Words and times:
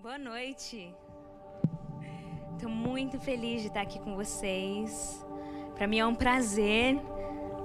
Boa 0.00 0.16
noite. 0.16 0.94
Estou 2.54 2.70
muito 2.70 3.18
feliz 3.18 3.62
de 3.62 3.66
estar 3.66 3.80
aqui 3.80 3.98
com 3.98 4.14
vocês. 4.14 5.26
Para 5.74 5.88
mim 5.88 5.98
é 5.98 6.06
um 6.06 6.14
prazer 6.14 6.96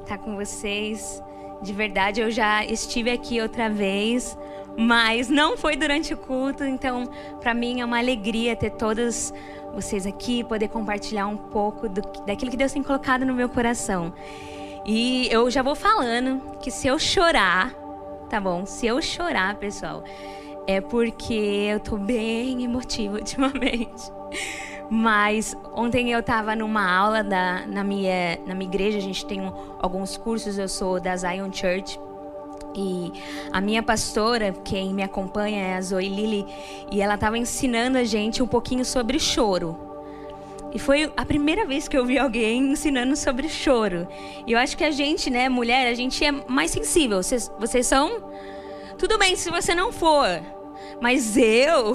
estar 0.01 0.17
com 0.17 0.35
vocês. 0.35 1.21
De 1.61 1.71
verdade, 1.71 2.21
eu 2.21 2.31
já 2.31 2.65
estive 2.65 3.11
aqui 3.11 3.39
outra 3.39 3.69
vez, 3.69 4.35
mas 4.75 5.29
não 5.29 5.55
foi 5.55 5.75
durante 5.75 6.15
o 6.15 6.17
culto, 6.17 6.63
então 6.63 7.07
para 7.39 7.53
mim 7.53 7.81
é 7.81 7.85
uma 7.85 7.99
alegria 7.99 8.55
ter 8.55 8.71
todos 8.71 9.31
vocês 9.71 10.07
aqui, 10.07 10.43
poder 10.43 10.69
compartilhar 10.69 11.27
um 11.27 11.37
pouco 11.37 11.87
do, 11.87 12.01
daquilo 12.25 12.49
que 12.49 12.57
Deus 12.57 12.71
tem 12.71 12.81
colocado 12.81 13.27
no 13.27 13.35
meu 13.35 13.47
coração. 13.47 14.11
E 14.87 15.27
eu 15.29 15.51
já 15.51 15.61
vou 15.61 15.75
falando 15.75 16.57
que 16.57 16.71
se 16.71 16.87
eu 16.87 16.97
chorar, 16.97 17.75
tá 18.27 18.41
bom? 18.41 18.65
Se 18.65 18.87
eu 18.87 18.99
chorar, 19.03 19.55
pessoal, 19.57 20.03
é 20.67 20.81
porque 20.81 21.33
eu 21.33 21.79
tô 21.79 21.97
bem 21.97 22.63
emotiva 22.63 23.17
ultimamente. 23.19 24.11
Mas 24.89 25.55
ontem 25.73 26.11
eu 26.11 26.19
estava 26.19 26.55
numa 26.55 26.89
aula 26.89 27.23
da, 27.23 27.65
na, 27.65 27.83
minha, 27.83 28.37
na 28.45 28.53
minha 28.53 28.69
igreja, 28.69 28.97
a 28.97 29.01
gente 29.01 29.25
tem 29.25 29.41
um, 29.41 29.51
alguns 29.79 30.17
cursos, 30.17 30.57
eu 30.57 30.67
sou 30.67 30.99
da 30.99 31.15
Zion 31.15 31.51
Church. 31.51 31.99
E 32.75 33.11
a 33.51 33.61
minha 33.61 33.83
pastora, 33.83 34.51
quem 34.63 34.93
me 34.93 35.03
acompanha 35.03 35.61
é 35.61 35.75
a 35.75 35.81
Zoe 35.81 36.09
Lili, 36.09 36.45
e 36.91 37.01
ela 37.01 37.15
estava 37.15 37.37
ensinando 37.37 37.97
a 37.97 38.03
gente 38.03 38.41
um 38.41 38.47
pouquinho 38.47 38.83
sobre 38.83 39.19
choro. 39.19 39.77
E 40.73 40.79
foi 40.79 41.11
a 41.15 41.23
primeira 41.23 41.67
vez 41.67 41.87
que 41.87 41.95
eu 41.95 42.03
vi 42.03 42.17
alguém 42.17 42.71
ensinando 42.71 43.15
sobre 43.15 43.47
choro. 43.47 44.07
E 44.47 44.53
eu 44.53 44.57
acho 44.57 44.75
que 44.75 44.83
a 44.83 44.89
gente, 44.89 45.29
né, 45.29 45.47
mulher, 45.47 45.87
a 45.87 45.93
gente 45.93 46.25
é 46.25 46.31
mais 46.31 46.71
sensível. 46.71 47.21
Vocês, 47.21 47.51
vocês 47.59 47.85
são? 47.85 48.31
Tudo 49.03 49.17
bem 49.17 49.35
se 49.35 49.51
você 49.51 49.75
não 49.75 49.91
for. 49.91 50.41
Mas 51.01 51.35
eu, 51.35 51.93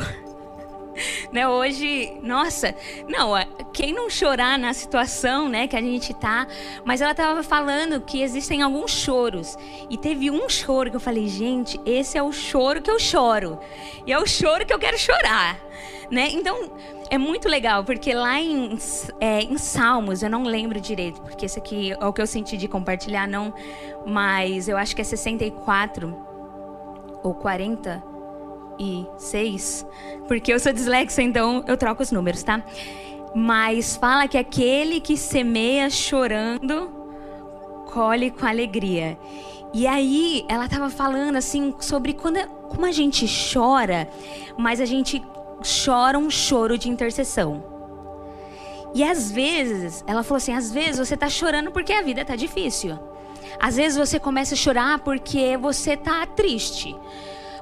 né, 1.33 1.49
hoje, 1.49 2.13
nossa, 2.23 2.75
não, 3.09 3.33
quem 3.73 3.95
não 3.95 4.11
chorar 4.11 4.59
na 4.59 4.75
situação, 4.75 5.49
né, 5.49 5.67
que 5.67 5.75
a 5.75 5.81
gente 5.81 6.13
tá, 6.13 6.47
mas 6.85 7.01
ela 7.01 7.13
estava 7.13 7.43
falando 7.43 8.03
que 8.03 8.21
existem 8.21 8.61
alguns 8.61 8.91
choros. 8.91 9.57
E 9.89 9.97
teve 9.97 10.31
um 10.31 10.51
choro 10.51 10.91
que 10.91 10.97
eu 10.97 11.01
falei, 11.01 11.29
gente, 11.29 11.81
esse 11.87 12.19
é 12.19 12.23
o 12.23 12.31
choro 12.31 12.83
que 12.83 12.91
eu 12.91 13.01
choro. 13.01 13.59
E 14.07 14.13
é 14.13 14.19
o 14.19 14.27
choro 14.27 14.67
que 14.67 14.75
eu 14.75 14.79
quero 14.79 14.99
chorar, 14.99 15.59
né? 16.11 16.29
Então, 16.33 16.71
é 17.09 17.17
muito 17.17 17.49
legal, 17.49 17.85
porque 17.85 18.13
lá 18.13 18.39
em, 18.39 18.77
é, 19.19 19.41
em 19.41 19.57
Salmos, 19.57 20.23
eu 20.23 20.29
não 20.29 20.43
lembro 20.43 20.79
direito, 20.79 21.23
porque 21.23 21.47
esse 21.47 21.59
aqui 21.59 21.91
é 21.91 22.05
o 22.05 22.13
que 22.13 22.21
eu 22.21 22.27
senti 22.27 22.59
de 22.59 22.69
compartilhar, 22.69 23.27
não, 23.27 23.55
mas 24.05 24.69
eu 24.69 24.77
acho 24.77 24.95
que 24.95 25.01
é 25.01 25.05
64 25.05 26.29
ou 27.29 27.35
40 27.35 28.03
e 28.79 29.07
6, 29.17 29.87
porque 30.27 30.53
eu 30.53 30.59
sou 30.61 30.73
dislexa, 30.73 31.21
então 31.21 31.65
eu 31.67 31.77
troco 31.77 32.03
os 32.03 32.11
números, 32.11 32.43
tá? 32.43 32.63
Mas 33.35 33.97
fala 33.97 34.27
que 34.27 34.39
aquele 34.39 35.01
que 35.01 35.17
semeia 35.17 35.91
chorando, 35.91 36.91
colhe 37.93 38.31
com 38.31 38.47
alegria. 38.47 39.19
E 39.75 39.87
aí 39.87 40.45
ela 40.49 40.65
estava 40.65 40.89
falando 40.89 41.37
assim 41.37 41.75
sobre 41.81 42.15
quando, 42.15 42.39
como 42.69 42.87
a 42.87 42.93
gente 42.93 43.27
chora, 43.53 44.09
mas 44.57 44.81
a 44.81 44.87
gente 44.87 45.23
chora 45.85 46.19
um 46.19 46.31
choro 46.31 46.79
de 46.79 46.89
intercessão. 46.89 47.63
E 48.95 49.05
às 49.05 49.31
vezes, 49.31 50.03
ela 50.07 50.23
falou 50.23 50.39
assim, 50.39 50.55
às 50.55 50.73
vezes 50.73 50.99
você 50.99 51.15
está 51.15 51.29
chorando 51.29 51.71
porque 51.71 51.93
a 51.93 52.01
vida 52.01 52.23
está 52.23 52.35
difícil. 52.35 52.99
Às 53.61 53.77
vezes 53.77 53.99
você 53.99 54.19
começa 54.21 54.55
a 54.55 54.57
chorar 54.57 54.99
porque 55.01 55.57
você 55.57 55.93
está 55.93 56.25
triste 56.27 56.95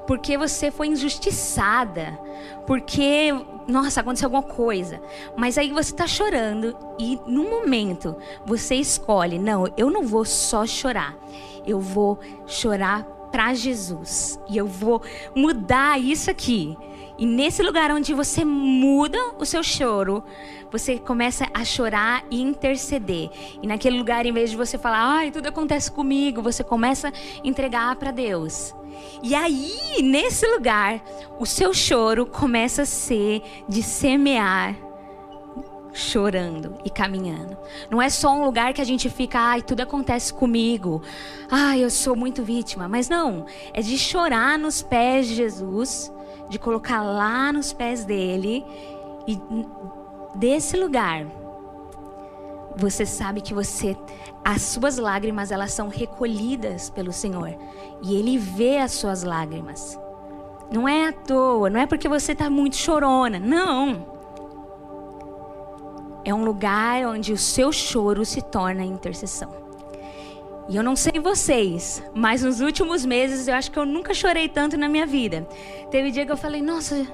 porque 0.07 0.37
você 0.37 0.71
foi 0.71 0.87
injustiçada, 0.87 2.17
porque, 2.65 3.35
nossa, 3.67 3.99
aconteceu 3.99 4.27
alguma 4.27 4.41
coisa. 4.41 5.01
Mas 5.35 5.57
aí 5.57 5.69
você 5.69 5.91
está 5.91 6.07
chorando 6.07 6.75
e 6.97 7.19
no 7.27 7.43
momento 7.43 8.15
você 8.45 8.75
escolhe: 8.75 9.37
não, 9.37 9.67
eu 9.75 9.91
não 9.91 10.03
vou 10.03 10.23
só 10.23 10.65
chorar, 10.65 11.15
eu 11.65 11.79
vou 11.79 12.17
chorar 12.47 13.03
para 13.29 13.53
Jesus 13.53 14.39
e 14.49 14.57
eu 14.57 14.65
vou 14.65 15.01
mudar 15.35 15.99
isso 15.99 16.31
aqui. 16.31 16.75
E 17.17 17.25
nesse 17.25 17.63
lugar 17.63 17.91
onde 17.91 18.13
você 18.13 18.45
muda 18.45 19.17
o 19.39 19.45
seu 19.45 19.63
choro, 19.63 20.23
você 20.71 20.99
começa 20.99 21.47
a 21.53 21.65
chorar 21.65 22.23
e 22.29 22.41
interceder. 22.41 23.29
E 23.61 23.67
naquele 23.67 23.97
lugar, 23.97 24.25
em 24.25 24.33
vez 24.33 24.51
de 24.51 24.57
você 24.57 24.77
falar, 24.77 24.99
ai, 24.99 25.31
tudo 25.31 25.47
acontece 25.47 25.91
comigo, 25.91 26.41
você 26.41 26.63
começa 26.63 27.09
a 27.09 27.11
entregar 27.43 27.95
para 27.95 28.11
Deus. 28.11 28.73
E 29.23 29.33
aí, 29.33 30.01
nesse 30.01 30.45
lugar, 30.47 31.03
o 31.39 31.45
seu 31.45 31.73
choro 31.73 32.25
começa 32.25 32.83
a 32.83 32.85
ser 32.85 33.41
de 33.67 33.81
semear 33.81 34.75
chorando 35.97 36.77
e 36.85 36.89
caminhando. 36.89 37.57
Não 37.89 37.99
é 37.99 38.09
só 38.09 38.31
um 38.31 38.45
lugar 38.45 38.71
que 38.73 38.81
a 38.81 38.85
gente 38.85 39.09
fica, 39.09 39.39
ai, 39.39 39.61
tudo 39.63 39.81
acontece 39.81 40.31
comigo. 40.31 41.01
Ai, 41.49 41.83
eu 41.83 41.89
sou 41.89 42.15
muito 42.15 42.43
vítima. 42.43 42.87
Mas 42.87 43.09
não, 43.09 43.45
é 43.73 43.81
de 43.81 43.97
chorar 43.97 44.59
nos 44.59 44.83
pés 44.83 45.27
de 45.27 45.35
Jesus, 45.35 46.11
de 46.49 46.57
colocar 46.57 47.01
lá 47.01 47.51
nos 47.51 47.73
pés 47.73 48.05
dele 48.05 48.65
e 49.27 49.39
desse 50.35 50.77
lugar 50.77 51.25
você 52.77 53.05
sabe 53.05 53.41
que 53.41 53.53
você 53.53 53.97
as 54.45 54.61
suas 54.61 54.97
lágrimas 54.97 55.51
elas 55.51 55.73
são 55.73 55.89
recolhidas 55.89 56.89
pelo 56.89 57.11
Senhor 57.11 57.53
e 58.01 58.15
ele 58.15 58.37
vê 58.37 58.77
as 58.77 58.91
suas 58.93 59.23
lágrimas. 59.23 59.99
Não 60.71 60.87
é 60.87 61.07
à 61.07 61.13
toa, 61.13 61.69
não 61.69 61.79
é 61.79 61.85
porque 61.85 62.07
você 62.07 62.33
está 62.33 62.49
muito 62.49 62.75
chorona, 62.75 63.39
não. 63.39 64.05
É 66.23 66.33
um 66.33 66.43
lugar 66.43 67.05
onde 67.07 67.33
o 67.33 67.37
seu 67.37 67.71
choro 67.71 68.23
se 68.25 68.41
torna 68.41 68.83
intercessão. 68.83 69.66
E 70.69 70.75
eu 70.75 70.83
não 70.83 70.97
sei 70.97 71.19
vocês, 71.21 72.03
mas 72.13 72.43
nos 72.43 72.59
últimos 72.59 73.05
meses 73.05 73.47
eu 73.47 73.53
acho 73.53 73.71
que 73.71 73.79
eu 73.79 73.85
nunca 73.85 74.13
chorei 74.13 74.49
tanto 74.49 74.75
na 74.75 74.89
minha 74.89 75.05
vida. 75.05 75.47
Teve 75.89 76.11
dia 76.11 76.25
que 76.25 76.31
eu 76.31 76.37
falei, 76.37 76.61
nossa, 76.61 77.07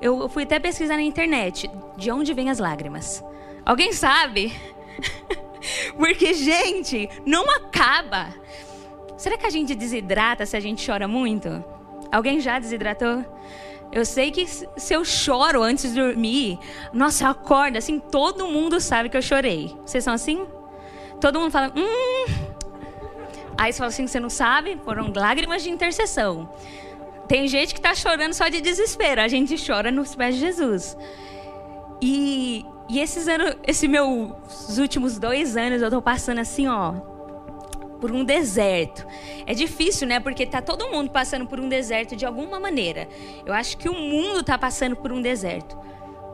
eu 0.00 0.28
fui 0.28 0.44
até 0.44 0.60
pesquisar 0.60 0.94
na 0.94 1.02
internet 1.02 1.68
de 1.96 2.10
onde 2.12 2.32
vêm 2.32 2.48
as 2.48 2.60
lágrimas. 2.60 3.22
Alguém 3.66 3.92
sabe? 3.92 4.52
Porque, 5.98 6.32
gente, 6.32 7.08
não 7.26 7.44
acaba. 7.50 8.28
Será 9.16 9.36
que 9.36 9.46
a 9.46 9.50
gente 9.50 9.74
desidrata 9.74 10.46
se 10.46 10.56
a 10.56 10.60
gente 10.60 10.88
chora 10.88 11.08
muito? 11.08 11.64
Alguém 12.10 12.40
já 12.40 12.58
desidratou? 12.60 13.24
Eu 13.90 14.06
sei 14.06 14.30
que 14.30 14.46
se 14.46 14.94
eu 14.94 15.04
choro 15.04 15.60
antes 15.60 15.92
de 15.92 16.00
dormir, 16.00 16.58
nossa, 16.92 17.24
eu 17.24 17.30
acordo 17.30 17.76
assim, 17.76 17.98
todo 17.98 18.46
mundo 18.46 18.80
sabe 18.80 19.08
que 19.08 19.16
eu 19.16 19.22
chorei. 19.22 19.76
Vocês 19.84 20.04
são 20.04 20.14
assim? 20.14 20.46
Todo 21.20 21.40
mundo 21.40 21.50
fala, 21.50 21.72
hum. 21.76 22.51
Aí 23.56 23.72
você 23.72 23.78
fala 23.78 23.88
assim, 23.88 24.06
você 24.06 24.20
não 24.20 24.30
sabe? 24.30 24.78
Foram 24.84 25.12
lágrimas 25.14 25.62
de 25.62 25.70
intercessão. 25.70 26.48
Tem 27.28 27.46
gente 27.48 27.72
que 27.74 27.80
está 27.80 27.94
chorando 27.94 28.32
só 28.32 28.48
de 28.48 28.60
desespero. 28.60 29.20
A 29.20 29.28
gente 29.28 29.54
chora 29.64 29.90
nos 29.90 30.14
pés 30.14 30.34
de 30.34 30.40
Jesus. 30.40 30.96
E 32.00 32.64
e 32.92 33.00
esses 33.00 33.26
anos, 33.26 33.56
esse 33.66 33.88
meus 33.88 34.76
últimos 34.78 35.18
dois 35.18 35.56
anos, 35.56 35.80
eu 35.80 35.90
tô 35.90 36.02
passando 36.02 36.40
assim, 36.40 36.66
ó, 36.66 36.92
por 38.00 38.10
um 38.10 38.22
deserto. 38.22 39.06
É 39.46 39.54
difícil, 39.54 40.06
né? 40.06 40.20
Porque 40.20 40.44
tá 40.44 40.60
todo 40.60 40.90
mundo 40.90 41.10
passando 41.10 41.46
por 41.46 41.58
um 41.58 41.70
deserto 41.70 42.14
de 42.14 42.26
alguma 42.26 42.60
maneira. 42.60 43.08
Eu 43.46 43.54
acho 43.54 43.78
que 43.78 43.88
o 43.88 43.94
mundo 43.94 44.42
tá 44.42 44.58
passando 44.58 44.94
por 44.94 45.10
um 45.10 45.22
deserto. 45.22 45.78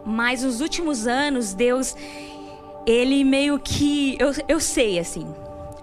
Mas 0.04 0.42
nos 0.42 0.60
últimos 0.60 1.06
anos, 1.06 1.54
Deus, 1.54 1.94
ele 2.84 3.22
meio 3.22 3.58
que. 3.58 4.16
Eu, 4.18 4.32
eu 4.48 4.58
sei, 4.58 4.98
assim. 4.98 5.32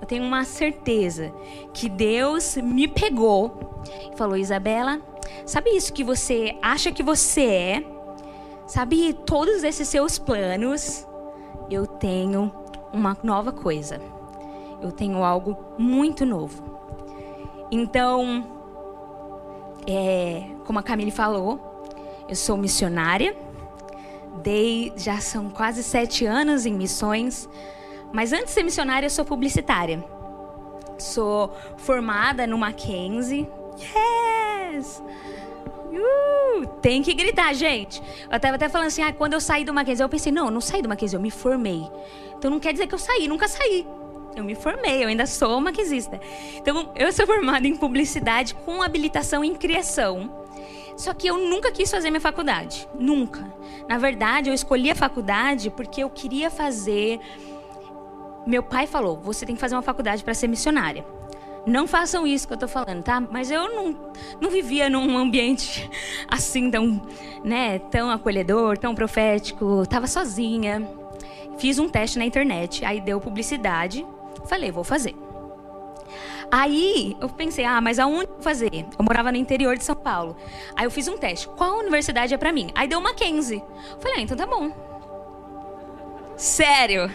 Eu 0.06 0.08
tenho 0.08 0.24
uma 0.24 0.44
certeza 0.44 1.34
que 1.74 1.90
Deus 1.90 2.58
me 2.58 2.88
pegou 2.88 3.82
e 4.14 4.16
falou: 4.16 4.38
Isabela, 4.38 5.02
sabe 5.48 5.72
isso 5.72 5.92
que 5.92 6.04
você 6.04 6.56
acha 6.62 6.92
que 6.92 7.02
você 7.02 7.44
é? 7.44 7.86
Sabe, 8.68 9.14
todos 9.26 9.64
esses 9.64 9.88
seus 9.88 10.20
planos, 10.20 11.08
eu 11.72 11.88
tenho 11.88 12.53
uma 12.94 13.18
nova 13.24 13.52
coisa. 13.52 14.00
Eu 14.79 14.91
tenho 14.91 15.24
algo 15.24 15.58
muito 15.76 16.24
novo. 16.24 16.62
Então, 17.72 18.46
é, 19.88 20.52
como 20.66 20.78
a 20.78 20.84
Camille 20.84 21.09
falou, 21.09 21.84
eu 22.29 22.35
sou 22.35 22.56
missionária. 22.58 23.35
Dei, 24.44 24.94
já 24.97 25.18
são 25.20 25.50
quase 25.50 25.82
sete 25.82 26.28
anos 26.28 26.68
em 26.68 26.74
missões. 26.76 27.50
Mas 28.16 28.32
antes 28.32 28.46
de 28.46 28.52
ser 28.52 28.64
missionária, 28.64 29.06
eu 29.06 29.09
sou 29.09 29.26
publicitária. 29.26 30.02
Sou 30.97 31.53
formada 31.76 32.47
no 32.47 32.58
Mackenzie. 32.58 33.46
Yes! 33.78 35.03
Uh, 35.91 36.66
tem 36.82 37.03
que 37.03 37.14
gritar, 37.14 37.53
gente. 37.53 38.02
Eu 38.32 38.38
estava 38.38 38.56
até 38.56 38.70
falando 38.70 38.88
assim, 38.88 39.03
ah, 39.03 39.12
quando 39.12 39.34
eu 39.34 39.41
saí 39.41 39.66
do 39.66 39.73
Mackenzie, 39.73 40.02
eu 40.02 40.08
pensei, 40.08 40.32
não, 40.32 40.46
eu 40.46 40.52
não 40.52 40.62
saí 40.62 40.82
do 40.82 40.88
Mackenzie, 40.88 41.17
eu 41.17 41.22
me 41.22 41.29
formei. 41.29 41.85
Então 42.38 42.50
não 42.50 42.58
quer 42.58 42.72
dizer 42.72 42.88
que 42.88 42.96
eu 42.96 43.00
saí, 43.00 43.28
nunca 43.28 43.50
saí. 43.50 43.85
Eu 44.34 44.46
me 44.46 44.56
formei, 44.56 45.03
eu 45.03 45.09
ainda 45.09 45.26
sou 45.26 45.59
maquisista. 45.59 46.17
Então, 46.56 46.94
eu 46.96 47.12
sou 47.12 47.28
formada 47.28 47.67
em 47.67 47.76
publicidade 47.76 48.53
com 48.53 48.82
habilitação 48.82 49.44
em 49.44 49.56
criação. 49.56 50.46
Só 50.96 51.14
que 51.14 51.28
eu 51.28 51.38
nunca 51.38 51.70
quis 51.70 51.91
fazer 51.91 52.09
minha 52.09 52.22
faculdade. 52.22 52.88
Nunca. 52.97 53.53
Na 53.90 53.97
verdade, 53.97 54.50
eu 54.50 54.53
escolhi 54.53 54.90
a 54.90 54.96
faculdade 54.96 55.70
porque 55.70 56.02
eu 56.02 56.09
queria 56.09 56.50
fazer. 56.50 57.20
Meu 58.46 58.62
pai 58.64 58.88
falou: 58.88 59.18
você 59.18 59.46
tem 59.46 59.56
que 59.56 59.62
fazer 59.62 59.76
uma 59.76 59.82
faculdade 59.82 60.24
para 60.24 60.34
ser 60.34 60.47
missionária. 60.47 61.06
Não 61.66 61.88
façam 61.88 62.28
isso 62.28 62.47
que 62.47 62.53
eu 62.53 62.58
tô 62.58 62.68
falando, 62.68 63.02
tá? 63.02 63.20
Mas 63.20 63.50
eu 63.50 63.68
não, 63.68 63.97
não 64.40 64.52
vivia 64.52 64.88
num 64.88 65.18
ambiente 65.18 65.90
assim 66.30 66.70
tão, 66.70 67.02
né, 67.44 67.80
tão 67.80 68.09
acolhedor, 68.12 68.78
tão 68.78 68.94
profético. 68.94 69.84
Tava 69.88 70.06
sozinha. 70.06 70.88
Fiz 71.58 71.80
um 71.80 71.90
teste 71.90 72.20
na 72.20 72.26
internet, 72.26 72.84
aí 72.86 73.02
deu 73.02 73.20
publicidade. 73.20 74.06
Falei, 74.46 74.72
vou 74.72 74.84
fazer. 74.84 75.16
Aí 76.52 77.18
eu 77.20 77.28
pensei, 77.30 77.66
ah, 77.66 77.82
mas 77.82 77.98
aonde 77.98 78.30
vou 78.30 78.41
fazer? 78.41 78.86
Eu 78.98 79.03
morava 79.03 79.32
no 79.32 79.38
interior 79.38 79.76
de 79.78 79.84
São 79.84 79.96
Paulo. 79.96 80.36
Aí 80.76 80.86
eu 80.86 80.91
fiz 80.91 81.08
um 81.08 81.18
teste. 81.18 81.48
Qual 81.48 81.80
universidade 81.80 82.34
é 82.34 82.38
para 82.38 82.52
mim? 82.52 82.70
Aí 82.76 82.88
deu 82.88 83.02
Mackenzie. 83.02 83.64
Falei, 84.00 84.20
ah, 84.20 84.22
então 84.22 84.38
tá 84.38 84.46
bom. 84.46 84.72
Sério. 86.38 87.09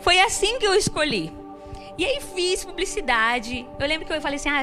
Foi 0.00 0.18
assim 0.20 0.58
que 0.58 0.66
eu 0.66 0.74
escolhi. 0.74 1.32
E 1.96 2.04
aí 2.04 2.20
fiz 2.20 2.64
publicidade. 2.64 3.66
Eu 3.78 3.86
lembro 3.86 4.06
que 4.06 4.12
eu 4.12 4.20
falei 4.20 4.36
assim, 4.36 4.48
ah, 4.48 4.62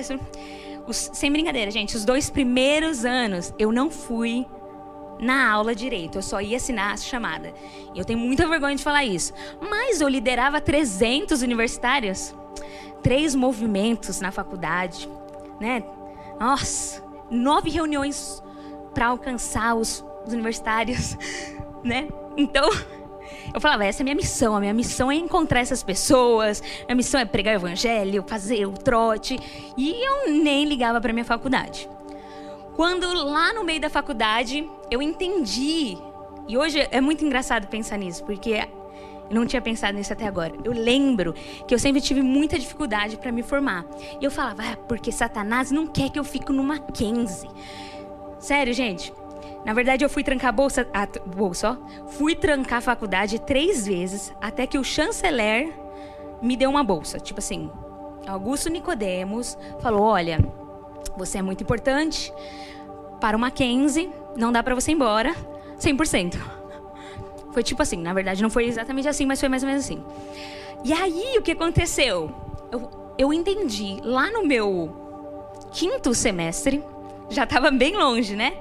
os, 0.87 1.09
sem 1.13 1.31
brincadeira, 1.31 1.69
gente, 1.71 1.95
os 1.95 2.05
dois 2.05 2.29
primeiros 2.29 3.03
anos 3.03 3.53
eu 3.57 3.71
não 3.71 3.89
fui 3.89 4.45
na 5.19 5.49
aula 5.49 5.73
direito, 5.73 6.17
eu 6.17 6.21
só 6.21 6.41
ia 6.41 6.57
assinar 6.57 6.93
a 6.93 6.97
chamada. 6.97 7.53
E 7.93 7.99
eu 7.99 8.05
tenho 8.05 8.19
muita 8.19 8.47
vergonha 8.47 8.75
de 8.75 8.83
falar 8.83 9.03
isso. 9.03 9.33
Mas 9.59 10.01
eu 10.01 10.07
liderava 10.07 10.61
300 10.61 11.41
universitários, 11.41 12.35
três 13.01 13.33
movimentos 13.35 14.19
na 14.19 14.31
faculdade, 14.31 15.09
né? 15.59 15.83
Nossa, 16.39 17.03
nove 17.29 17.69
reuniões 17.69 18.43
para 18.93 19.07
alcançar 19.07 19.75
os, 19.75 20.05
os 20.25 20.33
universitários, 20.33 21.17
né? 21.83 22.07
Então, 22.37 22.69
eu 23.53 23.61
falava, 23.61 23.85
essa 23.85 24.01
é 24.01 24.03
a 24.03 24.05
minha 24.05 24.15
missão. 24.15 24.55
A 24.55 24.59
minha 24.59 24.73
missão 24.73 25.11
é 25.11 25.15
encontrar 25.15 25.59
essas 25.59 25.83
pessoas. 25.83 26.61
A 26.83 26.85
minha 26.85 26.95
missão 26.95 27.19
é 27.19 27.25
pregar 27.25 27.55
o 27.55 27.57
evangelho, 27.57 28.23
fazer 28.27 28.65
o 28.65 28.71
trote. 28.71 29.39
E 29.77 30.05
eu 30.05 30.31
nem 30.31 30.65
ligava 30.65 30.99
para 30.99 31.13
minha 31.13 31.25
faculdade. 31.25 31.89
Quando 32.75 33.05
lá 33.13 33.53
no 33.53 33.63
meio 33.63 33.79
da 33.79 33.89
faculdade 33.89 34.69
eu 34.91 35.01
entendi, 35.01 35.97
e 36.47 36.57
hoje 36.57 36.87
é 36.91 36.99
muito 36.99 37.23
engraçado 37.23 37.67
pensar 37.67 37.97
nisso, 37.97 38.23
porque 38.23 38.67
eu 39.29 39.35
não 39.35 39.45
tinha 39.45 39.61
pensado 39.61 39.97
nisso 39.97 40.13
até 40.13 40.27
agora. 40.27 40.53
Eu 40.63 40.73
lembro 40.73 41.33
que 41.67 41.73
eu 41.73 41.79
sempre 41.79 42.01
tive 42.01 42.21
muita 42.21 42.59
dificuldade 42.59 43.17
para 43.17 43.31
me 43.31 43.41
formar. 43.41 43.85
E 44.21 44.23
eu 44.23 44.29
falava, 44.29 44.61
ah, 44.63 44.77
porque 44.87 45.11
Satanás 45.11 45.71
não 45.71 45.87
quer 45.87 46.09
que 46.09 46.19
eu 46.19 46.23
fique 46.23 46.51
no 46.51 46.63
Mackenzie. 46.63 47.49
Sério, 48.39 48.73
gente. 48.73 49.11
Na 49.65 49.73
verdade, 49.73 50.05
eu 50.05 50.09
fui 50.09 50.23
trancar 50.23 50.53
bolsa, 50.53 50.87
a 50.93 51.07
bolsa, 51.27 51.71
ó. 51.71 52.07
Fui 52.09 52.35
trancar 52.35 52.77
a 52.77 52.81
faculdade 52.81 53.39
três 53.39 53.85
vezes 53.85 54.31
até 54.39 54.67
que 54.67 54.77
o 54.77 54.83
chanceler 54.83 55.73
me 56.39 56.55
deu 56.55 56.69
uma 56.69 56.83
bolsa. 56.83 57.19
Tipo 57.19 57.39
assim, 57.39 57.71
Augusto 58.27 58.69
Nicodemos 58.69 59.57
falou: 59.81 60.03
olha, 60.03 60.37
você 61.17 61.39
é 61.39 61.41
muito 61.41 61.63
importante 61.63 62.31
para 63.19 63.35
o 63.35 63.39
Mackenzie, 63.39 64.11
não 64.37 64.51
dá 64.51 64.61
para 64.61 64.75
você 64.75 64.91
ir 64.91 64.93
embora 64.93 65.35
100%. 65.79 66.37
Foi 67.51 67.63
tipo 67.63 67.81
assim, 67.81 67.97
na 67.97 68.13
verdade 68.13 68.43
não 68.43 68.49
foi 68.49 68.65
exatamente 68.65 69.07
assim, 69.07 69.25
mas 69.25 69.39
foi 69.39 69.47
mais 69.47 69.63
ou 69.63 69.69
menos 69.69 69.85
assim. 69.85 70.03
E 70.83 70.91
aí 70.91 71.37
o 71.37 71.41
que 71.41 71.53
aconteceu? 71.53 72.29
Eu, 72.69 73.13
eu 73.17 73.33
entendi 73.33 73.97
lá 74.03 74.29
no 74.29 74.45
meu 74.45 74.93
quinto 75.71 76.13
semestre, 76.13 76.83
já 77.29 77.45
estava 77.45 77.71
bem 77.71 77.95
longe, 77.95 78.35
né? 78.35 78.57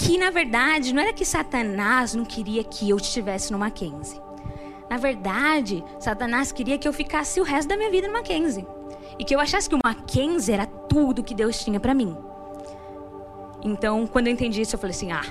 Que 0.00 0.16
na 0.16 0.30
verdade 0.30 0.94
não 0.94 1.02
era 1.02 1.12
que 1.12 1.26
Satanás 1.26 2.14
não 2.14 2.24
queria 2.24 2.64
que 2.64 2.88
eu 2.88 2.96
estivesse 2.96 3.52
no 3.52 3.58
Mackenzie. 3.58 4.18
Na 4.88 4.96
verdade, 4.96 5.84
Satanás 6.00 6.50
queria 6.50 6.78
que 6.78 6.88
eu 6.88 6.92
ficasse 6.92 7.38
o 7.38 7.44
resto 7.44 7.68
da 7.68 7.76
minha 7.76 7.90
vida 7.90 8.08
no 8.08 8.14
Mackenzie. 8.14 8.66
E 9.18 9.24
que 9.24 9.34
eu 9.34 9.38
achasse 9.38 9.68
que 9.68 9.74
o 9.74 9.78
Mackenzie 9.84 10.54
era 10.54 10.64
tudo 10.64 11.22
que 11.22 11.34
Deus 11.34 11.62
tinha 11.62 11.78
para 11.78 11.92
mim. 11.92 12.16
Então, 13.62 14.06
quando 14.06 14.28
eu 14.28 14.32
entendi 14.32 14.62
isso, 14.62 14.74
eu 14.74 14.80
falei 14.80 14.96
assim: 14.96 15.12
ah, 15.12 15.22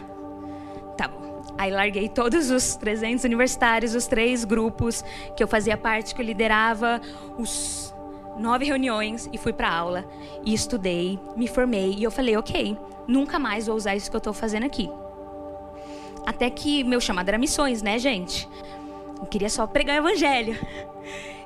tá 0.96 1.08
bom. 1.08 1.42
Aí 1.58 1.72
larguei 1.72 2.08
todos 2.08 2.52
os 2.52 2.76
300 2.76 3.26
universitários, 3.26 3.96
os 3.96 4.06
três 4.06 4.46
grupos 4.46 5.04
que 5.36 5.44
eu 5.44 5.48
fazia 5.48 5.76
parte, 5.76 6.14
que 6.14 6.22
eu 6.22 6.26
liderava, 6.26 7.02
os 7.40 7.94
nove 8.38 8.66
reuniões 8.66 9.28
e 9.34 9.38
fui 9.38 9.52
para 9.52 9.70
aula 9.70 10.06
e 10.46 10.54
estudei, 10.54 11.20
me 11.36 11.48
formei 11.48 11.96
e 11.98 12.04
eu 12.04 12.12
falei, 12.12 12.38
ok, 12.38 12.78
nunca 13.10 13.40
mais 13.40 13.66
vou 13.68 13.76
usar 13.76 13.96
isso 13.96 14.10
que 14.10 14.16
eu 14.16 14.20
estou 14.20 14.34
fazendo 14.34 14.66
aqui. 14.66 14.90
Até 16.26 16.50
que 16.50 16.84
meu 16.84 17.02
chamado 17.02 17.28
era 17.28 17.38
missões, 17.38 17.82
né, 17.82 17.98
gente? 17.98 18.48
Eu 19.20 19.26
queria 19.26 19.50
só 19.50 19.66
pregar 19.68 20.02
o 20.02 20.08
evangelho. 20.08 20.58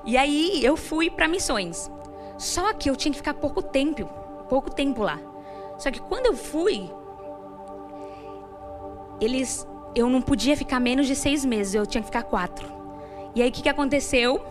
E 0.06 0.18
aí 0.18 0.60
eu 0.66 0.76
fui 0.76 1.10
para 1.10 1.30
missões. 1.30 1.90
Só 2.38 2.74
que 2.74 2.90
eu 2.90 2.96
tinha 2.98 3.10
que 3.10 3.18
ficar 3.18 3.36
pouco 3.36 3.62
tempo, 3.62 4.04
pouco 4.50 4.70
tempo 4.70 5.02
lá. 5.02 5.18
Só 5.78 5.90
que 5.90 6.02
quando 6.02 6.26
eu 6.26 6.36
fui, 6.36 6.92
eles, 9.22 9.66
eu 9.96 10.10
não 10.10 10.22
podia 10.22 10.58
ficar 10.58 10.82
menos 10.82 11.08
de 11.08 11.16
seis 11.16 11.46
meses, 11.46 11.74
eu 11.74 11.86
tinha 11.86 12.02
que 12.02 12.08
ficar 12.08 12.24
quatro. 12.24 12.68
E 13.34 13.42
aí 13.42 13.48
o 13.48 13.52
que, 13.54 13.62
que 13.62 13.70
aconteceu? 13.70 14.42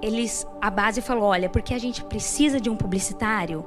Eles, 0.00 0.46
a 0.62 0.70
base 0.70 1.02
falou, 1.02 1.24
olha, 1.24 1.50
porque 1.50 1.74
a 1.74 1.78
gente 1.78 2.02
precisa 2.02 2.58
de 2.58 2.70
um 2.70 2.76
publicitário 2.76 3.66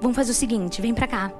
Vamos 0.00 0.16
fazer 0.16 0.32
o 0.32 0.34
seguinte, 0.34 0.82
vem 0.82 0.94
para 0.94 1.06
cá. 1.06 1.32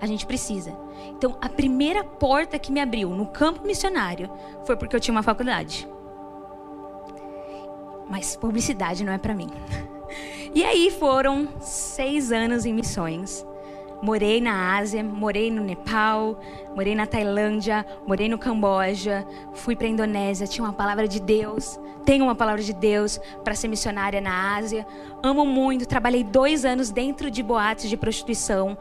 A 0.00 0.06
gente 0.06 0.26
precisa. 0.26 0.76
Então, 1.10 1.36
a 1.40 1.48
primeira 1.48 2.04
porta 2.04 2.58
que 2.58 2.70
me 2.70 2.80
abriu 2.80 3.10
no 3.10 3.26
campo 3.26 3.66
missionário 3.66 4.30
foi 4.64 4.76
porque 4.76 4.94
eu 4.94 5.00
tinha 5.00 5.12
uma 5.12 5.22
faculdade. 5.22 5.88
Mas 8.08 8.36
publicidade 8.36 9.04
não 9.04 9.12
é 9.12 9.18
para 9.18 9.34
mim. 9.34 9.50
E 10.54 10.64
aí 10.64 10.90
foram 10.90 11.46
seis 11.60 12.32
anos 12.32 12.64
em 12.64 12.72
missões. 12.72 13.46
Morei 14.00 14.40
na 14.40 14.76
Ásia, 14.76 15.02
morei 15.02 15.50
no 15.50 15.62
Nepal, 15.62 16.38
morei 16.74 16.94
na 16.94 17.06
Tailândia, 17.06 17.84
morei 18.06 18.28
no 18.28 18.38
Camboja, 18.38 19.26
fui 19.54 19.74
para 19.74 19.86
a 19.86 19.90
Indonésia, 19.90 20.46
tinha 20.46 20.64
uma 20.64 20.72
palavra 20.72 21.08
de 21.08 21.20
Deus, 21.20 21.78
tenho 22.04 22.24
uma 22.24 22.34
palavra 22.34 22.62
de 22.62 22.72
Deus 22.72 23.20
para 23.42 23.54
ser 23.54 23.68
missionária 23.68 24.20
na 24.20 24.56
Ásia. 24.56 24.86
Amo 25.22 25.44
muito, 25.44 25.86
trabalhei 25.86 26.22
dois 26.22 26.64
anos 26.64 26.90
dentro 26.90 27.30
de 27.30 27.42
boates 27.42 27.90
de 27.90 27.96
prostituição. 27.96 28.78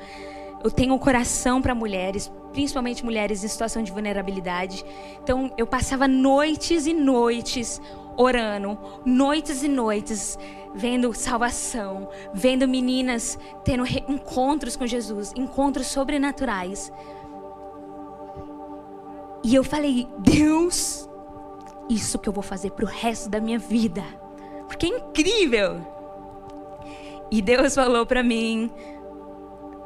Eu 0.63 0.71
tenho 0.71 0.93
um 0.93 0.99
coração 0.99 1.61
para 1.61 1.73
mulheres, 1.73 2.31
principalmente 2.53 3.03
mulheres 3.03 3.43
em 3.43 3.47
situação 3.47 3.83
de 3.83 3.91
vulnerabilidade. 3.91 4.85
Então 5.23 5.51
eu 5.57 5.67
passava 5.67 6.07
noites 6.07 6.85
e 6.85 6.93
noites 6.93 7.81
orando, 8.17 8.77
noites 9.05 9.63
e 9.63 9.67
noites 9.67 10.37
vendo 10.73 11.13
salvação, 11.13 12.09
vendo 12.33 12.67
meninas 12.67 13.37
tendo 13.63 13.83
encontros 14.07 14.75
com 14.75 14.85
Jesus, 14.85 15.33
encontros 15.35 15.87
sobrenaturais. 15.87 16.91
E 19.43 19.55
eu 19.55 19.63
falei, 19.63 20.07
Deus, 20.19 21.07
isso 21.89 22.19
que 22.19 22.27
eu 22.27 22.33
vou 22.33 22.43
fazer 22.43 22.71
pro 22.71 22.85
resto 22.85 23.29
da 23.29 23.39
minha 23.39 23.59
vida, 23.59 24.03
porque 24.67 24.87
é 24.87 24.89
incrível. 24.89 25.79
E 27.31 27.41
Deus 27.41 27.75
falou 27.75 28.05
para 28.05 28.23
mim, 28.23 28.71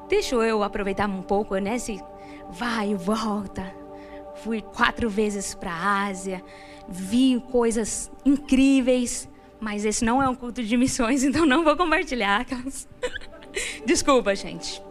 deixa 0.07 0.35
eu 0.35 0.63
aproveitar 0.63 1.09
um 1.09 1.21
pouco, 1.21 1.57
né? 1.57 1.77
Se 1.79 2.01
vai 2.49 2.93
volta. 2.95 3.80
Fui 4.43 4.61
quatro 4.61 5.09
vezes 5.09 5.53
para 5.53 5.71
a 5.71 6.05
Ásia, 6.05 6.43
vi 6.87 7.41
coisas 7.51 8.11
incríveis. 8.25 9.29
Mas 9.59 9.85
esse 9.85 10.03
não 10.03 10.21
é 10.21 10.27
um 10.27 10.33
culto 10.33 10.63
de 10.63 10.75
missões, 10.75 11.23
então 11.25 11.45
não 11.45 11.63
vou 11.63 11.77
compartilhar. 11.77 12.45
Desculpa, 13.85 14.35
gente. 14.35 14.81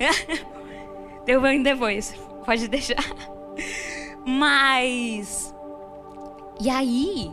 Eu 1.26 1.40
vou 1.40 1.62
depois. 1.62 2.14
Pode 2.44 2.66
deixar. 2.68 3.04
Mas. 4.24 5.54
E 6.60 6.70
aí. 6.70 7.30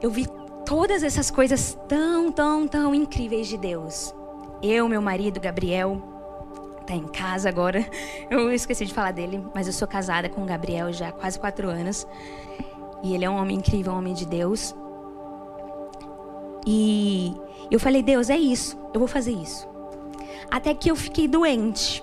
Eu 0.00 0.10
vi 0.10 0.26
todas 0.64 1.02
essas 1.02 1.30
coisas 1.30 1.78
tão, 1.88 2.32
tão, 2.32 2.66
tão 2.66 2.94
incríveis 2.94 3.48
de 3.48 3.56
Deus. 3.56 4.14
Eu, 4.62 4.88
meu 4.88 5.02
marido, 5.02 5.40
Gabriel, 5.40 6.11
tá 6.82 6.94
em 6.94 7.06
casa 7.06 7.48
agora. 7.48 7.84
Eu 8.30 8.52
esqueci 8.52 8.84
de 8.84 8.94
falar 8.94 9.12
dele, 9.12 9.44
mas 9.54 9.66
eu 9.66 9.72
sou 9.72 9.86
casada 9.86 10.28
com 10.28 10.42
o 10.42 10.46
Gabriel 10.46 10.92
já 10.92 11.08
há 11.08 11.12
quase 11.12 11.38
quatro 11.38 11.68
anos. 11.68 12.06
E 13.02 13.14
ele 13.14 13.24
é 13.24 13.30
um 13.30 13.36
homem 13.36 13.56
incrível, 13.56 13.92
um 13.92 13.98
homem 13.98 14.14
de 14.14 14.26
Deus. 14.26 14.74
E 16.66 17.34
eu 17.70 17.80
falei, 17.80 18.02
Deus, 18.02 18.30
é 18.30 18.36
isso, 18.36 18.78
eu 18.94 19.00
vou 19.00 19.08
fazer 19.08 19.32
isso. 19.32 19.68
Até 20.50 20.74
que 20.74 20.90
eu 20.90 20.96
fiquei 20.96 21.26
doente. 21.26 22.02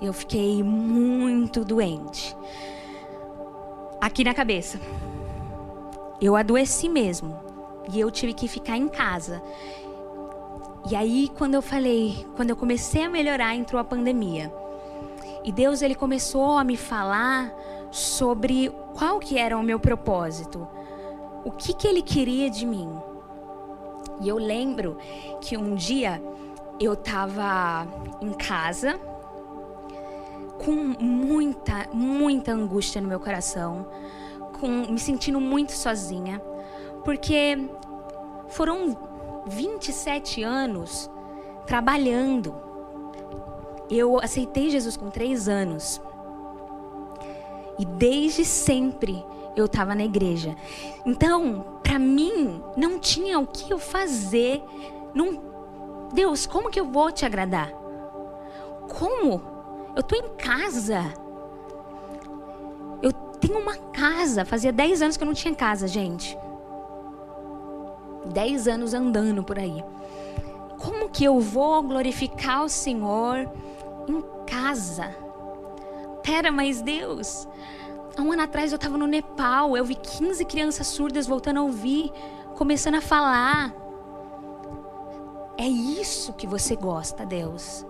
Eu 0.00 0.12
fiquei 0.12 0.62
muito 0.62 1.64
doente. 1.64 2.36
Aqui 4.00 4.24
na 4.24 4.34
cabeça. 4.34 4.80
Eu 6.20 6.36
adoeci 6.36 6.88
mesmo. 6.88 7.38
E 7.92 8.00
eu 8.00 8.10
tive 8.10 8.32
que 8.32 8.48
ficar 8.48 8.76
em 8.76 8.88
casa. 8.88 9.40
E 10.90 10.96
aí, 10.96 11.30
quando 11.38 11.54
eu 11.54 11.62
falei, 11.62 12.26
quando 12.34 12.50
eu 12.50 12.56
comecei 12.56 13.04
a 13.04 13.08
melhorar, 13.08 13.54
entrou 13.54 13.80
a 13.80 13.84
pandemia. 13.84 14.52
E 15.44 15.52
Deus 15.52 15.80
ele 15.82 15.94
começou 15.94 16.58
a 16.58 16.64
me 16.64 16.76
falar 16.76 17.52
sobre 17.90 18.72
qual 18.94 19.18
que 19.18 19.38
era 19.38 19.56
o 19.56 19.62
meu 19.62 19.78
propósito. 19.78 20.66
O 21.44 21.50
que 21.50 21.72
que 21.72 21.86
ele 21.86 22.02
queria 22.02 22.48
de 22.50 22.66
mim? 22.66 22.88
E 24.20 24.28
eu 24.28 24.36
lembro 24.36 24.96
que 25.40 25.56
um 25.56 25.74
dia 25.74 26.22
eu 26.80 26.94
estava 26.94 27.86
em 28.20 28.32
casa 28.32 28.98
com 30.64 30.72
muita, 30.72 31.88
muita 31.92 32.52
angústia 32.52 33.00
no 33.00 33.08
meu 33.08 33.18
coração, 33.18 33.86
com 34.60 34.68
me 34.68 34.98
sentindo 34.98 35.40
muito 35.40 35.72
sozinha, 35.72 36.40
porque 37.04 37.68
foram 38.48 38.96
27 39.46 40.42
anos 40.42 41.10
trabalhando. 41.66 42.54
Eu 43.90 44.18
aceitei 44.18 44.70
Jesus 44.70 44.96
com 44.96 45.10
três 45.10 45.48
anos. 45.48 46.00
E 47.78 47.84
desde 47.84 48.44
sempre 48.44 49.24
eu 49.56 49.66
estava 49.66 49.94
na 49.94 50.04
igreja. 50.04 50.56
Então, 51.04 51.80
para 51.82 51.98
mim, 51.98 52.62
não 52.76 52.98
tinha 52.98 53.38
o 53.38 53.46
que 53.46 53.72
eu 53.72 53.78
fazer. 53.78 54.62
Não... 55.14 55.52
Deus, 56.12 56.46
como 56.46 56.70
que 56.70 56.80
eu 56.80 56.86
vou 56.86 57.10
te 57.10 57.24
agradar? 57.24 57.70
Como? 58.98 59.42
Eu 59.96 60.02
tô 60.02 60.16
em 60.16 60.28
casa. 60.36 61.02
Eu 63.02 63.12
tenho 63.12 63.58
uma 63.58 63.76
casa. 63.76 64.44
Fazia 64.44 64.72
10 64.72 65.02
anos 65.02 65.16
que 65.16 65.22
eu 65.22 65.26
não 65.26 65.34
tinha 65.34 65.54
casa, 65.54 65.86
gente. 65.88 66.36
10 68.26 68.68
anos 68.68 68.94
andando 68.94 69.42
por 69.42 69.58
aí. 69.58 69.82
Como 70.78 71.08
que 71.08 71.24
eu 71.24 71.38
vou 71.40 71.82
glorificar 71.82 72.64
o 72.64 72.68
Senhor 72.68 73.48
em 74.08 74.22
casa? 74.46 75.14
Pera, 76.22 76.50
mas 76.50 76.80
Deus, 76.80 77.48
há 78.16 78.22
um 78.22 78.32
ano 78.32 78.42
atrás 78.42 78.72
eu 78.72 78.76
estava 78.76 78.96
no 78.96 79.06
Nepal, 79.06 79.76
eu 79.76 79.84
vi 79.84 79.94
15 79.94 80.44
crianças 80.44 80.86
surdas 80.86 81.26
voltando 81.26 81.58
a 81.58 81.62
ouvir, 81.62 82.12
começando 82.56 82.96
a 82.96 83.00
falar. 83.00 83.74
É 85.56 85.66
isso 85.66 86.32
que 86.32 86.46
você 86.46 86.74
gosta, 86.74 87.24
Deus. 87.24 87.86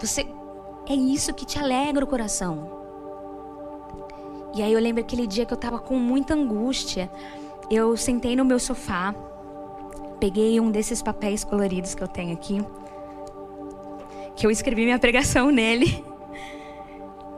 Você 0.00 0.26
é 0.86 0.94
isso 0.94 1.32
que 1.32 1.46
te 1.46 1.58
alegra 1.58 2.04
o 2.04 2.08
coração. 2.08 2.70
E 4.54 4.62
aí 4.62 4.72
eu 4.72 4.80
lembro 4.80 5.02
aquele 5.02 5.26
dia 5.26 5.44
que 5.44 5.52
eu 5.52 5.56
estava 5.56 5.78
com 5.78 5.96
muita 5.96 6.34
angústia. 6.34 7.10
Eu 7.70 7.96
sentei 7.96 8.36
no 8.36 8.44
meu 8.44 8.58
sofá, 8.58 9.14
peguei 10.20 10.60
um 10.60 10.70
desses 10.70 11.02
papéis 11.02 11.44
coloridos 11.44 11.94
que 11.94 12.02
eu 12.02 12.08
tenho 12.08 12.34
aqui, 12.34 12.62
que 14.36 14.46
eu 14.46 14.50
escrevi 14.50 14.84
minha 14.84 14.98
pregação 14.98 15.50
nele, 15.52 16.04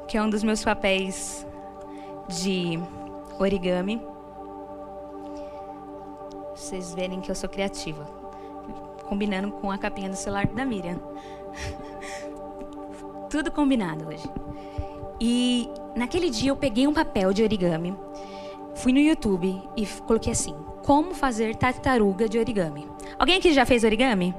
que 0.09 0.16
é 0.16 0.23
um 0.23 0.28
dos 0.28 0.42
meus 0.42 0.64
papéis 0.64 1.47
de 2.28 2.78
origami. 3.38 4.02
Vocês 6.54 6.92
verem 6.95 7.21
que 7.21 7.30
eu 7.30 7.35
sou 7.35 7.49
criativa, 7.49 8.04
combinando 9.04 9.52
com 9.52 9.71
a 9.71 9.78
capinha 9.78 10.09
do 10.09 10.16
celular 10.16 10.47
da 10.47 10.64
Miriam. 10.64 10.99
Tudo 13.30 13.50
combinado 13.52 14.09
hoje. 14.09 14.28
E 15.21 15.68
naquele 15.95 16.30
dia 16.30 16.50
eu 16.50 16.56
peguei 16.56 16.87
um 16.87 16.92
papel 16.92 17.33
de 17.33 17.42
origami, 17.42 17.97
fui 18.76 18.92
no 18.92 18.99
YouTube 18.99 19.61
e 19.76 19.87
coloquei 20.06 20.33
assim: 20.33 20.54
Como 20.85 21.14
fazer 21.14 21.56
tartaruga 21.56 22.28
de 22.28 22.38
origami. 22.38 22.88
Alguém 23.18 23.37
aqui 23.37 23.52
já 23.52 23.66
fez 23.66 23.85
origami? 23.85 24.35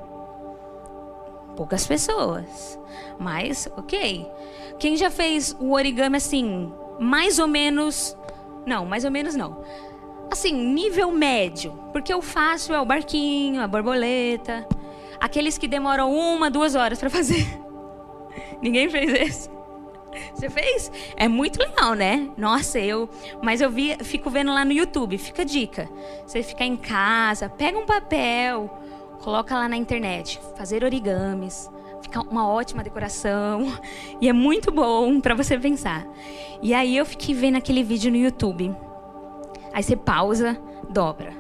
Poucas 1.56 1.86
pessoas. 1.86 2.80
Mas, 3.20 3.68
ok. 3.76 4.26
Quem 4.80 4.96
já 4.96 5.10
fez 5.10 5.56
o 5.60 5.74
origami 5.74 6.18
assim, 6.18 6.72
mais 7.00 7.40
ou 7.40 7.48
menos. 7.48 8.16
Não, 8.66 8.86
mais 8.86 9.04
ou 9.04 9.12
menos 9.12 9.36
não. 9.36 9.64
Assim, 10.32 10.54
nível 10.54 11.12
médio. 11.12 11.74
Porque 11.92 12.14
o 12.14 12.22
fácil 12.22 12.76
é 12.76 12.80
o 12.80 12.86
barquinho, 12.86 13.62
a 13.62 13.68
borboleta. 13.68 14.68
Aqueles 15.20 15.58
que 15.58 15.68
demoram 15.68 16.14
uma, 16.14 16.52
duas 16.52 16.76
horas 16.76 17.00
para 17.00 17.10
fazer. 17.10 17.46
Ninguém 18.62 18.88
fez 18.90 19.12
esse. 19.14 19.57
Você 20.34 20.50
fez? 20.50 20.92
É 21.16 21.28
muito 21.28 21.60
legal, 21.60 21.94
né? 21.94 22.30
Nossa, 22.38 22.80
eu. 22.80 23.10
Mas 23.42 23.62
eu 23.62 23.70
vi, 23.70 23.96
fico 24.04 24.30
vendo 24.30 24.54
lá 24.54 24.64
no 24.64 24.72
YouTube. 24.72 25.18
Fica 25.18 25.44
dica. 25.46 25.90
Você 26.26 26.44
ficar 26.44 26.66
em 26.66 26.76
casa, 26.76 27.50
pega 27.50 27.78
um 27.78 27.86
papel, 27.86 28.70
coloca 29.20 29.56
lá 29.56 29.68
na 29.68 29.78
internet. 29.78 30.40
Fazer 30.56 30.84
origamis. 30.84 31.70
Fica 32.02 32.22
uma 32.22 32.48
ótima 32.48 32.84
decoração. 32.84 33.74
E 34.20 34.28
é 34.28 34.34
muito 34.34 34.72
bom 34.72 35.22
para 35.22 35.36
você 35.36 35.60
pensar. 35.60 36.08
E 36.62 36.74
aí 36.74 36.98
eu 36.98 37.06
fiquei 37.06 37.36
vendo 37.36 37.56
aquele 37.56 37.84
vídeo 37.84 38.10
no 38.10 38.18
YouTube. 38.18 38.76
Aí 39.72 39.84
você 39.84 39.96
pausa, 39.96 40.60
dobra. 40.90 41.32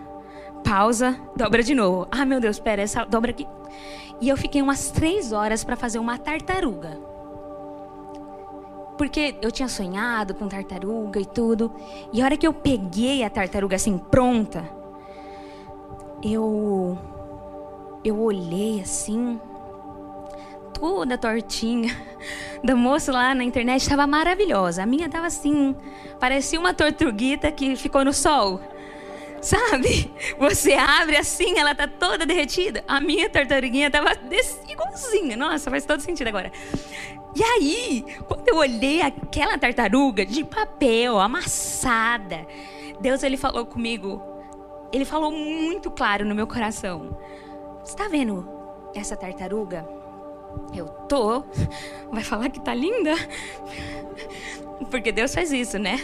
Pausa, 0.63 1.19
dobra 1.35 1.63
de 1.63 1.73
novo. 1.73 2.07
Ah, 2.11 2.23
meu 2.23 2.39
Deus, 2.39 2.59
pera, 2.59 2.83
essa 2.83 3.03
dobra 3.03 3.31
aqui. 3.31 3.47
E 4.19 4.29
eu 4.29 4.37
fiquei 4.37 4.61
umas 4.61 4.91
três 4.91 5.31
horas 5.31 5.63
para 5.63 5.75
fazer 5.75 5.97
uma 5.97 6.17
tartaruga. 6.17 6.99
Porque 8.97 9.35
eu 9.41 9.51
tinha 9.51 9.67
sonhado 9.67 10.33
com 10.33 10.47
tartaruga 10.47 11.19
e 11.19 11.25
tudo. 11.25 11.71
E 12.11 12.21
a 12.21 12.25
hora 12.25 12.37
que 12.37 12.47
eu 12.47 12.53
peguei 12.53 13.23
a 13.23 13.29
tartaruga 13.29 13.75
assim, 13.75 13.97
pronta, 13.97 14.67
eu. 16.23 16.97
Eu 18.03 18.19
olhei 18.21 18.79
assim, 18.79 19.39
toda 20.73 21.17
tortinha. 21.17 21.95
Da 22.63 22.75
moça 22.75 23.11
lá 23.11 23.35
na 23.35 23.43
internet 23.43 23.81
estava 23.81 24.07
maravilhosa. 24.07 24.81
A 24.81 24.85
minha 24.85 25.05
estava 25.05 25.27
assim, 25.27 25.75
parecia 26.19 26.59
uma 26.59 26.73
tortuguita 26.73 27.51
que 27.51 27.75
ficou 27.75 28.03
no 28.03 28.11
sol. 28.11 28.59
Sabe? 29.39 30.11
Você 30.39 30.73
abre 30.73 31.17
assim, 31.17 31.59
ela 31.59 31.75
tá 31.75 31.87
toda 31.87 32.25
derretida. 32.25 32.83
A 32.87 32.99
minha 32.99 33.29
tartaruguinha 33.29 33.91
tava 33.91 34.11
igualzinha. 34.67 35.37
Nossa, 35.37 35.69
faz 35.69 35.85
todo 35.85 36.01
sentido 36.01 36.27
agora. 36.27 36.51
E 37.35 37.43
aí, 37.43 38.05
quando 38.27 38.47
eu 38.47 38.57
olhei 38.57 39.01
aquela 39.01 39.57
tartaruga 39.57 40.25
de 40.25 40.43
papel, 40.43 41.19
amassada, 41.19 42.47
Deus 42.99 43.23
ele 43.23 43.37
falou 43.37 43.65
comigo. 43.65 44.21
Ele 44.91 45.05
falou 45.05 45.31
muito 45.31 45.91
claro 45.91 46.25
no 46.25 46.33
meu 46.33 46.47
coração. 46.47 47.17
Você 47.83 47.95
tá 47.95 48.07
vendo 48.07 48.47
essa 48.95 49.15
tartaruga? 49.15 49.87
Eu 50.73 50.87
tô. 51.07 51.43
Vai 52.11 52.23
falar 52.23 52.49
que 52.49 52.59
tá 52.59 52.73
linda? 52.73 53.11
Porque 54.89 55.11
Deus 55.11 55.33
faz 55.35 55.51
isso, 55.51 55.77
né? 55.77 55.97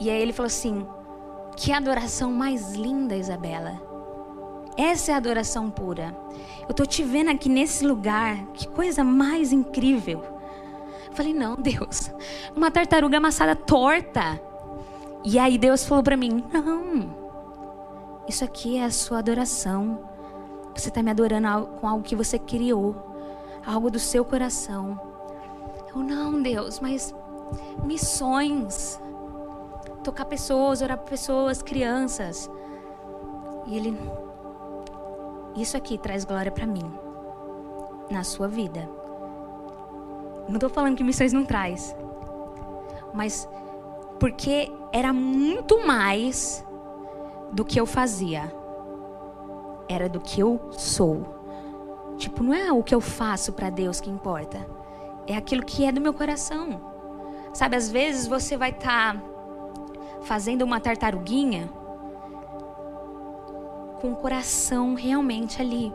E 0.00 0.10
aí 0.10 0.20
ele 0.20 0.32
falou 0.32 0.48
assim: 0.48 0.86
que 1.56 1.72
adoração 1.72 2.32
mais 2.32 2.72
linda, 2.72 3.14
Isabela. 3.14 3.91
Essa 4.76 5.12
é 5.12 5.14
a 5.14 5.18
adoração 5.18 5.70
pura. 5.70 6.16
Eu 6.68 6.74
tô 6.74 6.86
te 6.86 7.02
vendo 7.02 7.30
aqui 7.30 7.48
nesse 7.48 7.86
lugar. 7.86 8.36
Que 8.54 8.66
coisa 8.68 9.04
mais 9.04 9.52
incrível. 9.52 10.22
Eu 11.06 11.12
falei: 11.12 11.34
"Não, 11.34 11.56
Deus. 11.56 12.10
Uma 12.56 12.70
tartaruga 12.70 13.18
amassada 13.18 13.54
torta". 13.54 14.40
E 15.24 15.38
aí 15.38 15.58
Deus 15.58 15.84
falou 15.84 16.02
para 16.02 16.16
mim: 16.16 16.44
"Não. 16.52 17.22
Isso 18.26 18.44
aqui 18.44 18.78
é 18.78 18.84
a 18.84 18.90
sua 18.90 19.18
adoração. 19.18 20.00
Você 20.74 20.88
está 20.88 21.02
me 21.02 21.10
adorando 21.10 21.66
com 21.78 21.86
algo 21.86 22.02
que 22.02 22.16
você 22.16 22.38
criou, 22.38 22.96
algo 23.66 23.90
do 23.90 23.98
seu 23.98 24.24
coração". 24.24 24.98
Eu: 25.94 26.02
"Não, 26.02 26.40
Deus, 26.40 26.80
mas 26.80 27.14
missões, 27.84 28.98
tocar 30.02 30.24
pessoas, 30.24 30.80
orar 30.80 30.96
por 30.96 31.10
pessoas, 31.10 31.60
crianças. 31.60 32.50
E 33.66 33.76
ele 33.76 33.96
isso 35.56 35.76
aqui 35.76 35.98
traz 35.98 36.24
glória 36.24 36.50
para 36.50 36.66
mim 36.66 36.90
na 38.10 38.24
sua 38.24 38.48
vida. 38.48 38.88
Não 40.48 40.54
estou 40.54 40.70
falando 40.70 40.96
que 40.96 41.04
missões 41.04 41.32
não 41.32 41.44
traz. 41.44 41.96
Mas 43.12 43.48
porque 44.18 44.70
era 44.92 45.12
muito 45.12 45.86
mais 45.86 46.64
do 47.52 47.64
que 47.64 47.78
eu 47.78 47.86
fazia. 47.86 48.52
Era 49.88 50.08
do 50.08 50.20
que 50.20 50.40
eu 50.40 50.60
sou. 50.72 52.14
Tipo, 52.16 52.42
não 52.42 52.54
é 52.54 52.72
o 52.72 52.82
que 52.82 52.94
eu 52.94 53.00
faço 53.00 53.52
para 53.52 53.70
Deus 53.70 54.00
que 54.00 54.10
importa. 54.10 54.66
É 55.26 55.36
aquilo 55.36 55.64
que 55.64 55.84
é 55.84 55.92
do 55.92 56.00
meu 56.00 56.14
coração. 56.14 56.80
Sabe, 57.52 57.76
às 57.76 57.90
vezes 57.90 58.26
você 58.26 58.56
vai 58.56 58.70
estar 58.70 59.14
tá 59.14 59.22
fazendo 60.22 60.62
uma 60.62 60.80
tartaruguinha 60.80 61.70
com 64.02 64.10
o 64.10 64.16
coração 64.16 64.94
realmente 64.94 65.62
ali. 65.62 65.92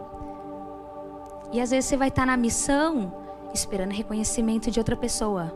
E 1.51 1.59
às 1.59 1.71
vezes 1.71 1.89
você 1.89 1.97
vai 1.97 2.07
estar 2.07 2.25
na 2.25 2.37
missão 2.37 3.13
esperando 3.53 3.91
reconhecimento 3.91 4.71
de 4.71 4.79
outra 4.79 4.95
pessoa. 4.95 5.53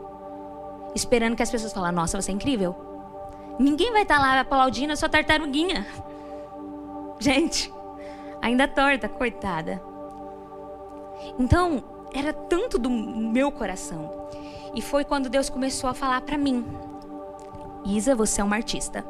Esperando 0.94 1.34
que 1.34 1.42
as 1.42 1.50
pessoas 1.50 1.72
falem, 1.72 1.92
nossa, 1.92 2.20
você 2.20 2.30
é 2.30 2.34
incrível. 2.34 2.76
Ninguém 3.58 3.90
vai 3.90 4.02
estar 4.02 4.18
lá 4.18 4.38
aplaudindo 4.38 4.92
a 4.92 4.96
sua 4.96 5.08
tartaruguinha. 5.08 5.86
Gente, 7.18 7.72
ainda 8.42 8.68
torta, 8.68 9.08
coitada. 9.08 9.82
Então, 11.38 11.82
era 12.12 12.34
tanto 12.34 12.78
do 12.78 12.90
meu 12.90 13.50
coração. 13.50 14.28
E 14.74 14.82
foi 14.82 15.04
quando 15.04 15.30
Deus 15.30 15.48
começou 15.48 15.88
a 15.88 15.94
falar 15.94 16.20
para 16.20 16.36
mim: 16.36 16.66
Isa, 17.86 18.14
você 18.14 18.40
é 18.42 18.44
uma 18.44 18.56
artista. 18.56 19.04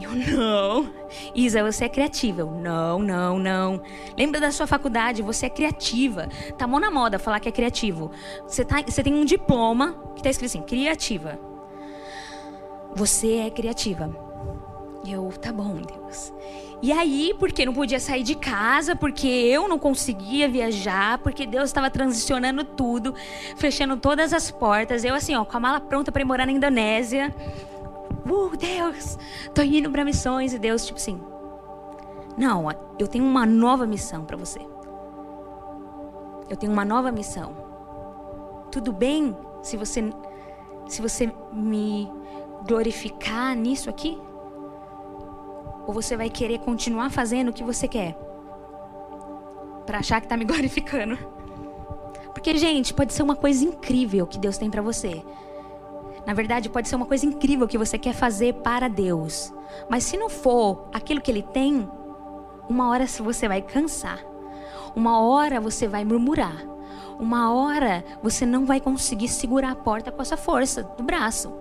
Eu, 0.00 0.10
não. 0.10 0.90
Isa, 1.34 1.62
você 1.62 1.84
é 1.84 1.88
criativa. 1.88 2.40
Eu, 2.40 2.50
não, 2.50 2.98
não, 3.00 3.38
não. 3.38 3.82
Lembra 4.16 4.40
da 4.40 4.50
sua 4.50 4.66
faculdade? 4.66 5.22
Você 5.22 5.46
é 5.46 5.50
criativa. 5.50 6.28
Tá 6.56 6.66
mó 6.66 6.80
na 6.80 6.90
moda 6.90 7.18
falar 7.18 7.40
que 7.40 7.48
é 7.48 7.52
criativo. 7.52 8.10
Você, 8.46 8.64
tá, 8.64 8.82
você 8.82 9.02
tem 9.02 9.14
um 9.14 9.24
diploma 9.24 9.94
que 10.16 10.22
tá 10.22 10.30
escrito 10.30 10.50
assim, 10.50 10.62
criativa. 10.62 11.38
Você 12.94 13.36
é 13.36 13.50
criativa. 13.50 14.14
Eu, 15.06 15.32
tá 15.40 15.52
bom, 15.52 15.80
Deus. 15.80 16.32
E 16.82 16.90
aí, 16.90 17.32
porque 17.38 17.64
não 17.64 17.72
podia 17.72 18.00
sair 18.00 18.24
de 18.24 18.34
casa, 18.34 18.96
porque 18.96 19.28
eu 19.28 19.68
não 19.68 19.78
conseguia 19.78 20.48
viajar, 20.48 21.18
porque 21.18 21.46
Deus 21.46 21.66
estava 21.66 21.88
transicionando 21.88 22.64
tudo, 22.64 23.14
fechando 23.56 23.96
todas 23.96 24.32
as 24.32 24.50
portas. 24.50 25.04
Eu, 25.04 25.14
assim, 25.14 25.34
ó, 25.36 25.44
com 25.44 25.56
a 25.56 25.60
mala 25.60 25.80
pronta 25.80 26.10
para 26.10 26.22
ir 26.22 26.24
morar 26.24 26.44
na 26.44 26.52
Indonésia. 26.52 27.32
Uh, 28.28 28.56
Deus, 28.56 29.18
tô 29.54 29.62
indo 29.62 29.90
para 29.90 30.04
missões. 30.04 30.52
E 30.52 30.58
Deus, 30.58 30.86
tipo 30.86 30.98
assim, 30.98 31.20
não, 32.36 32.66
eu 32.98 33.08
tenho 33.08 33.24
uma 33.24 33.46
nova 33.46 33.86
missão 33.86 34.24
para 34.24 34.36
você. 34.36 34.60
Eu 36.48 36.56
tenho 36.56 36.72
uma 36.72 36.84
nova 36.84 37.10
missão. 37.10 37.56
Tudo 38.70 38.92
bem 38.92 39.36
se 39.62 39.76
você 39.76 40.10
se 40.88 41.00
você 41.00 41.32
me 41.52 42.10
glorificar 42.66 43.56
nisso 43.56 43.88
aqui? 43.88 44.18
Ou 45.86 45.92
você 45.92 46.16
vai 46.16 46.28
querer 46.28 46.58
continuar 46.58 47.10
fazendo 47.10 47.48
o 47.48 47.52
que 47.52 47.64
você 47.64 47.88
quer? 47.88 48.16
Para 49.86 49.98
achar 49.98 50.20
que 50.20 50.28
tá 50.28 50.36
me 50.36 50.44
glorificando. 50.46 51.18
Porque, 52.32 52.56
gente, 52.56 52.94
pode 52.94 53.12
ser 53.12 53.22
uma 53.22 53.36
coisa 53.36 53.64
incrível 53.64 54.26
que 54.26 54.38
Deus 54.38 54.58
tem 54.58 54.70
para 54.70 54.82
você. 54.82 55.22
Na 56.26 56.34
verdade, 56.34 56.68
pode 56.68 56.88
ser 56.88 56.96
uma 56.96 57.06
coisa 57.06 57.26
incrível 57.26 57.66
que 57.66 57.78
você 57.78 57.98
quer 57.98 58.14
fazer 58.14 58.54
para 58.54 58.88
Deus. 58.88 59.52
Mas 59.88 60.04
se 60.04 60.16
não 60.16 60.28
for 60.28 60.88
aquilo 60.92 61.20
que 61.20 61.30
Ele 61.30 61.42
tem, 61.42 61.88
uma 62.68 62.88
hora 62.88 63.06
você 63.06 63.48
vai 63.48 63.60
cansar. 63.60 64.20
Uma 64.94 65.20
hora 65.20 65.60
você 65.60 65.88
vai 65.88 66.04
murmurar. 66.04 66.64
Uma 67.18 67.52
hora 67.52 68.04
você 68.22 68.46
não 68.46 68.64
vai 68.64 68.80
conseguir 68.80 69.28
segurar 69.28 69.72
a 69.72 69.76
porta 69.76 70.12
com 70.12 70.22
essa 70.22 70.36
força 70.36 70.82
do 70.82 71.02
braço. 71.02 71.52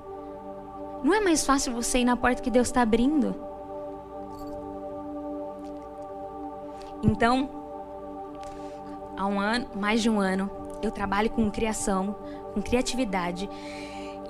Não 1.03 1.13
é 1.13 1.20
mais 1.20 1.46
fácil 1.46 1.74
você 1.74 2.00
ir 2.00 2.06
na 2.06 2.15
porta 2.15 2.41
que 2.41 2.51
Deus 2.51 2.68
está 2.68 2.82
abrindo? 2.82 3.36
Então, 7.03 7.50
há 9.18 9.25
um 9.25 9.39
ano, 9.39 9.68
mais 9.75 10.01
de 10.01 10.10
um 10.10 10.20
ano, 10.20 10.50
eu 10.82 10.91
trabalho 10.91 11.30
com 11.30 11.50
criação, 11.50 12.15
com 12.53 12.62
criatividade. 12.62 13.50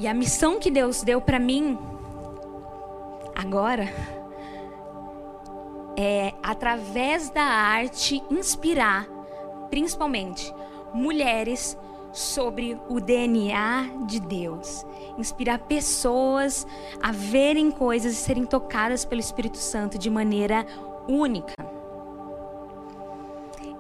E 0.02 0.08
a 0.08 0.16
missão 0.16 0.60
que 0.60 0.72
Deus 0.72 1.04
deu 1.04 1.22
para 1.22 1.38
mim 1.38 1.78
agora 3.36 3.88
é 5.96 6.34
através 6.42 7.30
da 7.30 7.44
arte 7.44 8.20
inspirar, 8.32 9.08
principalmente 9.70 10.52
mulheres 10.92 11.78
sobre 12.12 12.82
o 12.90 13.00
DNA 13.00 13.92
de 14.08 14.20
Deus, 14.20 14.84
inspirar 15.20 15.60
pessoas 15.60 16.66
a 17.00 17.12
verem 17.12 17.70
coisas 17.70 18.14
e 18.14 18.16
serem 18.16 18.44
tocadas 18.44 19.06
pelo 19.06 19.22
Espírito 19.22 19.58
Santo 19.58 20.00
de 20.00 20.10
maneira 20.10 20.66
única. 21.08 21.54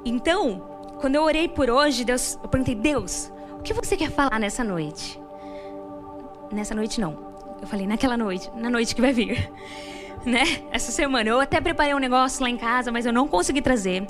Então, 0.05 0.61
quando 0.99 1.15
eu 1.15 1.23
orei 1.23 1.47
por 1.47 1.67
hoje, 1.67 2.05
Deus, 2.05 2.37
eu 2.43 2.47
perguntei: 2.47 2.75
Deus, 2.75 3.31
o 3.53 3.63
que 3.63 3.73
você 3.73 3.97
quer 3.97 4.11
falar 4.11 4.39
nessa 4.39 4.63
noite? 4.63 5.20
Nessa 6.51 6.75
noite 6.75 6.99
não. 6.99 7.31
Eu 7.61 7.67
falei 7.67 7.85
naquela 7.87 8.17
noite, 8.17 8.49
na 8.55 8.69
noite 8.69 8.95
que 8.95 9.01
vai 9.01 9.13
vir. 9.13 9.49
Né? 10.23 10.61
Essa 10.71 10.91
semana. 10.91 11.27
Eu 11.27 11.39
até 11.39 11.59
preparei 11.59 11.95
um 11.95 11.97
negócio 11.97 12.43
lá 12.43 12.49
em 12.49 12.55
casa, 12.55 12.91
mas 12.91 13.07
eu 13.07 13.11
não 13.11 13.27
consegui 13.27 13.59
trazer. 13.59 14.05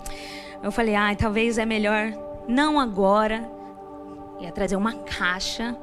Eu 0.61 0.69
falei, 0.69 0.93
ah, 0.93 1.15
talvez 1.15 1.57
é 1.57 1.65
melhor 1.65 2.11
não 2.49 2.77
agora. 2.77 3.49
Ia 4.41 4.51
trazer 4.51 4.75
uma 4.75 4.91
caixa. 4.91 5.73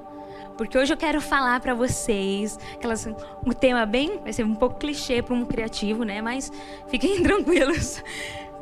Porque 0.59 0.77
hoje 0.77 0.93
eu 0.93 0.99
quero 0.99 1.21
falar 1.21 1.61
para 1.61 1.73
vocês 1.73 2.59
aquelas, 2.75 3.07
um 3.07 3.53
tema 3.53 3.87
bem, 3.87 4.19
vai 4.23 4.33
ser 4.33 4.45
um 4.45 4.55
pouco 4.55 4.77
clichê 4.77 5.23
para 5.23 5.35
um 5.35 5.47
criativo, 5.47 6.05
né? 6.05 6.21
Mas 6.21 6.53
fiquem 6.89 7.23
tranquilos. 7.25 8.03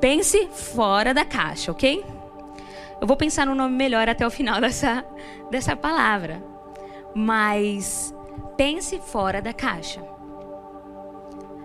Pense 0.00 0.46
fora 0.48 1.12
da 1.12 1.24
caixa, 1.24 1.72
ok? 1.72 2.04
Eu 3.00 3.06
vou 3.06 3.16
pensar 3.16 3.46
no 3.46 3.54
nome 3.54 3.74
melhor 3.74 4.08
até 4.08 4.26
o 4.26 4.30
final 4.30 4.60
dessa, 4.62 5.04
dessa 5.50 5.74
palavra. 5.74 6.42
Mas 7.16 8.14
pense 8.56 8.98
fora 8.98 9.40
da 9.40 9.52
caixa. 9.52 10.02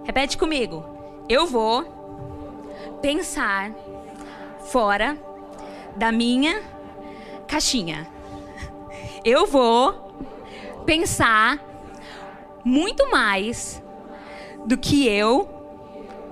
Repete 0.05 0.37
comigo. 0.37 0.85
Eu 1.27 1.45
vou 1.45 1.83
pensar 3.01 3.71
fora 4.65 5.17
da 5.95 6.11
minha 6.11 6.61
caixinha. 7.47 8.07
Eu 9.25 9.45
vou 9.45 10.13
pensar 10.85 11.59
muito 12.63 13.11
mais 13.11 13.83
do 14.65 14.77
que 14.77 15.07
eu 15.07 15.49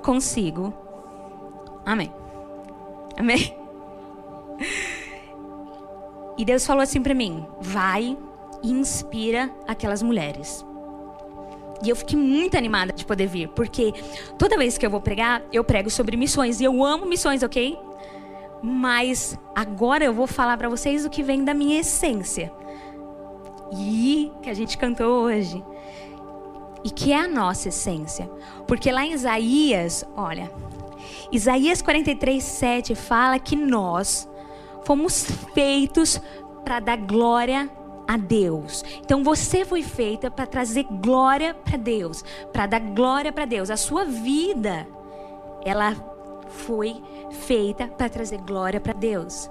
consigo 0.01 0.73
Amém. 1.89 2.13
Amém. 3.17 3.57
E 6.37 6.45
Deus 6.45 6.65
falou 6.65 6.81
assim 6.81 7.03
para 7.03 7.13
mim: 7.13 7.45
vai 7.59 8.17
e 8.63 8.71
inspira 8.71 9.49
aquelas 9.67 10.01
mulheres. 10.01 10.65
E 11.83 11.89
eu 11.89 11.95
fiquei 11.95 12.17
muito 12.17 12.57
animada 12.57 12.91
de 12.91 13.05
poder 13.05 13.27
vir, 13.27 13.47
porque 13.49 13.93
toda 14.37 14.57
vez 14.57 14.77
que 14.77 14.85
eu 14.85 14.89
vou 14.89 14.99
pregar, 14.99 15.41
eu 15.51 15.63
prego 15.63 15.89
sobre 15.89 16.17
missões. 16.17 16.59
E 16.59 16.65
eu 16.65 16.83
amo 16.83 17.05
missões, 17.05 17.41
ok? 17.41 17.77
Mas 18.61 19.39
agora 19.55 20.03
eu 20.03 20.13
vou 20.13 20.27
falar 20.27 20.57
para 20.57 20.67
vocês 20.67 21.05
o 21.05 21.09
que 21.09 21.23
vem 21.23 21.43
da 21.45 21.53
minha 21.53 21.79
essência. 21.79 22.51
E 23.71 24.31
que 24.41 24.49
a 24.49 24.53
gente 24.53 24.77
cantou 24.77 25.23
hoje. 25.23 25.63
E 26.83 26.89
que 26.89 27.13
é 27.13 27.21
a 27.21 27.27
nossa 27.27 27.69
essência. 27.69 28.29
Porque 28.67 28.91
lá 28.91 29.05
em 29.05 29.13
Isaías, 29.13 30.03
olha, 30.17 30.51
Isaías 31.31 31.81
43, 31.81 32.43
7 32.43 32.95
fala 32.95 33.39
que 33.39 33.55
nós 33.55 34.29
fomos 34.83 35.25
feitos 35.53 36.21
para 36.65 36.81
dar 36.81 36.97
glória 36.97 37.69
a 38.09 38.17
Deus. 38.17 38.83
Então 39.01 39.23
você 39.23 39.63
foi 39.63 39.83
feita 39.83 40.31
para 40.31 40.47
trazer 40.47 40.83
glória 40.83 41.53
para 41.53 41.77
Deus, 41.77 42.23
para 42.51 42.65
dar 42.65 42.79
glória 42.79 43.31
para 43.31 43.45
Deus. 43.45 43.69
A 43.69 43.77
sua 43.77 44.03
vida, 44.03 44.87
ela 45.63 45.93
foi 46.47 47.03
feita 47.29 47.87
para 47.87 48.09
trazer 48.09 48.39
glória 48.39 48.81
para 48.81 48.93
Deus. 48.93 49.47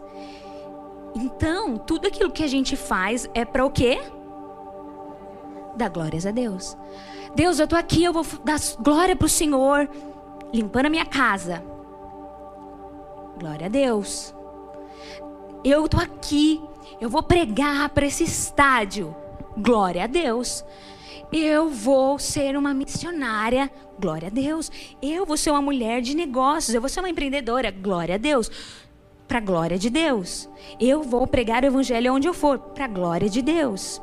Então, 1.15 1.79
tudo 1.79 2.09
aquilo 2.09 2.33
que 2.33 2.43
a 2.43 2.49
gente 2.49 2.75
faz 2.75 3.31
é 3.33 3.45
para 3.45 3.65
o 3.65 3.71
quê? 3.71 4.01
Dar 5.77 5.89
glórias 5.89 6.27
a 6.27 6.33
Deus. 6.33 6.77
Deus, 7.37 7.61
eu 7.61 7.69
tô 7.69 7.77
aqui, 7.77 8.03
eu 8.03 8.13
vou 8.13 8.27
dar 8.45 8.59
glória 8.81 9.15
para 9.15 9.27
o 9.27 9.29
Senhor 9.29 9.89
limpando 10.53 10.87
a 10.87 10.91
minha 10.91 11.07
casa. 11.07 11.63
Glória 13.39 13.67
a 13.67 13.69
Deus. 13.69 14.35
Eu 15.63 15.85
estou 15.85 16.01
aqui, 16.01 16.61
eu 17.01 17.09
vou 17.09 17.23
pregar 17.23 17.89
para 17.91 18.07
esse 18.07 18.25
estádio. 18.25 19.15
Glória 19.57 20.05
a 20.05 20.07
Deus. 20.07 20.65
Eu 21.33 21.69
vou 21.69 22.19
ser 22.19 22.57
uma 22.57 22.73
missionária. 22.73 23.71
Glória 23.99 24.29
a 24.29 24.31
Deus. 24.31 24.71
Eu 25.03 25.27
vou 25.27 25.37
ser 25.37 25.51
uma 25.51 25.63
mulher 25.63 26.01
de 26.01 26.15
negócios. 26.15 26.75
Eu 26.75 26.81
vou 26.81 26.89
ser 26.89 27.01
uma 27.01 27.11
empreendedora. 27.11 27.71
Glória 27.71 28.15
a 28.15 28.19
Deus. 28.19 28.51
Para 29.27 29.39
a 29.39 29.43
glória 29.43 29.79
de 29.79 29.91
Deus. 29.91 30.49
Eu 30.81 31.03
vou 31.03 31.27
pregar 31.27 31.63
o 31.63 31.67
evangelho 31.67 32.15
onde 32.15 32.29
eu 32.29 32.35
for. 32.35 32.59
Para 32.59 32.87
a 32.87 32.89
glória 32.89 33.29
de 33.29 33.43
Deus. 33.43 34.01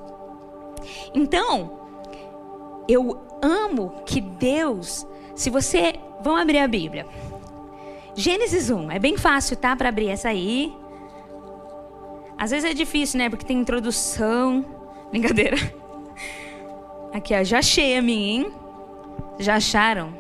Então, 1.14 1.80
eu 2.88 3.20
amo 3.42 4.04
que 4.06 4.22
Deus, 4.22 5.08
se 5.34 5.50
você 5.50 6.00
Vamos 6.26 6.42
abrir 6.42 6.58
a 6.58 6.68
Bíblia. 6.68 7.06
Gênesis 8.16 8.72
1. 8.72 8.90
É 8.90 8.98
bem 8.98 9.16
fácil, 9.16 9.56
tá? 9.56 9.76
Para 9.76 9.90
abrir 9.90 10.08
essa 10.08 10.30
aí. 10.30 10.76
Às 12.38 12.52
vezes 12.52 12.70
é 12.70 12.74
difícil, 12.74 13.18
né? 13.18 13.30
Porque 13.30 13.46
tem 13.46 13.60
introdução. 13.60 14.66
Brincadeira. 15.10 15.58
Aqui, 17.14 17.34
ó. 17.34 17.44
Já 17.44 17.60
achei 17.60 17.98
a 17.98 18.02
minha, 18.02 18.44
hein? 18.44 18.54
Já 19.40 19.56
acharam? 19.56 20.14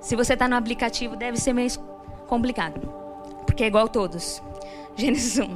Se 0.00 0.14
você 0.16 0.34
está 0.34 0.46
no 0.46 0.56
aplicativo, 0.56 1.16
deve 1.16 1.38
ser 1.38 1.54
meio 1.54 1.70
complicado. 2.26 2.80
Porque 3.46 3.64
é 3.64 3.66
igual 3.66 3.88
todos. 3.88 4.42
Gênesis 4.96 5.38
1. 5.38 5.48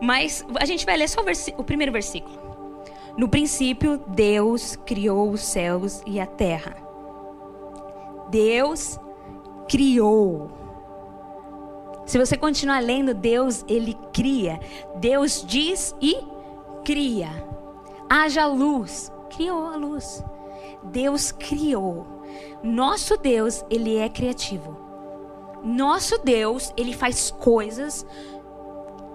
Mas 0.00 0.44
a 0.60 0.66
gente 0.66 0.84
vai 0.84 0.96
ler 0.96 1.08
só 1.08 1.20
o, 1.20 1.60
o 1.60 1.64
primeiro 1.64 1.90
versículo. 1.90 2.52
No 3.16 3.28
princípio, 3.28 3.98
Deus 4.08 4.76
criou 4.86 5.30
os 5.30 5.42
céus 5.42 6.02
e 6.06 6.20
a 6.20 6.26
terra. 6.26 6.76
Deus 8.30 8.98
criou. 9.72 10.50
Se 12.04 12.18
você 12.18 12.36
continuar 12.36 12.80
lendo, 12.80 13.14
Deus, 13.14 13.64
ele 13.66 13.96
cria. 14.12 14.60
Deus 14.96 15.42
diz 15.48 15.96
e 15.98 16.14
cria. 16.84 17.30
Haja 18.06 18.44
luz. 18.44 19.10
Criou 19.34 19.68
a 19.68 19.76
luz. 19.76 20.22
Deus 20.82 21.32
criou. 21.32 22.06
Nosso 22.62 23.16
Deus, 23.16 23.64
ele 23.70 23.96
é 23.96 24.10
criativo. 24.10 24.76
Nosso 25.64 26.18
Deus, 26.18 26.70
ele 26.76 26.92
faz 26.92 27.30
coisas 27.30 28.04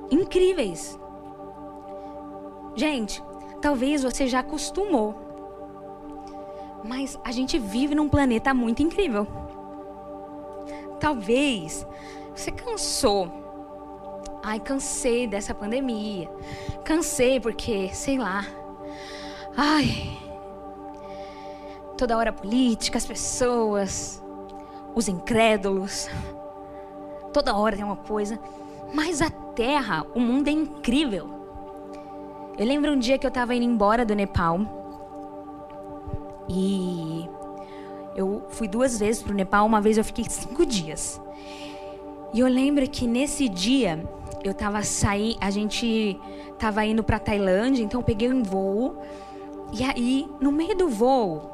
incríveis. 0.10 1.00
Gente, 2.76 3.24
talvez 3.62 4.02
você 4.02 4.26
já 4.26 4.40
acostumou. 4.40 5.14
Mas 6.84 7.20
a 7.24 7.32
gente 7.32 7.60
vive 7.60 7.94
num 7.94 8.10
planeta 8.10 8.56
muito 8.56 8.82
incrível. 8.82 9.47
Talvez 11.00 11.86
você 12.36 12.52
cansou. 12.52 13.32
Ai, 14.44 14.60
cansei 14.60 15.28
dessa 15.28 15.54
pandemia. 15.54 16.30
Cansei 16.84 17.40
porque, 17.40 17.90
sei 17.94 18.18
lá. 18.18 18.46
Ai. 19.56 20.18
Toda 21.98 22.18
hora 22.18 22.32
política, 22.32 22.98
as 22.98 23.06
pessoas, 23.06 24.24
os 24.96 25.08
incrédulos. 25.08 26.10
Toda 27.34 27.56
hora 27.56 27.76
tem 27.76 27.84
uma 27.84 27.96
coisa. 27.96 28.40
Mas 28.94 29.22
a 29.22 29.30
terra, 29.30 30.06
o 30.16 30.20
mundo 30.20 30.48
é 30.48 30.52
incrível. 30.52 31.30
Eu 32.58 32.66
lembro 32.66 32.92
um 32.92 33.00
dia 33.00 33.18
que 33.18 33.26
eu 33.26 33.30
estava 33.30 33.54
indo 33.54 33.66
embora 33.66 34.06
do 34.06 34.16
Nepal. 34.16 34.60
E 36.50 37.30
eu 38.18 38.44
fui 38.50 38.68
duas 38.68 39.00
vezes 39.00 39.22
para 39.22 39.32
o 39.32 39.36
Nepal. 39.36 39.66
Uma 39.66 39.80
vez 39.80 39.98
eu 39.98 40.04
fiquei 40.04 40.26
cinco 40.28 40.66
dias. 40.66 41.22
E 42.34 42.40
eu 42.40 42.48
lembro 42.48 42.90
que 42.90 43.08
nesse 43.08 43.48
dia 43.48 44.04
eu 44.44 44.52
estava 44.52 44.82
saindo, 44.84 45.38
a 45.40 45.52
gente 45.52 46.20
estava 46.52 46.84
indo 46.84 47.04
para 47.04 47.20
Tailândia, 47.20 47.84
então 47.84 48.02
eu 48.02 48.04
peguei 48.04 48.34
um 48.34 48.44
voo. 48.44 49.02
E 49.72 49.84
aí, 49.84 50.28
no 50.42 50.52
meio 50.52 50.76
do 50.76 50.90
voo, 50.90 51.52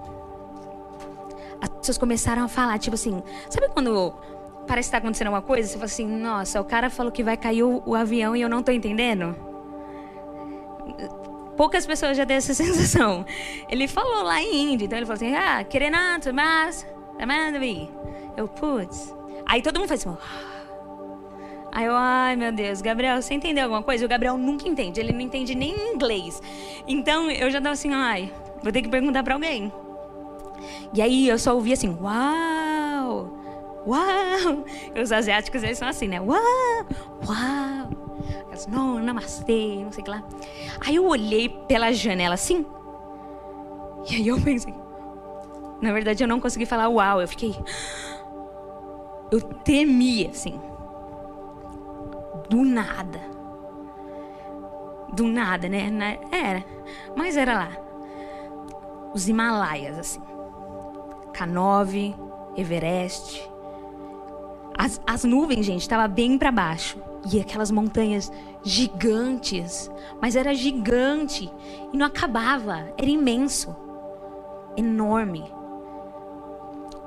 as 1.61 1.69
pessoas 1.69 1.97
começaram 1.97 2.43
a 2.43 2.47
falar, 2.47 2.79
tipo 2.79 2.95
assim, 2.95 3.21
sabe 3.49 3.67
quando 3.69 4.13
parece 4.65 4.87
que 4.87 4.91
tá 4.91 4.97
acontecendo 4.99 5.27
alguma 5.27 5.41
coisa? 5.41 5.67
Você 5.67 5.73
fala 5.73 5.85
assim, 5.85 6.07
nossa, 6.07 6.61
o 6.61 6.63
cara 6.63 6.89
falou 6.89 7.11
que 7.11 7.23
vai 7.23 7.35
cair 7.35 7.63
o, 7.63 7.83
o 7.85 7.95
avião 7.95 8.35
e 8.35 8.41
eu 8.41 8.49
não 8.49 8.63
tô 8.63 8.71
entendendo? 8.71 9.52
Poucas 11.55 11.85
pessoas 11.85 12.17
já 12.17 12.25
têm 12.25 12.37
essa 12.37 12.53
sensação. 12.55 13.25
Ele 13.69 13.87
falou 13.87 14.23
lá 14.23 14.41
em 14.41 14.73
índio, 14.73 14.85
então 14.85 14.97
ele 14.97 15.05
falou 15.05 15.15
assim, 15.15 15.35
ah, 15.35 15.63
querenato, 15.63 16.33
mas, 16.33 16.85
eu, 18.35 18.47
putz. 18.47 19.13
Aí 19.45 19.61
todo 19.61 19.79
mundo 19.79 19.87
faz 19.87 20.05
assim, 20.05 20.17
Aí 21.75 21.85
eu, 21.85 21.95
ai 21.95 22.35
meu 22.35 22.51
Deus, 22.51 22.81
Gabriel, 22.81 23.19
você 23.19 23.33
entendeu 23.33 23.63
alguma 23.63 23.81
coisa? 23.81 24.05
O 24.05 24.07
Gabriel 24.07 24.37
nunca 24.37 24.69
entende, 24.69 24.99
ele 24.99 25.11
não 25.11 25.21
entende 25.21 25.55
nem 25.55 25.93
inglês. 25.93 26.39
Então 26.87 27.31
eu 27.31 27.49
já 27.49 27.59
tava 27.59 27.73
assim, 27.73 27.91
ai, 27.91 28.31
vou 28.61 28.71
ter 28.71 28.83
que 28.83 28.89
perguntar 28.89 29.23
para 29.23 29.33
alguém. 29.33 29.73
E 30.93 31.01
aí 31.01 31.27
eu 31.27 31.39
só 31.39 31.55
ouvi 31.55 31.73
assim, 31.73 31.89
uau, 31.99 33.35
uau. 33.87 34.65
Os 35.01 35.11
asiáticos 35.11 35.63
eles 35.63 35.79
são 35.79 35.87
assim, 35.87 36.07
né? 36.07 36.21
Uau, 36.21 36.39
uau. 37.27 37.82
Elas, 38.53 38.67
não, 38.67 38.99
namastê, 38.99 39.81
não 39.83 39.91
sei 39.91 40.01
o 40.01 40.05
que 40.05 40.11
lá. 40.11 40.23
Aí 40.85 40.95
eu 40.95 41.05
olhei 41.07 41.49
pela 41.49 41.91
janela 41.91 42.35
assim. 42.35 42.63
E 44.07 44.15
aí 44.15 44.27
eu 44.27 44.39
pensei, 44.39 44.73
na 45.81 45.91
verdade 45.91 46.23
eu 46.23 46.27
não 46.27 46.39
consegui 46.39 46.67
falar 46.67 46.87
uau, 46.87 47.19
eu 47.19 47.27
fiquei. 47.27 47.55
Eu 49.31 49.41
temi 49.41 50.27
assim 50.27 50.59
do 52.47 52.63
nada. 52.63 53.19
Do 55.13 55.23
nada, 55.23 55.67
né? 55.67 56.19
Era. 56.31 56.63
Mas 57.15 57.35
era 57.35 57.55
lá. 57.55 57.69
Os 59.15 59.27
Himalaias, 59.27 59.97
assim. 59.97 60.21
K9, 61.33 62.15
Everest. 62.55 63.49
As, 64.77 65.01
as 65.07 65.23
nuvens, 65.23 65.65
gente, 65.65 65.81
estavam 65.81 66.07
bem 66.07 66.37
para 66.37 66.51
baixo. 66.51 67.12
E 67.31 67.39
aquelas 67.39 67.71
montanhas 67.71 68.31
gigantes. 68.63 69.89
Mas 70.21 70.35
era 70.35 70.53
gigante. 70.53 71.51
E 71.91 71.97
não 71.97 72.05
acabava. 72.05 72.87
Era 72.97 73.09
imenso. 73.09 73.75
Enorme. 74.75 75.43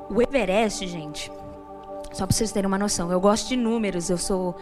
O 0.08 0.22
Everest, 0.22 0.86
gente. 0.86 1.30
Só 2.12 2.26
para 2.26 2.34
vocês 2.34 2.52
terem 2.52 2.66
uma 2.66 2.78
noção. 2.78 3.10
Eu 3.10 3.20
gosto 3.20 3.48
de 3.48 3.56
números. 3.56 4.08
Eu 4.08 4.16
sou 4.16 4.56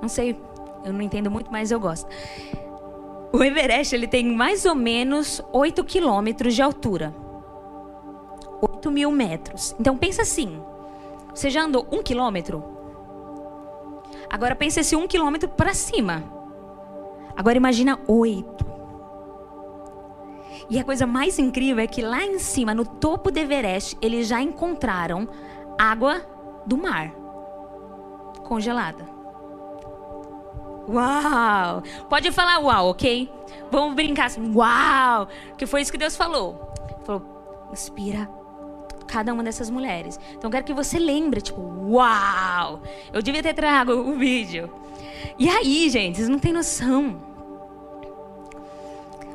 não 0.00 0.08
sei, 0.08 0.40
eu 0.84 0.92
não 0.92 1.02
entendo 1.02 1.30
muito, 1.30 1.52
mas 1.52 1.70
eu 1.70 1.78
gosto. 1.78 2.08
O 3.32 3.42
Everest 3.44 3.94
ele 3.94 4.08
tem 4.08 4.24
mais 4.24 4.64
ou 4.64 4.74
menos 4.74 5.42
8 5.52 5.84
quilômetros 5.84 6.54
de 6.54 6.62
altura. 6.62 7.14
8 8.60 8.90
mil 8.90 9.10
metros. 9.12 9.74
Então 9.78 9.96
pensa 9.96 10.22
assim: 10.22 10.60
você 11.34 11.50
já 11.50 11.62
andou 11.62 11.86
um 11.92 12.02
quilômetro? 12.02 12.79
Agora 14.30 14.54
pensa 14.54 14.80
esse 14.80 14.94
um 14.94 15.08
quilômetro 15.08 15.48
para 15.48 15.74
cima. 15.74 16.22
Agora 17.36 17.56
imagina 17.56 17.98
oito. 18.06 18.64
E 20.68 20.78
a 20.78 20.84
coisa 20.84 21.04
mais 21.04 21.38
incrível 21.38 21.82
é 21.82 21.86
que 21.88 22.00
lá 22.00 22.24
em 22.24 22.38
cima, 22.38 22.72
no 22.72 22.86
topo 22.86 23.32
do 23.32 23.38
Everest, 23.38 23.98
eles 24.00 24.28
já 24.28 24.40
encontraram 24.40 25.28
água 25.76 26.24
do 26.64 26.76
mar 26.76 27.12
congelada. 28.44 29.04
Uau! 30.88 31.82
Pode 32.08 32.30
falar 32.30 32.58
uau, 32.60 32.90
ok? 32.90 33.32
Vamos 33.70 33.94
brincar 33.94 34.26
assim, 34.26 34.54
uau! 34.54 35.28
Que 35.58 35.66
foi 35.66 35.82
isso 35.82 35.90
que 35.90 35.98
Deus 35.98 36.16
falou. 36.16 36.72
Falou, 37.04 37.68
inspira 37.72 38.39
cada 39.10 39.32
uma 39.32 39.42
dessas 39.42 39.68
mulheres. 39.68 40.18
Então 40.30 40.48
eu 40.48 40.52
quero 40.52 40.64
que 40.64 40.72
você 40.72 40.98
lembre, 40.98 41.40
tipo, 41.40 41.60
uau! 41.60 42.80
Eu 43.12 43.20
devia 43.20 43.42
ter 43.42 43.54
trago 43.54 43.92
o 43.92 44.16
vídeo. 44.16 44.70
E 45.38 45.48
aí, 45.48 45.90
gente, 45.90 46.16
vocês 46.16 46.28
não 46.28 46.38
têm 46.38 46.52
noção. 46.52 47.16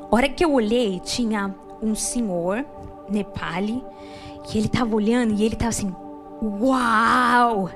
A 0.10 0.16
hora 0.16 0.30
que 0.30 0.46
eu 0.46 0.54
olhei, 0.54 1.00
tinha 1.04 1.54
um 1.82 1.94
senhor, 1.94 2.66
Nepali, 3.10 3.84
que 4.46 4.58
ele 4.58 4.70
tava 4.70 4.96
olhando 4.96 5.34
e 5.34 5.44
ele 5.44 5.56
tava 5.56 5.70
assim, 5.70 5.94
uau! 6.42 7.70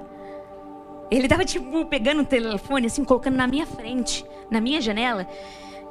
Ele 1.12 1.28
tava, 1.28 1.44
tipo, 1.44 1.86
pegando 1.86 2.22
o 2.22 2.26
telefone, 2.26 2.86
assim, 2.86 3.04
colocando 3.04 3.36
na 3.36 3.48
minha 3.48 3.66
frente, 3.66 4.24
na 4.50 4.62
minha 4.62 4.80
janela. 4.80 5.28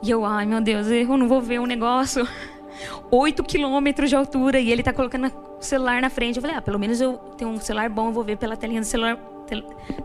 E 0.01 0.11
eu, 0.11 0.25
ai 0.25 0.47
meu 0.47 0.61
Deus, 0.61 0.87
eu 0.87 1.17
não 1.17 1.29
vou 1.29 1.41
ver 1.41 1.61
um 1.61 1.67
negócio. 1.67 2.27
Oito 3.11 3.43
quilômetros 3.43 4.09
de 4.09 4.17
altura 4.17 4.61
e 4.61 4.71
ele 4.71 4.83
tá 4.83 4.93
colocando 4.93 5.31
o 5.59 5.63
celular 5.63 6.01
na 6.01 6.11
frente. 6.11 6.37
Eu 6.37 6.43
falei, 6.43 6.57
ah, 6.57 6.63
pelo 6.63 6.79
menos 6.79 7.01
eu 7.01 7.19
tenho 7.37 7.51
um 7.51 7.61
celular 7.61 7.89
bom, 7.89 8.09
eu 8.09 8.13
vou 8.13 8.25
ver 8.25 8.37
pela 8.37 8.57
telinha 8.57 8.81
do 8.81 8.87
celular, 8.87 9.17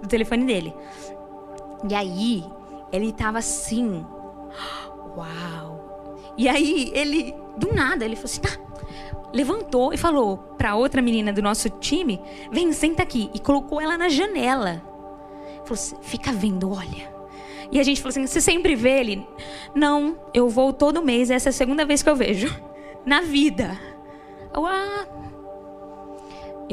do 0.02 0.08
telefone 0.08 0.46
dele. 0.46 0.74
E 1.90 1.94
aí, 1.94 2.44
ele 2.92 3.12
tava 3.12 3.40
assim, 3.40 4.06
uau. 5.18 6.34
E 6.38 6.48
aí, 6.48 6.92
ele, 6.94 7.36
do 7.58 7.74
nada, 7.74 8.06
ele 8.06 8.16
falou 8.16 8.26
assim, 8.26 8.42
tá. 8.42 8.58
Levantou 9.34 9.94
e 9.94 9.98
falou 9.98 10.38
pra 10.58 10.76
outra 10.76 11.02
menina 11.02 11.34
do 11.34 11.42
nosso 11.42 11.70
time, 11.70 12.22
vem, 12.52 12.72
senta 12.72 13.02
aqui. 13.02 13.32
E 13.34 13.40
colocou 13.40 13.82
ela 13.82 13.98
na 13.98 14.08
janela. 14.08 14.82
Falou 15.64 15.74
assim, 15.74 15.96
fica 16.02 16.32
vendo, 16.32 16.72
olha. 16.72 17.14
E 17.74 17.80
a 17.80 17.84
gente 17.84 18.00
falou 18.00 18.12
assim: 18.12 18.28
você 18.28 18.40
sempre 18.40 18.76
vê 18.76 19.00
ele? 19.00 19.28
Não, 19.74 20.16
eu 20.32 20.48
vou 20.48 20.72
todo 20.72 21.02
mês, 21.02 21.32
essa 21.32 21.50
é 21.50 21.52
a 21.52 21.54
segunda 21.54 21.84
vez 21.84 22.04
que 22.04 22.10
eu 22.10 22.16
vejo. 22.16 22.56
Na 23.04 23.22
vida. 23.22 23.78
Eu. 24.54 24.64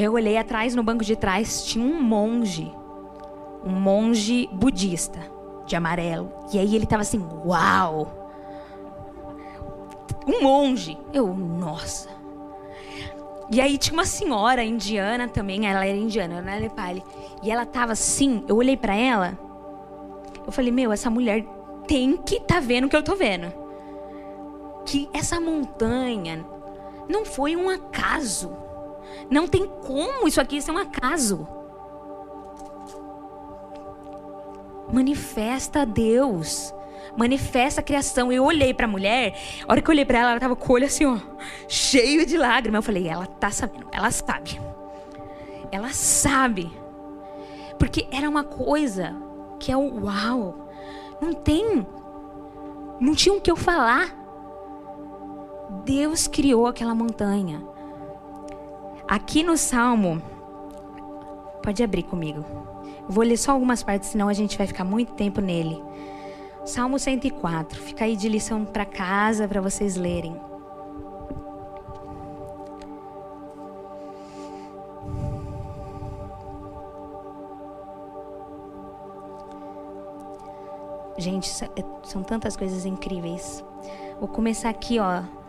Eu 0.02 0.12
olhei 0.12 0.36
atrás, 0.36 0.74
no 0.74 0.82
banco 0.82 1.04
de 1.04 1.16
trás, 1.16 1.64
tinha 1.64 1.84
um 1.84 2.02
monge. 2.02 2.72
Um 3.64 3.72
monge 3.72 4.48
budista, 4.52 5.20
de 5.66 5.76
amarelo. 5.76 6.32
E 6.52 6.58
aí 6.58 6.74
ele 6.74 6.86
tava 6.86 7.02
assim: 7.02 7.26
uau! 7.44 8.12
Um 10.26 10.42
monge. 10.42 10.98
Eu, 11.12 11.34
nossa. 11.34 12.08
E 13.52 13.60
aí 13.60 13.76
tinha 13.76 13.94
uma 13.94 14.06
senhora 14.06 14.62
indiana 14.62 15.26
também, 15.26 15.66
ela 15.66 15.84
era 15.84 15.96
indiana, 15.96 16.38
ela 16.38 16.50
era 16.52 16.60
Nepali. 16.60 17.02
E 17.42 17.50
ela 17.50 17.66
tava 17.66 17.92
assim, 17.92 18.44
eu 18.46 18.56
olhei 18.56 18.76
para 18.76 18.94
ela, 18.94 19.36
eu 20.46 20.52
falei, 20.52 20.70
meu, 20.70 20.92
essa 20.92 21.10
mulher 21.10 21.44
tem 21.86 22.16
que 22.16 22.38
tá 22.38 22.60
vendo 22.60 22.84
o 22.84 22.88
que 22.88 22.96
eu 22.96 23.02
tô 23.02 23.16
vendo. 23.16 23.52
Que 24.86 25.08
essa 25.12 25.40
montanha 25.40 26.46
não 27.08 27.24
foi 27.24 27.56
um 27.56 27.68
acaso. 27.68 28.52
Não 29.30 29.46
tem 29.46 29.66
como 29.66 30.26
isso 30.26 30.40
aqui 30.40 30.60
ser 30.60 30.72
um 30.72 30.78
acaso. 30.78 31.46
Manifesta 34.92 35.86
Deus. 35.86 36.74
manifesta 37.16 37.80
a 37.80 37.84
criação. 37.84 38.32
Eu 38.32 38.44
olhei 38.44 38.72
para 38.74 38.86
a 38.86 38.88
mulher, 38.88 39.34
a 39.66 39.72
hora 39.72 39.82
que 39.82 39.88
eu 39.88 39.92
olhei 39.92 40.04
para 40.04 40.18
ela, 40.18 40.28
ela 40.30 40.36
estava 40.36 40.56
com 40.56 40.72
o 40.72 40.74
olho 40.74 40.86
assim, 40.86 41.04
ó, 41.06 41.18
cheio 41.68 42.24
de 42.26 42.36
lágrimas. 42.36 42.78
Eu 42.78 42.82
falei, 42.82 43.08
ela 43.08 43.26
tá 43.26 43.50
sabendo, 43.50 43.88
ela 43.92 44.10
sabe. 44.10 44.60
Ela 45.72 45.90
sabe. 45.90 46.70
Porque 47.78 48.06
era 48.10 48.28
uma 48.28 48.44
coisa 48.44 49.14
que 49.58 49.70
é 49.70 49.76
o 49.76 50.04
uau. 50.04 50.68
Não 51.20 51.32
tem. 51.32 51.86
Não 53.00 53.14
tinha 53.14 53.34
o 53.34 53.40
que 53.40 53.50
eu 53.50 53.56
falar. 53.56 54.16
Deus 55.84 56.26
criou 56.26 56.66
aquela 56.66 56.94
montanha. 56.94 57.62
Aqui 59.10 59.42
no 59.42 59.56
Salmo, 59.56 60.22
pode 61.64 61.82
abrir 61.82 62.04
comigo. 62.04 62.44
vou 63.08 63.24
ler 63.24 63.36
só 63.36 63.50
algumas 63.50 63.82
partes, 63.82 64.10
senão 64.10 64.28
a 64.28 64.32
gente 64.32 64.56
vai 64.56 64.68
ficar 64.68 64.84
muito 64.84 65.14
tempo 65.14 65.40
nele. 65.40 65.82
Salmo 66.64 66.96
104. 66.96 67.80
Fica 67.80 68.04
aí 68.04 68.14
de 68.14 68.28
lição 68.28 68.64
para 68.64 68.84
casa 68.84 69.48
para 69.48 69.60
vocês 69.60 69.96
lerem. 69.96 70.40
Gente, 81.18 81.50
é, 81.64 81.84
são 82.04 82.22
tantas 82.22 82.56
coisas 82.56 82.86
incríveis. 82.86 83.64
Vou 84.20 84.28
começar 84.28 84.68
aqui, 84.68 85.00
ó. 85.00 85.39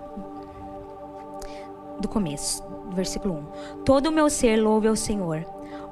Do 2.00 2.08
começo, 2.08 2.64
do 2.90 2.96
versículo 2.96 3.46
1. 3.78 3.84
Todo 3.84 4.08
o 4.08 4.12
meu 4.12 4.30
ser 4.30 4.58
louve 4.58 4.88
ao 4.88 4.96
Senhor. 4.96 5.46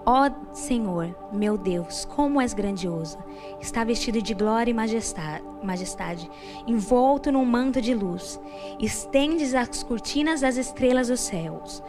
Ó 0.05 0.29
Senhor, 0.53 1.15
meu 1.31 1.57
Deus, 1.57 2.05
como 2.05 2.41
és 2.41 2.53
grandioso. 2.53 3.17
Está 3.59 3.83
vestido 3.83 4.21
de 4.21 4.33
glória 4.33 4.71
e 4.71 5.63
majestade, 5.63 6.29
envolto 6.65 7.31
num 7.31 7.45
manto 7.45 7.81
de 7.81 7.93
luz. 7.93 8.39
Estendes 8.79 9.53
as 9.53 9.83
cortinas 9.83 10.41
das 10.41 10.57
estrelas 10.57 11.09
dos 11.09 11.19
céus. 11.19 11.83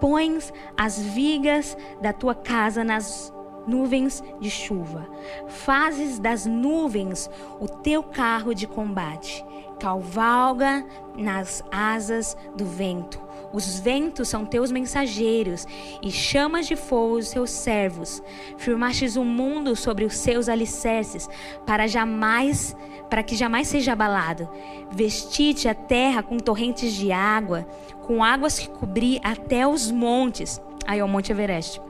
Pões 0.00 0.52
as 0.76 0.98
vigas 0.98 1.76
da 2.00 2.12
tua 2.12 2.34
casa 2.34 2.82
nas 2.82 3.30
nuvens 3.66 4.22
de 4.40 4.50
chuva. 4.50 5.06
Fazes 5.46 6.18
das 6.18 6.46
nuvens 6.46 7.28
o 7.60 7.68
teu 7.68 8.02
carro 8.02 8.54
de 8.54 8.66
combate. 8.66 9.44
Cavalga 9.78 10.86
nas 11.16 11.62
asas 11.70 12.36
do 12.56 12.64
vento. 12.64 13.20
Os 13.52 13.80
ventos 13.80 14.28
são 14.28 14.44
teus 14.44 14.70
mensageiros 14.70 15.66
e 16.00 16.10
chamas 16.10 16.66
de 16.66 16.76
fogo 16.76 17.18
os 17.18 17.28
seus 17.28 17.50
servos. 17.50 18.22
Firmastes 18.56 19.16
o 19.16 19.24
mundo 19.24 19.74
sobre 19.74 20.04
os 20.04 20.16
seus 20.16 20.48
alicerces 20.48 21.28
para 21.66 21.86
jamais 21.88 22.76
para 23.10 23.24
que 23.24 23.34
jamais 23.34 23.66
seja 23.66 23.92
abalado. 23.92 24.48
Vestite 24.90 25.68
a 25.68 25.74
terra 25.74 26.22
com 26.22 26.38
torrentes 26.38 26.92
de 26.92 27.10
água, 27.10 27.66
com 28.02 28.22
águas 28.22 28.58
que 28.58 28.68
cobri 28.68 29.20
até 29.24 29.66
os 29.66 29.90
montes. 29.90 30.62
Aí 30.86 31.00
é 31.00 31.04
o 31.04 31.08
Monte 31.08 31.32
Everest. 31.32 31.82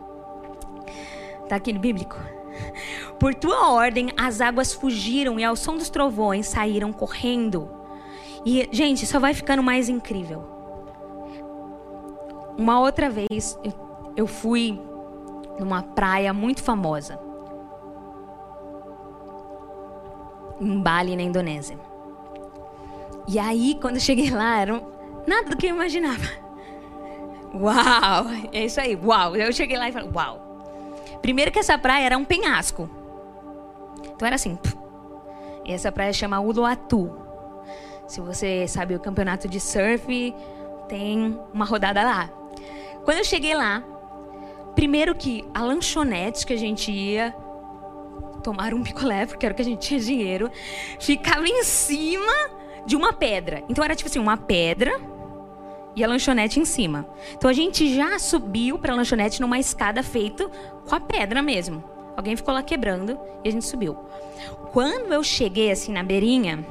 Está 1.42 1.57
aqui 1.57 1.73
no 1.73 1.79
bíblico. 1.79 2.16
Por 3.18 3.35
tua 3.35 3.70
ordem, 3.70 4.11
as 4.16 4.40
águas 4.40 4.73
fugiram 4.73 5.38
e 5.38 5.44
ao 5.44 5.55
som 5.57 5.77
dos 5.77 5.90
trovões 5.90 6.46
saíram 6.46 6.92
correndo. 6.92 7.68
E, 8.46 8.66
gente, 8.73 9.07
só 9.07 9.20
vai 9.20 9.35
ficando 9.35 9.62
mais 9.62 9.88
incrível. 9.88 10.60
Uma 12.57 12.81
outra 12.81 13.09
vez, 13.09 13.59
eu 14.17 14.27
fui 14.27 14.81
numa 15.59 15.83
praia 15.83 16.33
muito 16.33 16.63
famosa. 16.63 17.19
Em 20.61 20.81
Bali, 20.81 21.17
na 21.17 21.23
Indonésia. 21.23 21.79
E 23.27 23.39
aí, 23.39 23.79
quando 23.81 23.95
eu 23.97 24.01
cheguei 24.01 24.31
lá, 24.31 24.59
era 24.61 24.83
nada 25.27 25.51
do 25.51 25.57
que 25.57 25.67
eu 25.67 25.71
imaginava. 25.71 26.25
Uau! 27.55 28.27
É 28.53 28.65
isso 28.65 28.81
aí, 28.81 28.95
uau! 28.97 29.37
Eu 29.37 29.53
cheguei 29.53 29.77
lá 29.77 29.89
e 29.89 29.93
falei, 29.93 30.11
uau! 30.15 30.41
Primeiro 31.21 31.51
que 31.51 31.59
essa 31.59 31.77
praia 31.77 32.07
era 32.07 32.19
um 32.19 32.25
penhasco. 32.25 32.89
Então 34.05 34.27
era 34.27 34.37
assim. 34.37 34.59
E 35.65 35.73
essa 35.73 35.91
praia 35.93 36.13
chama 36.13 36.41
Uluatu. 36.41 37.11
Se 38.07 38.21
você 38.21 38.67
sabe 38.67 38.95
o 38.95 39.01
campeonato 39.01 39.49
de 39.49 39.61
surf, 39.61 40.35
tem 40.89 41.39
uma 41.53 41.65
rodada 41.65 42.03
lá. 42.03 42.39
Quando 43.05 43.19
eu 43.19 43.25
cheguei 43.25 43.55
lá, 43.55 43.83
primeiro 44.75 45.15
que 45.15 45.45
a 45.55 45.63
lanchonete 45.63 46.47
que 46.47 46.53
a 46.53 46.59
gente 46.59 46.91
ia 46.91 47.35
tomar 48.43 48.75
um 48.75 48.83
picolé, 48.85 49.27
porque 49.27 49.45
era 49.45 49.53
o 49.53 49.57
que 49.57 49.63
a 49.63 49.65
gente 49.65 49.87
tinha 49.87 50.01
dinheiro, 50.01 50.51
ficava 50.99 51.47
em 51.47 51.63
cima 51.63 52.33
de 52.87 52.97
uma 52.97 53.13
pedra. 53.13 53.63
Então 53.69 53.85
era 53.85 53.95
tipo 53.95 54.09
assim, 54.09 54.19
uma 54.19 54.37
pedra 54.37 54.93
e 55.95 56.05
a 56.05 56.09
lanchonete 56.09 56.61
em 56.61 56.65
cima. 56.65 57.07
Então 57.35 57.51
a 57.51 57.53
gente 57.53 57.95
já 57.95 58.19
subiu 58.19 58.79
para 58.79 58.93
a 58.93 58.97
lanchonete 58.97 59.41
numa 59.41 59.59
escada 59.59 60.03
feita 60.03 60.49
com 60.89 60.95
a 60.95 61.01
pedra 61.01 61.43
mesmo. 61.43 61.83
Alguém 62.17 62.37
ficou 62.37 62.53
lá 62.53 62.63
quebrando 62.63 63.19
e 63.45 63.49
a 63.49 63.53
gente 63.53 63.65
subiu. 63.65 63.95
Quando 64.73 65.13
eu 65.13 65.23
cheguei 65.23 65.71
assim 65.71 65.93
na 65.93 66.03
beirinha, 66.03 66.65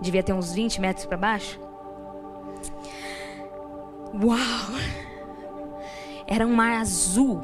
devia 0.00 0.22
ter 0.22 0.32
uns 0.32 0.52
20 0.52 0.80
metros 0.80 1.06
para 1.06 1.16
baixo. 1.16 1.60
Uau! 4.14 4.99
Era 6.30 6.46
um 6.46 6.54
mar 6.54 6.80
azul 6.80 7.42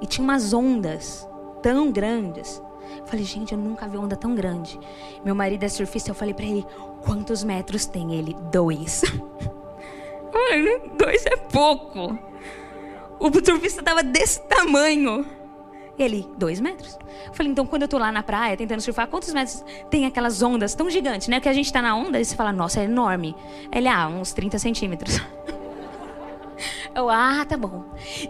e 0.00 0.06
tinha 0.06 0.24
umas 0.24 0.52
ondas 0.52 1.28
tão 1.60 1.90
grandes. 1.90 2.62
Eu 2.96 3.06
falei, 3.06 3.24
gente, 3.24 3.52
eu 3.52 3.58
nunca 3.58 3.88
vi 3.88 3.96
onda 3.96 4.16
tão 4.16 4.36
grande. 4.36 4.78
Meu 5.24 5.34
marido 5.34 5.64
é 5.64 5.68
surfista, 5.68 6.10
eu 6.10 6.14
falei 6.14 6.32
para 6.32 6.44
ele, 6.44 6.64
quantos 7.04 7.42
metros 7.42 7.86
tem 7.86 8.14
ele? 8.14 8.36
Dois. 8.52 9.02
Mano, 10.32 10.96
dois 10.96 11.26
é 11.26 11.36
pouco. 11.36 12.16
O 13.18 13.44
surfista 13.44 13.82
tava 13.82 14.02
desse 14.04 14.40
tamanho. 14.42 15.26
Ele, 15.98 16.28
dois 16.36 16.60
metros. 16.60 16.96
Eu 17.26 17.34
falei, 17.34 17.50
então 17.50 17.66
quando 17.66 17.82
eu 17.82 17.88
tô 17.88 17.98
lá 17.98 18.12
na 18.12 18.22
praia 18.22 18.56
tentando 18.56 18.80
surfar, 18.80 19.08
quantos 19.08 19.32
metros 19.32 19.64
tem 19.90 20.06
aquelas 20.06 20.42
ondas 20.42 20.74
tão 20.74 20.88
gigantes, 20.88 21.26
né? 21.26 21.40
Que 21.40 21.48
a 21.48 21.52
gente 21.52 21.72
tá 21.72 21.82
na 21.82 21.96
onda 21.96 22.20
e 22.20 22.24
você 22.24 22.36
fala, 22.36 22.52
nossa, 22.52 22.80
é 22.80 22.84
enorme. 22.84 23.34
Ele, 23.72 23.88
ah, 23.88 24.06
uns 24.06 24.32
30 24.32 24.58
centímetros. 24.58 25.20
Eu, 26.94 27.08
ah, 27.08 27.44
tá 27.48 27.56
bom. 27.56 27.84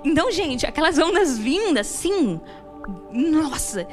Então, 0.04 0.30
gente, 0.30 0.66
aquelas 0.66 0.98
ondas 0.98 1.38
vindas, 1.38 1.86
sim. 1.86 2.40
Nossa. 3.12 3.86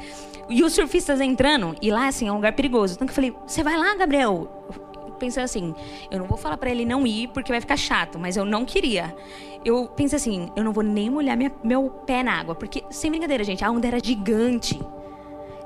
E 0.48 0.62
os 0.62 0.72
surfistas 0.72 1.20
entrando, 1.20 1.74
e 1.80 1.90
lá, 1.90 2.08
assim, 2.08 2.28
é 2.28 2.32
um 2.32 2.36
lugar 2.36 2.52
perigoso. 2.52 2.94
Então 2.94 3.06
eu 3.06 3.14
falei, 3.14 3.34
você 3.46 3.62
vai 3.62 3.76
lá, 3.76 3.94
Gabriel 3.94 4.50
pensei 5.22 5.40
assim, 5.40 5.72
eu 6.10 6.18
não 6.18 6.26
vou 6.26 6.36
falar 6.36 6.56
para 6.56 6.68
ele 6.68 6.84
não 6.84 7.06
ir 7.06 7.28
porque 7.28 7.52
vai 7.52 7.60
ficar 7.60 7.76
chato, 7.76 8.18
mas 8.18 8.36
eu 8.36 8.44
não 8.44 8.64
queria. 8.64 9.14
Eu 9.64 9.86
pensei 9.86 10.16
assim, 10.16 10.50
eu 10.56 10.64
não 10.64 10.72
vou 10.72 10.82
nem 10.82 11.08
molhar 11.08 11.36
minha, 11.36 11.52
meu 11.62 11.88
pé 11.88 12.24
na 12.24 12.32
água, 12.32 12.56
porque 12.56 12.82
sem 12.90 13.08
brincadeira, 13.08 13.44
gente, 13.44 13.64
a 13.64 13.70
onda 13.70 13.86
era 13.86 14.04
gigante. 14.04 14.80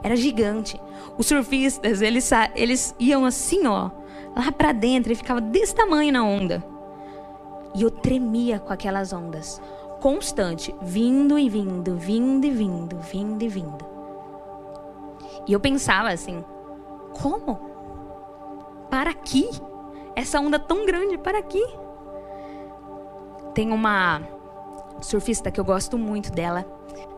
Era 0.02 0.14
gigante. 0.14 0.78
Os 1.16 1.26
surfistas, 1.26 2.02
eles 2.02 2.30
eles 2.54 2.94
iam 3.00 3.24
assim, 3.24 3.66
ó, 3.66 3.90
lá 4.36 4.52
para 4.52 4.72
dentro 4.72 5.10
e 5.10 5.16
ficava 5.16 5.40
desse 5.40 5.74
tamanho 5.74 6.12
na 6.12 6.22
onda. 6.22 6.62
E 7.76 7.82
eu 7.82 7.90
tremia 7.90 8.58
com 8.58 8.72
aquelas 8.72 9.12
ondas, 9.12 9.60
constante, 10.00 10.74
vindo 10.80 11.38
e 11.38 11.46
vindo, 11.46 11.94
vindo 11.96 12.46
e 12.46 12.50
vindo, 12.50 12.98
vindo 13.00 13.42
e 13.42 13.48
vindo. 13.48 13.84
E 15.46 15.52
eu 15.52 15.60
pensava 15.60 16.08
assim, 16.08 16.42
como? 17.12 17.60
Para 18.88 19.10
aqui? 19.10 19.46
Essa 20.14 20.40
onda 20.40 20.58
tão 20.58 20.86
grande, 20.86 21.18
para 21.18 21.38
aqui? 21.38 21.62
Tem 23.52 23.70
uma 23.70 24.22
surfista 25.02 25.50
que 25.50 25.60
eu 25.60 25.64
gosto 25.64 25.98
muito 25.98 26.32
dela. 26.32 26.64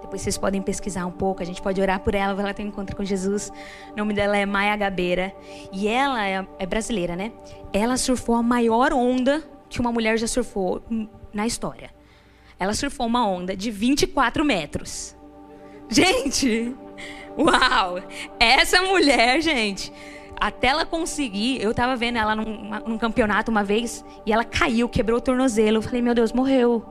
Depois 0.01 0.23
vocês 0.23 0.37
podem 0.37 0.61
pesquisar 0.61 1.07
um 1.07 1.13
pouco, 1.13 1.41
a 1.41 1.47
gente 1.47 1.63
pode 1.63 1.81
orar 1.81 2.01
por 2.01 2.17
ela, 2.17 2.43
ela 2.43 2.53
tem 2.53 2.67
um 2.67 2.71
encontro 2.71 2.97
com 2.97 3.05
Jesus. 3.05 3.53
O 3.93 3.97
nome 3.97 4.13
dela 4.13 4.37
é 4.37 4.45
Maia 4.45 4.77
Gabeira. 4.77 5.33
E 5.71 5.87
ela 5.87 6.27
é, 6.27 6.45
é 6.59 6.67
brasileira, 6.67 7.15
né? 7.15 7.31
Ela 7.73 7.97
surfou 7.97 8.35
a 8.35 8.43
maior 8.43 8.93
onda 8.93 9.41
que 9.69 9.81
uma 9.81 9.93
mulher 9.93 10.19
já 10.19 10.27
surfou 10.27 10.83
na 11.33 11.47
história. 11.47 11.91
Ela 12.59 12.75
surfou 12.75 13.07
uma 13.07 13.27
onda 13.27 13.57
de 13.57 13.71
24 13.71 14.45
metros. 14.45 15.17
Gente! 15.89 16.75
Uau! 17.39 18.01
Essa 18.41 18.83
mulher, 18.83 19.41
gente, 19.41 19.93
até 20.41 20.69
ela 20.69 20.85
conseguir, 20.85 21.63
eu 21.63 21.73
tava 21.73 21.95
vendo 21.95 22.19
ela 22.19 22.35
num, 22.35 22.71
num, 22.87 22.99
campeonato 22.99 23.51
uma 23.51 23.63
vez 23.63 24.05
e 24.27 24.33
ela 24.33 24.45
caiu, 24.45 24.89
quebrou 24.89 25.19
o 25.19 25.21
tornozelo. 25.21 25.79
Eu 25.79 25.83
falei, 25.83 26.03
meu 26.03 26.15
Deus, 26.15 26.33
morreu. 26.33 26.85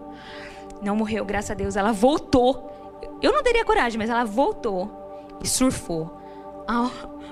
Não 0.81 0.95
morreu, 0.95 1.25
graças 1.25 1.51
a 1.51 1.53
Deus. 1.53 1.75
Ela 1.75 1.91
voltou. 1.91 2.71
Eu 3.21 3.33
não 3.33 3.43
teria 3.43 3.65
coragem, 3.65 3.97
mas 3.97 4.09
ela 4.09 4.23
voltou 4.23 5.37
e 5.43 5.47
surfou. 5.47 6.17
A 6.67 6.89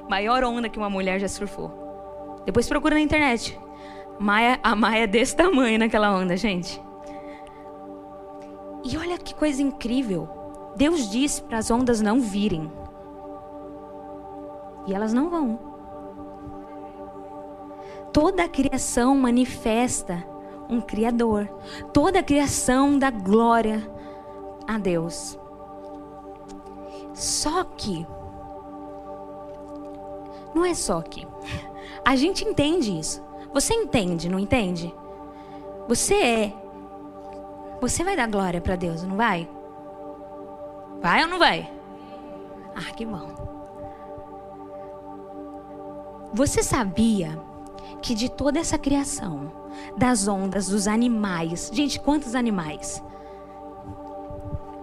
maior 0.10 0.44
onda 0.44 0.70
que 0.70 0.78
uma 0.78 0.90
mulher 0.90 1.20
já 1.20 1.28
surfou. 1.28 2.44
Depois 2.46 2.68
procura 2.68 2.96
na 2.96 3.02
internet. 3.02 3.58
Maia, 4.20 4.60
a 4.64 4.76
Maia 4.76 5.04
é 5.04 5.08
desse 5.08 5.36
tamanho 5.36 5.80
naquela 5.80 6.16
onda, 6.16 6.38
gente. 6.38 6.82
E 8.84 8.98
olha 8.98 9.18
que 9.18 9.34
coisa 9.34 9.62
incrível. 9.62 10.30
Deus 10.76 11.10
disse 11.10 11.42
para 11.42 11.58
as 11.58 11.72
ondas 11.72 12.02
não 12.02 12.20
virem. 12.20 12.72
E 14.86 14.94
elas 14.94 15.14
não 15.14 15.30
vão. 15.30 15.76
toda 18.14 18.46
a 18.46 18.48
criação 18.48 19.14
manifesta 19.18 20.26
um 20.70 20.80
Criador. 20.80 21.50
Toda 21.92 22.20
a 22.20 22.24
criação 22.24 22.98
dá 22.98 23.10
glória 23.10 23.86
a 24.68 24.78
Deus. 24.78 25.38
Só 27.14 27.64
que, 27.64 28.06
não 30.54 30.66
é 30.66 30.74
só 30.74 31.02
que, 31.02 31.28
a 32.06 32.16
gente 32.16 32.46
entende 32.46 32.98
isso. 32.98 33.25
Você 33.56 33.74
entende, 33.74 34.28
não 34.28 34.38
entende? 34.38 34.94
Você 35.88 36.14
é. 36.14 36.54
Você 37.80 38.04
vai 38.04 38.14
dar 38.14 38.28
glória 38.28 38.60
para 38.60 38.76
Deus, 38.76 39.02
não 39.02 39.16
vai? 39.16 39.50
Vai 41.02 41.24
ou 41.24 41.30
não 41.30 41.40
vai? 41.40 41.72
Ah, 42.76 42.92
que 42.92 43.06
bom. 43.06 43.30
Você 46.34 46.62
sabia 46.62 47.42
que 48.02 48.14
de 48.14 48.28
toda 48.28 48.60
essa 48.60 48.78
criação, 48.78 49.50
das 49.96 50.28
ondas, 50.28 50.68
dos 50.68 50.86
animais, 50.86 51.72
gente, 51.74 51.98
quantos 51.98 52.36
animais? 52.36 53.02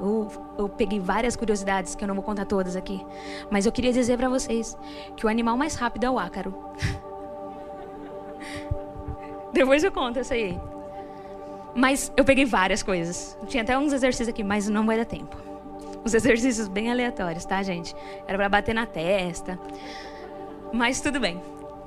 Eu, 0.00 0.28
eu, 0.56 0.68
peguei 0.70 0.98
várias 0.98 1.36
curiosidades 1.36 1.94
que 1.94 2.02
eu 2.02 2.08
não 2.08 2.14
vou 2.14 2.24
contar 2.24 2.46
todas 2.46 2.74
aqui, 2.74 3.04
mas 3.50 3.66
eu 3.66 3.70
queria 3.70 3.92
dizer 3.92 4.16
para 4.16 4.30
vocês 4.30 4.78
que 5.14 5.26
o 5.26 5.28
animal 5.28 5.58
mais 5.58 5.74
rápido 5.74 6.04
é 6.04 6.10
o 6.10 6.18
ácaro. 6.18 6.54
Depois 9.52 9.84
eu 9.84 9.92
conto 9.92 10.18
isso 10.18 10.32
aí. 10.32 10.58
Mas 11.74 12.12
eu 12.16 12.24
peguei 12.24 12.44
várias 12.44 12.82
coisas. 12.82 13.38
Tinha 13.46 13.62
até 13.62 13.78
uns 13.78 13.92
exercícios 13.92 14.28
aqui, 14.28 14.42
mas 14.42 14.68
não 14.68 14.84
vai 14.86 14.96
dar 14.96 15.04
tempo. 15.04 15.36
Os 16.04 16.14
exercícios 16.14 16.68
bem 16.68 16.90
aleatórios, 16.90 17.44
tá, 17.44 17.62
gente? 17.62 17.94
Era 18.26 18.36
para 18.36 18.48
bater 18.48 18.74
na 18.74 18.86
testa. 18.86 19.58
Mas 20.72 21.00
tudo 21.00 21.20
bem. 21.20 21.40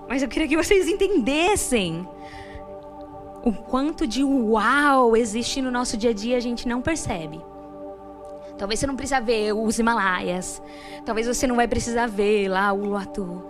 Mas 0.08 0.22
eu 0.22 0.30
queria 0.30 0.48
que 0.48 0.56
vocês 0.56 0.88
entendessem 0.88 2.08
o 3.44 3.52
quanto 3.52 4.08
de 4.08 4.24
uau 4.24 5.16
existe 5.16 5.62
no 5.62 5.70
nosso 5.70 5.98
dia 5.98 6.10
a 6.10 6.14
dia 6.14 6.38
a 6.38 6.40
gente 6.40 6.68
não 6.68 6.82
percebe. 6.82 7.40
Talvez 8.58 8.80
você 8.80 8.88
não 8.88 8.96
precisa 8.96 9.20
ver 9.20 9.54
os 9.54 9.78
Himalaias. 9.78 10.62
Talvez 11.06 11.28
você 11.28 11.46
não 11.46 11.56
vai 11.56 11.68
precisar 11.68 12.08
ver 12.08 12.48
lá 12.48 12.72
o 12.72 12.86
Luatu. 12.86 13.46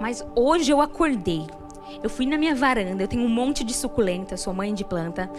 Mas 0.00 0.24
hoje 0.36 0.70
eu 0.70 0.80
acordei. 0.80 1.46
Eu 2.02 2.08
fui 2.08 2.26
na 2.26 2.38
minha 2.38 2.54
varanda, 2.54 3.02
eu 3.02 3.08
tenho 3.08 3.22
um 3.22 3.28
monte 3.28 3.64
de 3.64 3.74
suculenta, 3.74 4.36
sou 4.36 4.54
mãe 4.54 4.72
de 4.72 4.84
planta. 4.84 5.30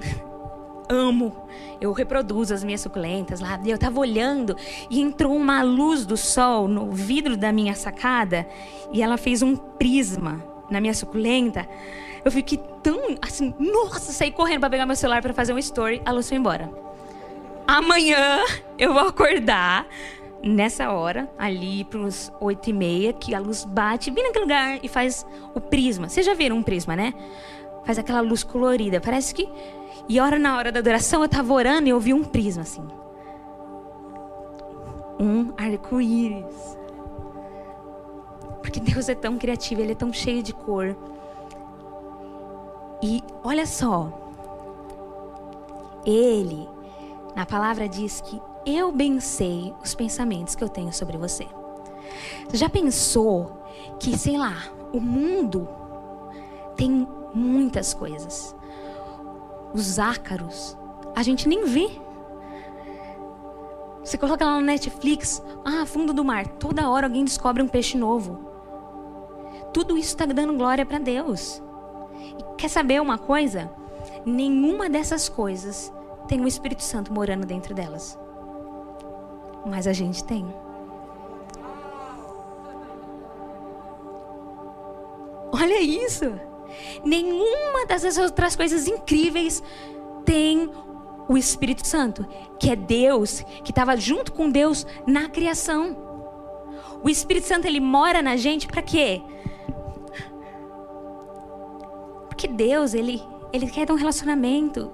Amo. 0.88 1.34
Eu 1.80 1.92
reproduzo 1.92 2.54
as 2.54 2.62
minhas 2.62 2.80
suculentas 2.80 3.40
lá. 3.40 3.58
E 3.64 3.70
eu 3.70 3.78
tava 3.78 3.98
olhando 3.98 4.56
e 4.88 5.00
entrou 5.00 5.34
uma 5.34 5.62
luz 5.62 6.06
do 6.06 6.16
sol 6.16 6.68
no 6.68 6.90
vidro 6.92 7.36
da 7.36 7.52
minha 7.52 7.74
sacada 7.74 8.46
e 8.92 9.02
ela 9.02 9.16
fez 9.16 9.42
um 9.42 9.56
prisma 9.56 10.42
na 10.70 10.80
minha 10.80 10.94
suculenta. 10.94 11.66
Eu 12.24 12.30
fiquei 12.30 12.58
tão 12.82 13.00
assim, 13.20 13.54
nossa, 13.58 14.12
saí 14.12 14.30
correndo 14.30 14.60
para 14.60 14.70
pegar 14.70 14.86
meu 14.86 14.96
celular 14.96 15.20
para 15.20 15.34
fazer 15.34 15.52
um 15.52 15.58
story, 15.58 16.00
a 16.04 16.12
luz 16.12 16.28
foi 16.28 16.38
embora. 16.38 16.70
Amanhã 17.66 18.40
eu 18.78 18.92
vou 18.92 19.08
acordar 19.08 19.86
nessa 20.44 20.92
hora, 20.92 21.28
ali 21.38 21.84
para 21.84 22.00
os 22.00 22.30
oito 22.40 22.68
e 22.68 22.72
meia, 22.72 23.12
que 23.12 23.34
a 23.34 23.38
luz 23.38 23.64
bate 23.64 24.10
bem 24.10 24.24
naquele 24.24 24.44
lugar 24.44 24.78
e 24.82 24.88
faz 24.88 25.26
o 25.54 25.60
prisma. 25.60 26.08
Vocês 26.08 26.26
já 26.26 26.34
viram 26.34 26.56
um 26.56 26.62
prisma, 26.62 26.94
né? 26.94 27.14
Faz 27.84 27.98
aquela 27.98 28.20
luz 28.20 28.42
colorida. 28.44 29.00
Parece 29.00 29.34
que 29.34 29.48
e 30.08 30.20
hora 30.20 30.38
na 30.38 30.56
hora 30.56 30.70
da 30.70 30.80
adoração 30.80 31.20
eu 31.20 31.26
estava 31.26 31.52
orando 31.52 31.88
e 31.88 31.90
eu 31.90 31.98
vi 31.98 32.12
um 32.12 32.22
prisma 32.22 32.62
assim. 32.62 32.86
Um 35.18 35.52
arco-íris. 35.56 36.76
Porque 38.60 38.80
Deus 38.80 39.08
é 39.08 39.14
tão 39.14 39.38
criativo, 39.38 39.80
Ele 39.80 39.92
é 39.92 39.94
tão 39.94 40.12
cheio 40.12 40.42
de 40.42 40.52
cor. 40.52 40.96
E 43.02 43.22
olha 43.42 43.66
só. 43.66 44.20
Ele, 46.04 46.68
na 47.34 47.46
palavra, 47.46 47.88
diz 47.88 48.20
que 48.20 48.40
eu 48.66 48.90
bem 48.92 49.20
sei 49.20 49.74
os 49.82 49.94
pensamentos 49.94 50.54
que 50.54 50.64
eu 50.64 50.68
tenho 50.68 50.92
sobre 50.92 51.16
você. 51.16 51.46
Já 52.52 52.68
pensou 52.68 53.64
que, 53.98 54.16
sei 54.16 54.36
lá, 54.38 54.56
o 54.92 55.00
mundo 55.00 55.68
tem 56.76 57.06
muitas 57.34 57.94
coisas 57.94 58.54
os 59.74 59.98
ácaros, 59.98 60.78
a 61.16 61.22
gente 61.22 61.48
nem 61.48 61.64
vê. 61.64 61.90
Você 64.04 64.16
coloca 64.16 64.44
lá 64.44 64.60
no 64.60 64.66
Netflix, 64.66 65.42
ah, 65.64 65.84
fundo 65.84 66.12
do 66.12 66.24
mar, 66.24 66.46
toda 66.46 66.88
hora 66.88 67.06
alguém 67.06 67.24
descobre 67.24 67.62
um 67.62 67.68
peixe 67.68 67.98
novo. 67.98 68.38
Tudo 69.72 69.98
isso 69.98 70.10
está 70.10 70.24
dando 70.24 70.54
glória 70.54 70.86
para 70.86 70.98
Deus. 70.98 71.60
E 72.38 72.56
quer 72.56 72.68
saber 72.68 73.02
uma 73.02 73.18
coisa? 73.18 73.70
Nenhuma 74.24 74.88
dessas 74.88 75.28
coisas 75.28 75.92
tem 76.28 76.40
o 76.40 76.46
Espírito 76.46 76.82
Santo 76.82 77.12
morando 77.12 77.44
dentro 77.44 77.74
delas. 77.74 78.16
Mas 79.64 79.86
a 79.86 79.92
gente 79.92 80.22
tem. 80.24 80.46
Olha 85.52 85.80
isso! 85.80 86.38
Nenhuma 87.04 87.86
dessas 87.86 88.18
outras 88.18 88.56
coisas 88.56 88.86
incríveis 88.88 89.62
tem 90.24 90.70
o 91.28 91.36
Espírito 91.36 91.86
Santo, 91.86 92.26
que 92.58 92.70
é 92.70 92.76
Deus, 92.76 93.40
que 93.62 93.70
estava 93.70 93.96
junto 93.96 94.32
com 94.32 94.50
Deus 94.50 94.86
na 95.06 95.28
criação. 95.28 95.96
O 97.02 97.08
Espírito 97.08 97.46
Santo 97.46 97.66
ele 97.66 97.80
mora 97.80 98.20
na 98.20 98.36
gente 98.36 98.66
para 98.66 98.82
quê? 98.82 99.22
Porque 102.28 102.48
Deus 102.48 102.94
ele 102.94 103.22
ele 103.52 103.70
quer 103.70 103.88
um 103.92 103.94
relacionamento 103.94 104.92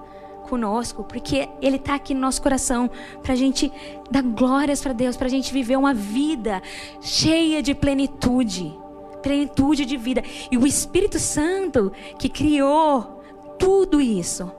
conosco, 0.51 1.05
porque 1.05 1.49
Ele 1.63 1.77
está 1.77 1.95
aqui 1.95 2.13
no 2.13 2.21
nosso 2.21 2.43
coração 2.43 2.91
para 3.23 3.33
a 3.33 3.37
gente 3.37 3.73
dar 4.11 4.23
glórias 4.23 4.83
para 4.83 4.93
Deus, 4.93 5.17
para 5.17 5.29
a 5.29 5.31
gente 5.31 5.53
viver 5.53 5.77
uma 5.77 5.95
vida 5.95 6.61
cheia 7.01 7.63
de 7.63 7.75
plenitude 7.75 8.77
plenitude 9.21 9.85
de 9.85 9.97
vida. 9.97 10.23
E 10.51 10.57
o 10.57 10.67
Espírito 10.67 11.19
Santo 11.19 11.93
que 12.19 12.29
criou 12.29 13.23
tudo 13.59 14.01
isso. 14.01 14.51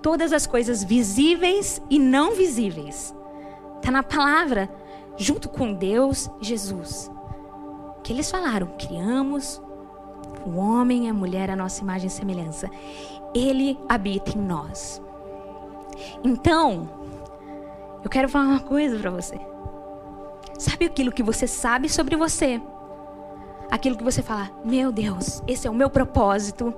Todas 0.00 0.32
as 0.32 0.46
coisas 0.46 0.82
visíveis 0.82 1.82
e 1.90 1.98
não 1.98 2.34
visíveis. 2.34 3.14
Está 3.76 3.90
na 3.90 4.02
palavra, 4.02 4.70
junto 5.16 5.48
com 5.48 5.74
Deus 5.74 6.30
Jesus. 6.40 7.10
Que 8.02 8.12
eles 8.12 8.30
falaram: 8.30 8.68
criamos 8.78 9.60
o 10.46 10.56
homem 10.56 11.06
e 11.06 11.08
a 11.08 11.14
mulher 11.14 11.50
a 11.50 11.56
nossa 11.56 11.82
imagem 11.82 12.06
e 12.06 12.10
semelhança. 12.10 12.70
Ele 13.34 13.78
habita 13.88 14.38
em 14.38 14.40
nós. 14.40 15.02
Então, 16.22 16.88
eu 18.02 18.10
quero 18.10 18.28
falar 18.28 18.46
uma 18.46 18.60
coisa 18.60 18.98
para 18.98 19.10
você. 19.10 19.38
Sabe 20.58 20.86
aquilo 20.86 21.12
que 21.12 21.22
você 21.22 21.46
sabe 21.46 21.88
sobre 21.88 22.16
você? 22.16 22.60
aquilo 23.74 23.96
que 23.96 24.04
você 24.04 24.22
fala, 24.22 24.50
meu 24.64 24.92
Deus, 24.92 25.42
esse 25.48 25.66
é 25.66 25.70
o 25.70 25.74
meu 25.74 25.90
propósito. 25.90 26.72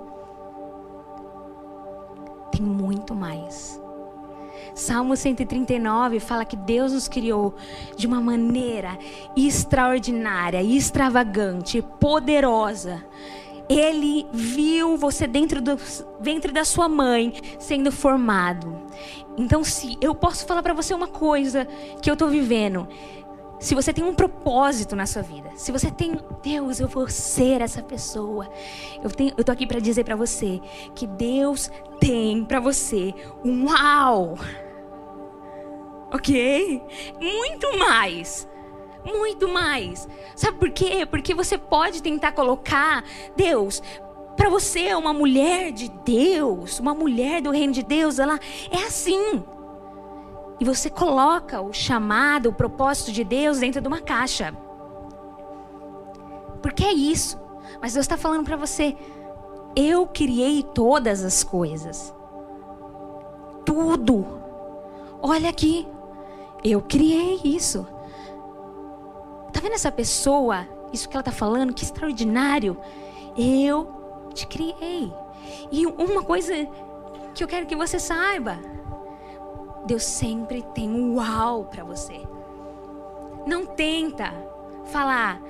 Tem 2.50 2.62
muito 2.62 3.14
mais. 3.14 3.80
Salmo 4.74 5.14
139 5.14 6.20
fala 6.20 6.44
que 6.44 6.56
Deus 6.56 6.92
nos 6.92 7.06
criou 7.06 7.54
de 7.96 8.06
uma 8.06 8.20
maneira 8.20 8.98
extraordinária, 9.36 10.62
extravagante, 10.62 11.82
poderosa. 12.00 13.04
Ele 13.68 14.26
viu 14.32 14.96
você 14.96 15.26
dentro 15.26 15.60
do 15.60 15.76
ventre 16.20 16.52
da 16.52 16.64
sua 16.64 16.88
mãe 16.88 17.32
sendo 17.58 17.90
formado. 17.90 18.80
Então, 19.36 19.64
se 19.64 19.96
eu 20.00 20.14
posso 20.14 20.46
falar 20.46 20.62
para 20.62 20.72
você 20.72 20.94
uma 20.94 21.08
coisa 21.08 21.66
que 22.00 22.08
eu 22.08 22.14
estou 22.14 22.28
vivendo, 22.28 22.88
se 23.58 23.74
você 23.74 23.92
tem 23.92 24.04
um 24.04 24.14
propósito 24.14 24.94
na 24.94 25.06
sua 25.06 25.22
vida, 25.22 25.50
se 25.56 25.72
você 25.72 25.90
tem, 25.90 26.18
Deus, 26.42 26.78
eu 26.78 26.88
vou 26.88 27.08
ser 27.08 27.60
essa 27.60 27.82
pessoa. 27.82 28.48
Eu 29.02 29.10
tenho, 29.10 29.32
eu 29.36 29.42
tô 29.42 29.50
aqui 29.50 29.66
para 29.66 29.80
dizer 29.80 30.04
para 30.04 30.16
você 30.16 30.60
que 30.94 31.06
Deus 31.06 31.70
tem 31.98 32.44
para 32.44 32.60
você 32.60 33.14
um 33.44 33.66
uau. 33.66 34.38
OK? 36.12 36.82
Muito 37.20 37.78
mais. 37.78 38.48
Muito 39.06 39.48
mais. 39.48 40.08
Sabe 40.34 40.58
por 40.58 40.70
quê? 40.70 41.06
Porque 41.06 41.34
você 41.34 41.56
pode 41.56 42.02
tentar 42.02 42.32
colocar 42.32 43.04
Deus 43.36 43.82
para 44.36 44.50
você 44.50 44.94
uma 44.94 45.14
mulher 45.14 45.72
de 45.72 45.88
Deus, 46.04 46.78
uma 46.78 46.92
mulher 46.92 47.40
do 47.40 47.50
reino 47.50 47.72
de 47.72 47.82
Deus, 47.82 48.18
ela 48.18 48.38
é 48.70 48.82
assim 48.82 49.42
e 50.58 50.64
você 50.64 50.88
coloca 50.88 51.60
o 51.60 51.72
chamado, 51.72 52.48
o 52.48 52.52
propósito 52.52 53.12
de 53.12 53.22
Deus 53.22 53.58
dentro 53.58 53.80
de 53.80 53.88
uma 53.88 54.00
caixa. 54.00 54.54
Porque 56.62 56.82
é 56.82 56.92
isso. 56.92 57.38
Mas 57.80 57.92
Deus 57.92 58.04
está 58.04 58.16
falando 58.16 58.44
para 58.44 58.56
você: 58.56 58.96
eu 59.74 60.06
criei 60.06 60.62
todas 60.62 61.22
as 61.22 61.44
coisas. 61.44 62.14
Tudo. 63.64 64.24
Olha 65.20 65.50
aqui. 65.50 65.86
Eu 66.64 66.80
criei 66.80 67.40
isso. 67.44 67.86
Vendo 69.66 69.74
essa 69.74 69.90
pessoa? 69.90 70.64
Isso 70.92 71.08
que 71.08 71.16
ela 71.16 71.22
está 71.22 71.32
falando, 71.32 71.74
que 71.74 71.82
extraordinário. 71.82 72.76
Eu 73.36 74.28
te 74.32 74.46
criei. 74.46 75.12
E 75.72 75.84
uma 75.84 76.22
coisa 76.22 76.54
que 77.34 77.42
eu 77.42 77.48
quero 77.48 77.66
que 77.66 77.74
você 77.74 77.98
saiba: 77.98 78.60
Deus 79.84 80.04
sempre 80.04 80.62
tem 80.72 80.88
um 80.88 81.16
uau 81.16 81.64
para 81.64 81.82
você. 81.82 82.20
Não 83.44 83.66
tenta 83.66 84.32
falar, 84.84 85.42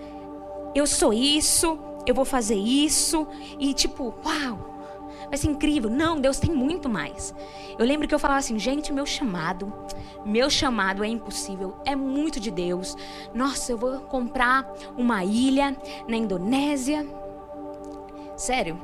eu 0.75 0.87
sou 0.87 1.13
isso, 1.13 1.79
eu 2.07 2.15
vou 2.15 2.25
fazer 2.25 2.57
isso, 2.57 3.29
e 3.59 3.75
tipo, 3.75 4.15
uau, 4.25 4.76
vai 5.29 5.39
ser 5.39 5.49
incrível. 5.49 5.91
Não, 5.91 6.21
Deus 6.21 6.39
tem 6.39 6.51
muito 6.51 6.89
mais. 6.89 7.35
Eu 7.79 7.85
lembro 7.85 8.09
que 8.09 8.15
eu 8.15 8.19
falava 8.19 8.39
assim, 8.39 8.59
gente, 8.59 8.93
meu 8.93 9.05
chamado, 9.05 9.73
meu 10.25 10.49
chamado 10.49 11.05
é 11.05 11.09
impossível, 11.09 11.77
é 11.85 11.95
muito 11.95 12.41
de 12.41 12.51
Deus. 12.51 12.97
Nossa, 13.35 13.73
eu 13.73 13.79
vou 13.79 14.01
comprar 14.01 14.71
uma 14.97 15.25
ilha 15.25 15.77
na 16.09 16.17
Indonésia. 16.17 17.07
Sério. 18.37 18.79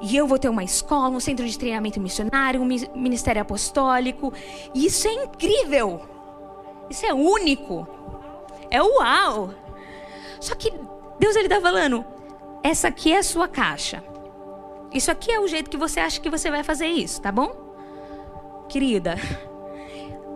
E 0.00 0.14
eu 0.14 0.26
vou 0.26 0.38
ter 0.38 0.48
uma 0.48 0.62
escola, 0.62 1.16
um 1.16 1.20
centro 1.20 1.46
de 1.46 1.58
treinamento 1.58 2.00
missionário, 2.00 2.60
um 2.60 2.66
ministério 2.94 3.40
apostólico. 3.40 4.32
E 4.74 4.86
isso 4.86 5.08
é 5.08 5.12
incrível. 5.12 6.02
Isso 6.90 7.06
é 7.06 7.14
único. 7.14 7.86
É 8.70 8.82
uau. 8.82 9.50
Só 10.38 10.54
que 10.54 10.72
Deus 11.18 11.34
ele 11.34 11.48
tá 11.48 11.60
falando, 11.60 12.04
essa 12.62 12.88
aqui 12.88 13.12
é 13.12 13.18
a 13.18 13.22
sua 13.22 13.48
caixa. 13.48 14.02
Isso 14.96 15.10
aqui 15.10 15.30
é 15.30 15.38
o 15.38 15.46
jeito 15.46 15.68
que 15.68 15.76
você 15.76 16.00
acha 16.00 16.18
que 16.18 16.30
você 16.30 16.50
vai 16.50 16.64
fazer 16.64 16.86
isso, 16.86 17.20
tá 17.20 17.30
bom? 17.30 17.54
Querida, 18.66 19.16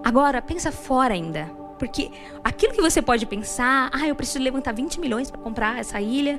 agora 0.04 0.42
pensa 0.42 0.70
fora 0.70 1.14
ainda. 1.14 1.46
Porque 1.78 2.10
aquilo 2.44 2.74
que 2.74 2.82
você 2.82 3.00
pode 3.00 3.24
pensar, 3.24 3.88
ah, 3.90 4.06
eu 4.06 4.14
preciso 4.14 4.44
levantar 4.44 4.74
20 4.74 5.00
milhões 5.00 5.30
para 5.30 5.40
comprar 5.40 5.78
essa 5.78 5.98
ilha, 5.98 6.38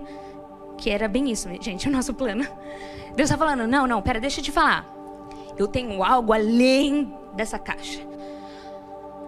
que 0.77 0.91
era 0.91 1.07
bem 1.07 1.31
isso, 1.31 1.49
gente, 1.59 1.87
o 1.89 1.91
nosso 1.91 2.13
plano. 2.13 2.43
Deus 3.15 3.27
está 3.27 3.35
falando, 3.35 3.65
não, 3.65 3.87
não, 3.87 3.99
pera, 4.03 4.19
deixa 4.19 4.39
eu 4.39 4.43
te 4.43 4.51
falar. 4.51 4.87
Eu 5.57 5.67
tenho 5.67 6.03
algo 6.03 6.31
além 6.31 7.11
dessa 7.33 7.57
caixa. 7.57 8.01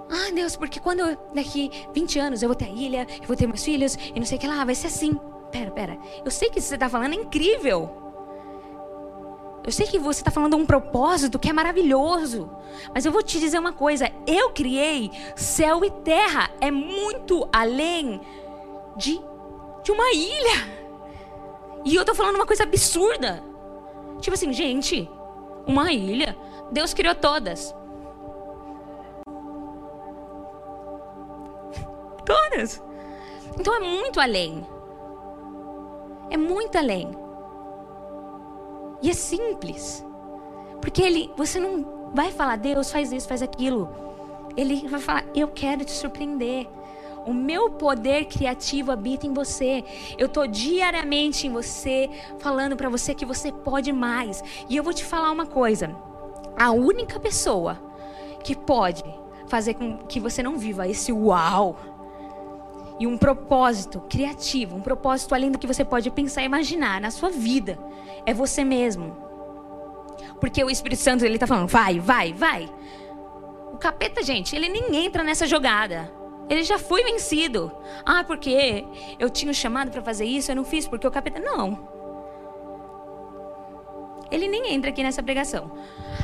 Ah, 0.08 0.32
Deus, 0.36 0.56
porque 0.56 0.80
quando 0.80 1.00
eu, 1.00 1.18
daqui 1.34 1.72
20 1.96 2.20
anos 2.20 2.44
eu 2.44 2.48
vou 2.48 2.56
ter 2.56 2.66
a 2.66 2.70
ilha, 2.70 3.08
eu 3.20 3.26
vou 3.26 3.36
ter 3.36 3.48
meus 3.48 3.64
filhos 3.64 3.98
e 4.14 4.20
não 4.20 4.26
sei 4.28 4.38
o 4.38 4.41
que 4.41 4.48
lá, 4.48 4.64
vai 4.64 4.76
ser 4.76 4.86
assim. 4.86 5.20
Pera, 5.52 5.72
pera. 5.72 5.98
Eu 6.24 6.30
sei 6.30 6.52
que 6.52 6.60
isso 6.60 6.68
que 6.68 6.70
você 6.70 6.76
está 6.76 6.88
falando 6.88 7.14
é 7.14 7.16
incrível. 7.16 8.03
Eu 9.66 9.72
sei 9.72 9.88
que 9.88 9.97
você 9.97 10.20
está 10.20 10.30
falando 10.30 10.57
um 10.57 10.66
propósito 10.66 11.39
que 11.39 11.49
é 11.49 11.53
maravilhoso. 11.53 12.49
Mas 12.93 13.05
eu 13.05 13.11
vou 13.11 13.24
te 13.24 13.39
dizer 13.39 13.57
uma 13.57 13.72
coisa: 13.72 14.11
eu 14.28 14.49
criei 14.49 15.09
céu 15.36 15.86
e 15.86 15.91
terra. 15.91 16.51
É 16.59 16.70
muito 16.70 17.47
além 17.51 18.20
de, 18.97 19.22
de 19.82 19.91
uma 19.91 20.11
ilha. 20.11 20.84
E 21.86 21.95
eu 21.95 22.01
estou 22.01 22.14
falando 22.16 22.36
uma 22.36 22.45
coisa 22.45 22.64
absurda. 22.64 23.41
Tipo 24.20 24.34
assim, 24.34 24.51
gente, 24.51 25.09
uma 25.66 25.93
ilha. 25.93 26.38
Deus 26.72 26.93
criou 26.93 27.16
todas. 27.16 27.74
Todas. 32.26 32.84
Então 33.59 33.76
é 33.76 33.80
muito 33.80 34.20
além. 34.20 34.66
É 36.30 36.38
muito 36.38 36.78
além. 36.78 37.22
E 39.04 39.10
é 39.10 39.14
simples. 39.14 40.04
Porque 40.82 41.01
ele, 41.01 41.30
você 41.36 41.60
não 41.60 42.12
vai 42.14 42.32
falar, 42.32 42.56
Deus, 42.56 42.89
faz 42.89 43.12
isso, 43.12 43.28
faz 43.28 43.41
aquilo. 43.41 43.89
Ele 44.56 44.88
vai 44.88 44.99
falar, 44.99 45.26
eu 45.36 45.49
quero 45.49 45.84
te 45.84 45.91
surpreender. 45.91 46.68
O 47.26 47.34
meu 47.34 47.70
poder 47.72 48.26
criativo 48.26 48.91
habita 48.91 49.28
em 49.28 49.34
você. 49.34 49.84
Eu 50.18 50.30
tô 50.30 50.47
diariamente 50.47 51.47
em 51.47 51.51
você, 51.51 52.10
falando 52.39 52.78
para 52.78 52.89
você 52.89 53.14
que 53.14 53.26
você 53.26 53.51
pode 53.51 53.91
mais. 53.91 54.41
E 54.70 54.76
eu 54.78 54.84
vou 54.84 54.93
te 54.93 55.04
falar 55.04 55.32
uma 55.32 55.45
coisa. 55.45 55.93
A 56.58 56.72
única 56.72 57.20
pessoa 57.20 57.80
que 58.43 58.56
pode 58.56 59.04
fazer 59.47 59.74
com 59.74 59.97
que 59.97 60.20
você 60.20 60.41
não 60.41 60.58
viva 60.58 60.88
esse 60.88 61.12
uau 61.12 61.76
e 63.04 63.08
um 63.08 63.18
propósito 63.18 63.99
criativo, 64.10 64.78
um 64.78 64.82
propósito 64.82 65.36
além 65.36 65.51
do 65.51 65.60
que 65.60 65.68
você 65.68 65.84
pode 65.84 66.10
pensar 66.10 66.41
e 66.41 66.45
imaginar 66.45 67.01
na 67.01 67.12
sua 67.12 67.30
vida, 67.30 67.78
é 68.26 68.34
você 68.34 68.64
mesmo. 68.64 69.14
Porque 70.39 70.64
o 70.64 70.70
Espírito 70.70 71.01
Santo 71.01 71.26
ele 71.26 71.38
tá 71.38 71.45
falando, 71.45 71.68
vai, 71.68 71.99
vai, 71.99 72.32
vai. 72.32 72.70
O 73.74 73.78
capeta, 73.78 74.24
gente, 74.24 74.56
ele 74.56 74.70
nem 74.70 75.06
entra 75.06 75.22
nessa 75.22 75.45
jogada. 75.45 76.10
Ele 76.49 76.64
já 76.64 76.80
foi 76.80 77.04
vencido. 77.04 77.70
Ah, 78.06 78.24
porque 78.24 78.86
eu 79.20 79.30
tinha 79.30 79.51
o 79.51 79.56
chamado 79.56 79.91
para 79.91 80.01
fazer 80.01 80.24
isso, 80.24 80.49
eu 80.49 80.56
não 80.56 80.64
fiz 80.64 80.88
porque 80.88 81.06
o 81.06 81.12
capeta 81.12 81.41
não. 81.41 81.89
Ele 84.32 84.47
nem 84.47 84.74
entra 84.74 84.91
aqui 84.91 85.04
nessa 85.04 85.22
pregação. 85.22 85.74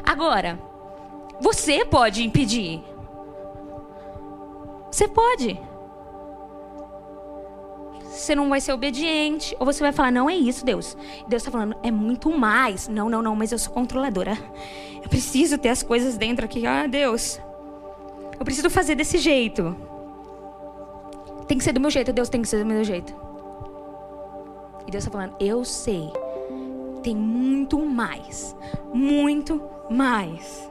Agora, 0.05 0.57
você 1.41 1.83
pode 1.83 2.23
impedir. 2.23 2.81
Você 4.89 5.09
pode 5.09 5.59
você 8.19 8.35
não 8.35 8.49
vai 8.49 8.61
ser 8.61 8.73
obediente. 8.73 9.55
Ou 9.59 9.65
você 9.65 9.81
vai 9.81 9.91
falar, 9.91 10.11
não 10.11 10.29
é 10.29 10.35
isso, 10.35 10.65
Deus. 10.65 10.95
Deus 11.27 11.41
está 11.41 11.51
falando, 11.51 11.75
é 11.81 11.91
muito 11.91 12.29
mais. 12.29 12.87
Não, 12.87 13.09
não, 13.09 13.21
não, 13.21 13.35
mas 13.35 13.51
eu 13.51 13.59
sou 13.59 13.73
controladora. 13.73 14.37
Eu 15.01 15.09
preciso 15.09 15.57
ter 15.57 15.69
as 15.69 15.81
coisas 15.81 16.17
dentro 16.17 16.45
aqui. 16.45 16.65
Ah, 16.65 16.87
Deus. 16.87 17.39
Eu 18.37 18.45
preciso 18.45 18.69
fazer 18.69 18.95
desse 18.95 19.17
jeito. 19.17 19.75
Tem 21.47 21.57
que 21.57 21.63
ser 21.63 21.73
do 21.73 21.79
meu 21.79 21.89
jeito, 21.89 22.13
Deus 22.13 22.29
tem 22.29 22.41
que 22.41 22.47
ser 22.47 22.59
do 22.59 22.65
meu 22.65 22.83
jeito. 22.83 23.13
E 24.87 24.91
Deus 24.91 25.03
está 25.03 25.11
falando, 25.11 25.35
eu 25.39 25.65
sei. 25.65 26.11
Tem 27.01 27.15
muito 27.15 27.79
mais. 27.79 28.55
Muito 28.93 29.61
mais. 29.89 30.69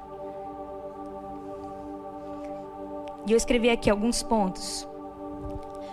E 3.26 3.32
eu 3.32 3.36
escrevi 3.36 3.68
aqui 3.68 3.90
alguns 3.90 4.22
pontos 4.22 4.88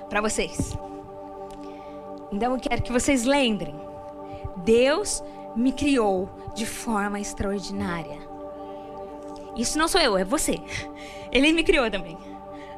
para 0.10 0.22
vocês. 0.22 0.78
Então 2.36 2.52
eu 2.52 2.60
quero 2.60 2.82
que 2.82 2.92
vocês 2.92 3.24
lembrem: 3.24 3.74
Deus 4.58 5.24
me 5.56 5.72
criou 5.72 6.30
de 6.54 6.66
forma 6.66 7.18
extraordinária. 7.18 8.20
Isso 9.56 9.78
não 9.78 9.88
sou 9.88 10.02
eu, 10.02 10.18
é 10.18 10.26
você. 10.26 10.60
Ele 11.32 11.54
me 11.54 11.64
criou 11.64 11.90
também. 11.90 12.18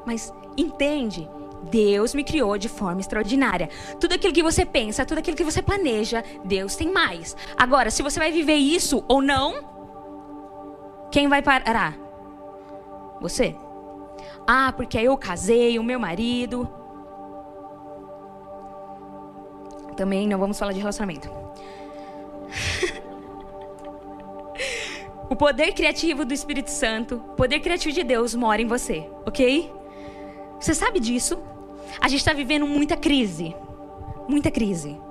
Mas 0.05 0.31
entende? 0.55 1.27
Deus 1.71 2.13
me 2.13 2.23
criou 2.23 2.55
de 2.55 2.69
forma 2.69 3.01
extraordinária. 3.01 3.67
Tudo 3.99 4.13
aquilo 4.13 4.31
que 4.31 4.43
você 4.43 4.63
pensa, 4.63 5.03
tudo 5.03 5.17
aquilo 5.17 5.35
que 5.35 5.43
você 5.43 5.61
planeja, 5.61 6.23
Deus 6.45 6.75
tem 6.75 6.91
mais. 6.91 7.35
Agora, 7.57 7.89
se 7.89 8.03
você 8.03 8.19
vai 8.19 8.31
viver 8.31 8.55
isso 8.55 9.03
ou 9.07 9.23
não, 9.23 9.55
quem 11.11 11.27
vai 11.27 11.41
parar? 11.41 11.97
Você. 13.19 13.55
Ah, 14.45 14.71
porque 14.71 14.99
eu 14.99 15.17
casei, 15.17 15.79
o 15.79 15.83
meu 15.83 15.99
marido. 15.99 16.69
Também 19.97 20.27
não 20.27 20.37
vamos 20.37 20.57
falar 20.57 20.71
de 20.71 20.79
relacionamento. 20.79 21.29
o 25.29 25.35
poder 25.35 25.73
criativo 25.73 26.23
do 26.23 26.33
Espírito 26.33 26.69
Santo, 26.69 27.15
o 27.15 27.35
poder 27.35 27.59
criativo 27.59 27.93
de 27.93 28.03
Deus 28.03 28.35
mora 28.35 28.61
em 28.61 28.67
você, 28.67 29.09
ok? 29.25 29.73
Você 30.59 30.73
sabe 30.75 30.99
disso? 30.99 31.37
A 31.99 32.07
gente 32.07 32.19
está 32.19 32.31
vivendo 32.31 32.65
muita 32.67 32.95
crise. 32.95 33.55
Muita 34.27 34.51
crise. 34.51 35.01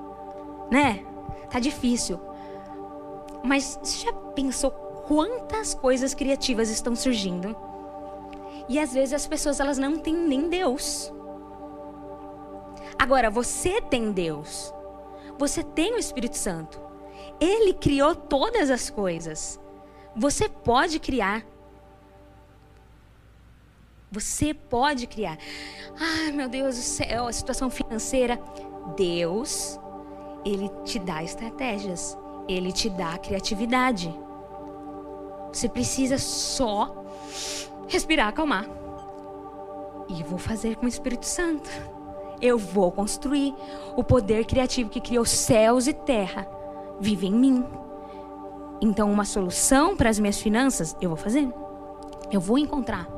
Né? 0.70 1.04
Tá 1.50 1.58
difícil. 1.58 2.20
Mas 3.42 3.78
você 3.82 4.04
já 4.06 4.12
pensou 4.12 4.70
quantas 4.70 5.74
coisas 5.74 6.14
criativas 6.14 6.70
estão 6.70 6.94
surgindo? 6.94 7.56
E 8.68 8.78
às 8.78 8.92
vezes 8.92 9.14
as 9.14 9.26
pessoas 9.26 9.58
elas 9.60 9.78
não 9.78 9.98
têm 9.98 10.14
nem 10.14 10.48
Deus. 10.48 11.12
Agora 12.98 13.30
você 13.30 13.80
tem 13.80 14.10
Deus. 14.10 14.74
Você 15.38 15.62
tem 15.62 15.94
o 15.94 15.98
Espírito 15.98 16.36
Santo. 16.36 16.80
Ele 17.40 17.74
criou 17.74 18.14
todas 18.14 18.70
as 18.70 18.88
coisas. 18.88 19.60
Você 20.14 20.48
pode 20.48 20.98
criar. 20.98 21.44
Você 24.10 24.54
pode 24.54 25.06
criar. 25.06 25.38
Ai, 25.98 26.32
meu 26.32 26.48
Deus 26.48 26.76
do 26.76 26.82
céu, 26.82 27.26
a 27.26 27.32
situação 27.32 27.68
financeira. 27.68 28.40
Deus, 28.96 29.78
Ele 30.44 30.70
te 30.84 30.98
dá 30.98 31.22
estratégias. 31.22 32.16
Ele 32.48 32.72
te 32.72 32.88
dá 32.88 33.18
criatividade. 33.18 34.14
Você 35.52 35.68
precisa 35.68 36.16
só 36.16 37.04
respirar, 37.88 38.28
acalmar. 38.28 38.66
E 40.08 40.22
vou 40.22 40.38
fazer 40.38 40.76
com 40.76 40.86
o 40.86 40.88
Espírito 40.88 41.26
Santo 41.26 41.95
eu 42.40 42.58
vou 42.58 42.90
construir. 42.92 43.54
O 43.96 44.04
poder 44.04 44.44
criativo 44.44 44.90
que 44.90 45.00
criou 45.00 45.24
céus 45.24 45.86
e 45.86 45.92
terra 45.92 46.46
vive 47.00 47.26
em 47.26 47.32
mim. 47.32 47.64
Então, 48.80 49.10
uma 49.10 49.24
solução 49.24 49.96
para 49.96 50.10
as 50.10 50.18
minhas 50.18 50.40
finanças, 50.40 50.96
eu 51.00 51.08
vou 51.08 51.16
fazer. 51.16 51.48
Eu 52.30 52.40
vou 52.40 52.58
encontrar. 52.58 53.08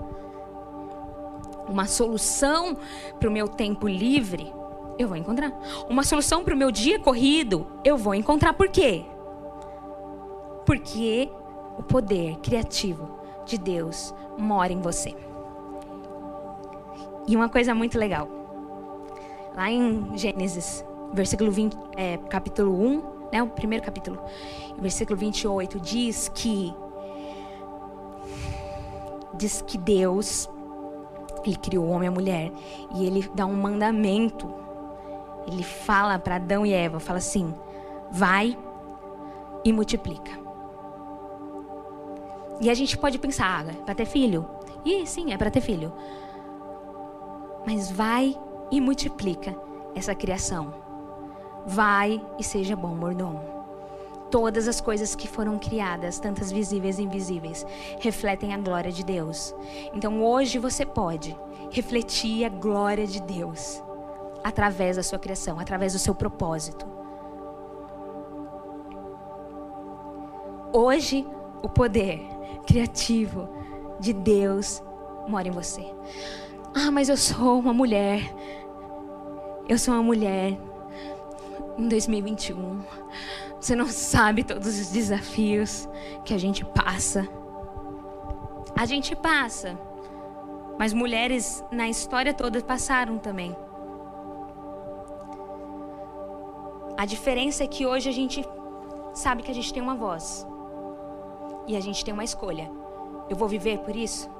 Uma 1.68 1.86
solução 1.86 2.76
para 3.18 3.28
o 3.28 3.32
meu 3.32 3.48
tempo 3.48 3.88
livre, 3.88 4.52
Eu 4.98 5.06
vou 5.06 5.16
encontrar. 5.16 5.52
Uma 5.88 6.02
solução 6.02 6.42
para 6.42 6.54
o 6.54 6.56
meu 6.56 6.72
dia 6.72 6.98
corrido, 6.98 7.68
eu 7.84 7.96
vou 7.96 8.14
encontrar. 8.14 8.52
Por 8.52 8.68
quê? 8.68 9.04
Porque 10.66 11.30
o 11.78 11.82
poder 11.84 12.36
criativo 12.38 13.08
de 13.46 13.56
Deus 13.56 14.12
mora 14.36 14.72
em 14.72 14.80
você. 14.80 15.14
E 17.28 17.36
uma 17.36 17.48
coisa 17.48 17.74
muito 17.74 17.96
legal. 17.96 18.37
Lá 19.58 19.72
em 19.72 20.16
Gênesis, 20.16 20.84
versículo 21.12 21.50
20, 21.50 21.76
é, 21.96 22.16
capítulo 22.16 22.80
1, 22.80 23.02
né, 23.32 23.42
o 23.42 23.48
primeiro 23.48 23.84
capítulo, 23.84 24.16
versículo 24.78 25.18
28, 25.18 25.80
diz 25.80 26.30
que 26.32 26.72
diz 29.34 29.60
que 29.62 29.76
Deus 29.76 30.48
ele 31.44 31.56
criou 31.56 31.86
o 31.86 31.88
homem 31.88 32.06
e 32.06 32.08
a 32.08 32.12
mulher 32.12 32.52
e 32.94 33.04
ele 33.04 33.28
dá 33.34 33.46
um 33.46 33.56
mandamento. 33.56 34.48
Ele 35.44 35.64
fala 35.64 36.20
para 36.20 36.36
Adão 36.36 36.64
e 36.64 36.72
Eva, 36.72 37.00
fala 37.00 37.18
assim: 37.18 37.52
"Vai 38.12 38.56
e 39.64 39.72
multiplica". 39.72 40.38
E 42.60 42.70
a 42.70 42.74
gente 42.74 42.96
pode 42.96 43.18
pensar, 43.18 43.66
ah, 43.66 43.72
é 43.72 43.82
para 43.82 43.96
ter 43.96 44.06
filho? 44.06 44.48
E 44.84 45.04
sim, 45.04 45.32
é 45.32 45.36
para 45.36 45.50
ter 45.50 45.60
filho. 45.60 45.92
Mas 47.66 47.90
vai 47.90 48.38
e 48.70 48.80
multiplica 48.80 49.56
essa 49.94 50.14
criação. 50.14 50.74
Vai 51.66 52.24
e 52.38 52.44
seja 52.44 52.76
bom 52.76 52.94
mordomo. 52.94 53.40
Todas 54.30 54.68
as 54.68 54.80
coisas 54.80 55.14
que 55.14 55.26
foram 55.26 55.58
criadas, 55.58 56.18
tantas 56.18 56.52
visíveis 56.52 56.98
e 56.98 57.02
invisíveis, 57.02 57.64
refletem 57.98 58.52
a 58.52 58.58
glória 58.58 58.92
de 58.92 59.04
Deus. 59.04 59.54
Então 59.94 60.22
hoje 60.22 60.58
você 60.58 60.84
pode 60.84 61.36
refletir 61.70 62.44
a 62.44 62.48
glória 62.48 63.06
de 63.06 63.22
Deus 63.22 63.82
através 64.44 64.96
da 64.96 65.02
sua 65.02 65.18
criação, 65.18 65.58
através 65.58 65.94
do 65.94 65.98
seu 65.98 66.14
propósito. 66.14 66.86
Hoje 70.72 71.26
o 71.62 71.68
poder 71.68 72.20
criativo 72.66 73.48
de 73.98 74.12
Deus 74.12 74.82
mora 75.26 75.48
em 75.48 75.50
você. 75.50 75.84
Ah, 76.74 76.90
mas 76.90 77.08
eu 77.08 77.16
sou 77.16 77.58
uma 77.58 77.72
mulher. 77.72 78.34
Eu 79.68 79.76
sou 79.76 79.92
uma 79.92 80.02
mulher 80.02 80.58
em 81.76 81.88
2021. 81.88 82.80
Você 83.60 83.76
não 83.76 83.86
sabe 83.86 84.42
todos 84.42 84.66
os 84.66 84.88
desafios 84.88 85.86
que 86.24 86.32
a 86.32 86.38
gente 86.38 86.64
passa. 86.64 87.28
A 88.74 88.86
gente 88.86 89.14
passa. 89.14 89.78
Mas 90.78 90.94
mulheres 90.94 91.62
na 91.70 91.86
história 91.86 92.32
toda 92.32 92.62
passaram 92.62 93.18
também. 93.18 93.54
A 96.96 97.04
diferença 97.04 97.62
é 97.62 97.66
que 97.66 97.84
hoje 97.84 98.08
a 98.08 98.12
gente 98.12 98.42
sabe 99.12 99.42
que 99.42 99.50
a 99.50 99.54
gente 99.54 99.74
tem 99.74 99.82
uma 99.82 99.96
voz. 99.96 100.46
E 101.66 101.76
a 101.76 101.80
gente 101.80 102.02
tem 102.02 102.14
uma 102.14 102.24
escolha. 102.24 102.70
Eu 103.28 103.36
vou 103.36 103.46
viver 103.46 103.80
por 103.80 103.94
isso? 103.94 104.30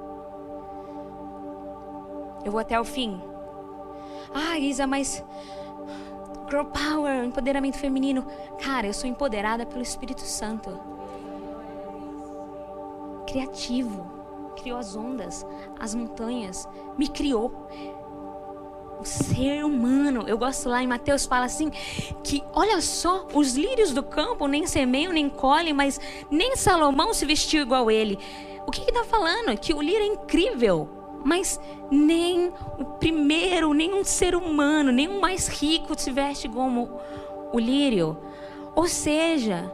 Eu 2.43 2.51
vou 2.51 2.59
até 2.59 2.79
o 2.79 2.83
fim? 2.83 3.21
Ah, 4.33 4.57
Isa, 4.59 4.85
mas 4.85 5.23
Girl 6.49 6.65
Power, 6.65 7.23
empoderamento 7.23 7.77
feminino. 7.77 8.25
Cara, 8.59 8.87
eu 8.87 8.93
sou 8.93 9.09
empoderada 9.09 9.65
pelo 9.65 9.81
Espírito 9.81 10.21
Santo. 10.21 10.79
Criativo. 13.27 14.17
Criou 14.57 14.77
as 14.77 14.95
ondas, 14.95 15.45
as 15.79 15.95
montanhas. 15.95 16.67
Me 16.97 17.07
criou. 17.07 17.67
O 18.99 19.05
ser 19.05 19.63
humano. 19.63 20.25
Eu 20.27 20.37
gosto 20.37 20.67
lá 20.67 20.83
em 20.83 20.87
Mateus, 20.87 21.25
fala 21.25 21.45
assim: 21.45 21.69
que 22.23 22.43
olha 22.53 22.81
só, 22.81 23.27
os 23.33 23.55
lírios 23.55 23.93
do 23.93 24.03
campo 24.03 24.47
nem 24.47 24.67
semeiam, 24.67 25.13
nem 25.13 25.29
colhem, 25.29 25.73
mas 25.73 25.99
nem 26.29 26.57
Salomão 26.57 27.13
se 27.13 27.25
vestiu 27.25 27.61
igual 27.61 27.89
ele. 27.89 28.19
O 28.67 28.71
que 28.71 28.81
está 28.81 29.05
falando? 29.05 29.57
Que 29.57 29.73
o 29.73 29.81
lírio 29.81 30.03
é 30.03 30.07
incrível 30.07 30.98
mas 31.23 31.59
nem 31.91 32.51
o 32.77 32.85
primeiro, 32.99 33.73
nem 33.73 33.93
um 33.93 34.03
ser 34.03 34.35
humano, 34.35 34.91
nem 34.91 35.07
o 35.07 35.21
mais 35.21 35.47
rico 35.47 35.99
se 35.99 36.11
veste 36.11 36.47
como 36.47 36.89
o 37.51 37.59
lírio. 37.59 38.17
Ou 38.75 38.87
seja, 38.87 39.71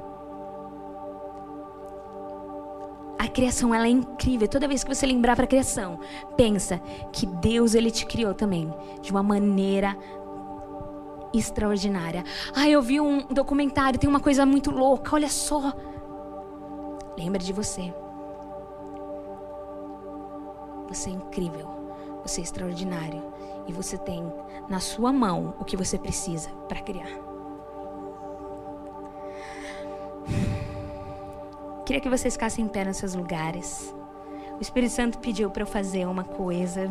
a 3.18 3.28
criação 3.28 3.74
ela 3.74 3.86
é 3.86 3.90
incrível. 3.90 4.48
Toda 4.48 4.68
vez 4.68 4.84
que 4.84 4.94
você 4.94 5.06
lembrar 5.06 5.36
para 5.36 5.46
a 5.46 5.48
criação, 5.48 6.00
pensa 6.36 6.80
que 7.12 7.26
Deus 7.26 7.76
ele 7.76 7.92
te 7.92 8.06
criou 8.06 8.34
também 8.34 8.74
de 9.02 9.12
uma 9.12 9.24
maneira 9.24 9.98
extraordinária. 11.34 12.24
Ah, 12.56 12.70
eu 12.70 12.82
vi 12.82 13.00
um 13.00 13.26
documentário, 13.28 14.00
tem 14.00 14.10
uma 14.10 14.20
coisa 14.20 14.46
muito 14.46 14.72
louca, 14.72 15.16
olha 15.16 15.30
só. 15.30 15.74
Lembra 17.18 17.40
de 17.40 17.54
você. 17.54 17.94
Você 20.96 21.10
é 21.10 21.14
incrível. 21.14 21.68
Você 22.24 22.40
é 22.40 22.44
extraordinário. 22.46 23.22
E 23.68 23.74
você 23.74 23.98
tem 23.98 24.32
na 24.70 24.80
sua 24.80 25.12
mão 25.12 25.54
o 25.60 25.66
que 25.66 25.76
você 25.76 26.00
precisa 26.00 26.50
para 26.70 26.80
criar. 26.82 27.10
Queria 31.86 32.02
que 32.02 32.10
vocês 32.10 32.34
ficassem 32.34 32.64
em 32.64 32.68
pé 32.70 32.86
nos 32.86 32.96
seus 32.96 33.14
lugares. 33.14 33.94
O 34.58 34.62
Espírito 34.62 34.94
Santo 34.94 35.20
pediu 35.20 35.52
para 35.52 35.64
eu 35.64 35.68
fazer 35.68 36.08
uma 36.08 36.24
coisa. 36.24 36.90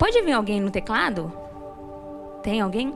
Pode 0.00 0.20
vir 0.22 0.32
alguém 0.32 0.60
no 0.60 0.70
teclado? 0.70 1.32
Tem 2.42 2.60
alguém? 2.60 2.92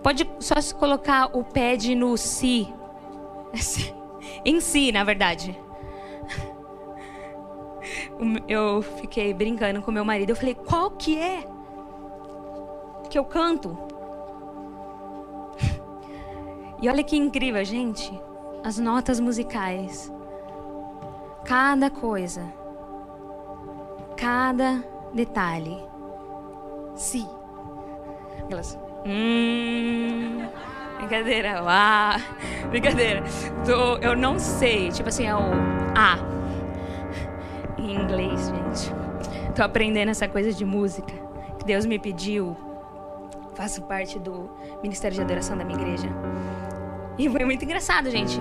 Pode 0.00 0.30
só 0.38 0.54
colocar 0.78 1.36
o 1.36 1.42
pad 1.42 1.92
no 1.96 2.16
si. 2.16 2.72
em 4.44 4.60
si, 4.60 4.92
na 4.92 5.02
verdade 5.02 5.60
eu 8.48 8.82
fiquei 8.82 9.32
brincando 9.32 9.82
com 9.82 9.90
meu 9.90 10.04
marido. 10.04 10.30
Eu 10.30 10.36
falei, 10.36 10.54
qual 10.54 10.90
que 10.90 11.18
é 11.18 11.44
que 13.10 13.18
eu 13.18 13.24
canto? 13.24 13.76
E 16.82 16.88
olha 16.88 17.04
que 17.04 17.16
incrível, 17.16 17.64
gente. 17.64 18.12
As 18.64 18.76
notas 18.76 19.20
musicais. 19.20 20.12
Cada 21.44 21.88
coisa. 21.88 22.42
Cada 24.16 24.82
detalhe. 25.14 25.80
Si. 26.96 27.24
Elas. 28.50 28.76
Hum. 29.06 30.44
Brincadeira. 30.98 31.62
Ah. 31.64 32.16
Brincadeira. 32.68 33.22
Tô, 33.64 33.98
eu 33.98 34.16
não 34.16 34.36
sei. 34.40 34.90
Tipo 34.90 35.08
assim, 35.08 35.26
é 35.26 35.36
o 35.36 35.38
A 35.96 36.41
em 37.82 37.94
inglês, 37.94 38.48
gente. 38.48 39.54
Tô 39.54 39.62
aprendendo 39.62 40.10
essa 40.10 40.28
coisa 40.28 40.52
de 40.52 40.64
música. 40.64 41.12
Que 41.58 41.64
Deus 41.64 41.84
me 41.84 41.98
pediu. 41.98 42.56
Faço 43.54 43.82
parte 43.82 44.18
do 44.18 44.50
Ministério 44.82 45.14
de 45.14 45.20
Adoração 45.20 45.56
da 45.56 45.64
minha 45.64 45.78
igreja. 45.78 46.08
E 47.18 47.28
foi 47.28 47.44
muito 47.44 47.64
engraçado, 47.64 48.10
gente. 48.10 48.40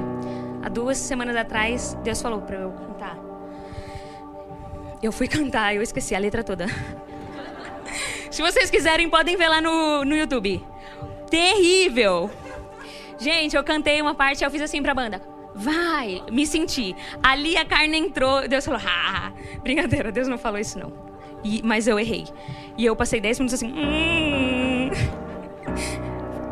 Há 0.63 0.69
duas 0.69 0.97
semanas 0.97 1.35
atrás, 1.35 1.97
Deus 2.03 2.21
falou 2.21 2.41
para 2.41 2.57
eu 2.57 2.71
cantar. 2.71 3.17
Eu 5.01 5.11
fui 5.11 5.27
cantar, 5.27 5.75
eu 5.75 5.81
esqueci 5.81 6.15
a 6.15 6.19
letra 6.19 6.43
toda. 6.43 6.67
Se 8.31 8.41
vocês 8.41 8.69
quiserem, 8.69 9.09
podem 9.09 9.35
ver 9.35 9.49
lá 9.49 9.59
no, 9.59 10.05
no 10.05 10.15
YouTube. 10.15 10.63
Terrível! 11.29 12.29
Gente, 13.17 13.55
eu 13.55 13.63
cantei 13.63 14.01
uma 14.01 14.15
parte, 14.15 14.43
eu 14.43 14.51
fiz 14.51 14.61
assim 14.61 14.81
pra 14.81 14.93
banda. 14.93 15.30
Vai, 15.53 16.21
me 16.31 16.45
senti. 16.45 16.95
Ali 17.21 17.57
a 17.57 17.65
carne 17.65 17.97
entrou, 17.97 18.47
Deus 18.47 18.65
falou, 18.65 18.81
ah, 18.85 19.31
brincadeira, 19.61 20.11
Deus 20.11 20.27
não 20.27 20.37
falou 20.37 20.59
isso 20.59 20.79
não. 20.79 20.91
E, 21.43 21.61
mas 21.63 21.87
eu 21.87 21.99
errei. 21.99 22.25
E 22.77 22.85
eu 22.85 22.95
passei 22.95 23.19
10 23.19 23.39
minutos 23.39 23.55
assim, 23.55 23.71
hum. 23.71 24.89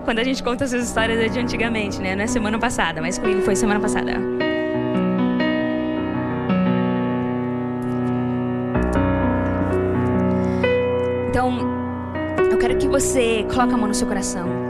Quando 0.04 0.20
a 0.20 0.24
gente 0.24 0.42
conta 0.42 0.64
essas 0.64 0.88
histórias 0.88 1.20
é 1.20 1.28
de 1.28 1.40
antigamente, 1.40 2.00
né? 2.00 2.16
Não 2.16 2.24
é 2.24 2.28
semana 2.28 2.58
passada, 2.58 3.02
mas 3.02 3.20
comigo 3.20 3.42
foi 3.42 3.56
semana 3.56 3.80
passada. 3.80 4.14
Então, 11.30 11.60
eu 12.52 12.58
quero 12.58 12.76
que 12.78 12.88
você 12.88 13.46
coloque 13.52 13.74
a 13.74 13.78
mão 13.78 13.88
no 13.88 13.94
seu 13.94 14.08
coração. 14.08 14.69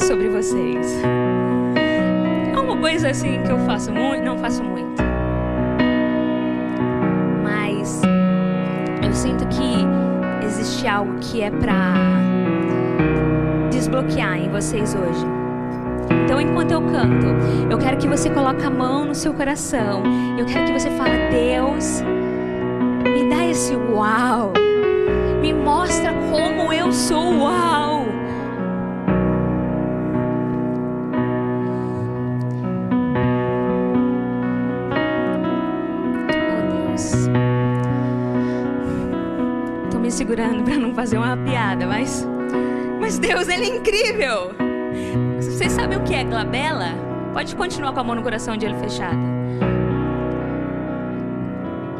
Sobre 0.00 0.28
vocês. 0.28 1.00
É 2.52 2.58
uma 2.58 2.76
coisa 2.76 3.10
assim 3.10 3.42
que 3.42 3.50
eu 3.50 3.58
faço 3.60 3.92
muito, 3.92 4.24
não 4.24 4.38
faço 4.38 4.62
muito. 4.62 5.02
Mas 7.42 8.00
eu 9.04 9.12
sinto 9.12 9.46
que 9.48 9.86
existe 10.44 10.86
algo 10.88 11.14
que 11.20 11.42
é 11.42 11.50
para 11.50 11.94
desbloquear 13.70 14.38
em 14.38 14.48
vocês 14.48 14.94
hoje. 14.94 15.26
Então, 16.24 16.40
enquanto 16.40 16.72
eu 16.72 16.82
canto, 16.82 17.26
eu 17.70 17.78
quero 17.78 17.96
que 17.96 18.08
você 18.08 18.30
coloque 18.30 18.64
a 18.64 18.70
mão 18.70 19.04
no 19.04 19.14
seu 19.14 19.32
coração. 19.32 20.02
Eu 20.38 20.44
quero 20.46 20.66
que 20.66 20.72
você 20.72 20.90
fale, 20.90 21.30
Deus, 21.30 22.02
me 23.04 23.28
dá 23.28 23.46
esse 23.46 23.74
uau. 23.76 24.52
Me 25.40 25.52
mostra 25.52 26.12
como 26.30 26.72
eu 26.72 26.92
sou 26.92 27.38
uau. 27.38 27.89
Fazer 40.94 41.18
uma 41.18 41.36
piada, 41.36 41.86
mas 41.86 42.26
mas 43.00 43.18
Deus, 43.18 43.48
ele 43.48 43.64
é 43.64 43.76
incrível. 43.76 44.52
Vocês 45.36 45.72
sabem 45.72 45.98
o 45.98 46.04
que 46.04 46.14
é 46.14 46.22
glabela? 46.22 46.88
Pode 47.32 47.56
continuar 47.56 47.92
com 47.92 48.00
a 48.00 48.04
mão 48.04 48.14
no 48.14 48.22
coração 48.22 48.56
de 48.56 48.66
olho 48.66 48.78
fechado. 48.78 49.18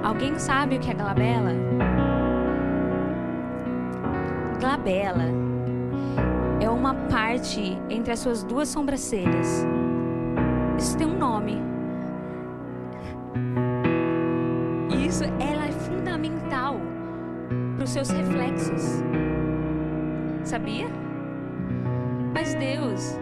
Alguém 0.02 0.38
sabe 0.38 0.76
o 0.76 0.78
que 0.80 0.90
é 0.90 0.94
glabela? 0.94 1.52
Glabela 4.60 5.24
é 6.60 6.68
uma 6.68 6.94
parte 6.94 7.78
entre 7.88 8.12
as 8.12 8.18
suas 8.18 8.42
duas 8.42 8.68
sobrancelhas. 8.68 9.66
Isso 10.78 10.96
tem 10.96 11.06
um 11.06 11.16
nome. 11.16 11.69
sabia? 20.50 20.88
Mas 22.34 22.54
Deus, 22.54 23.16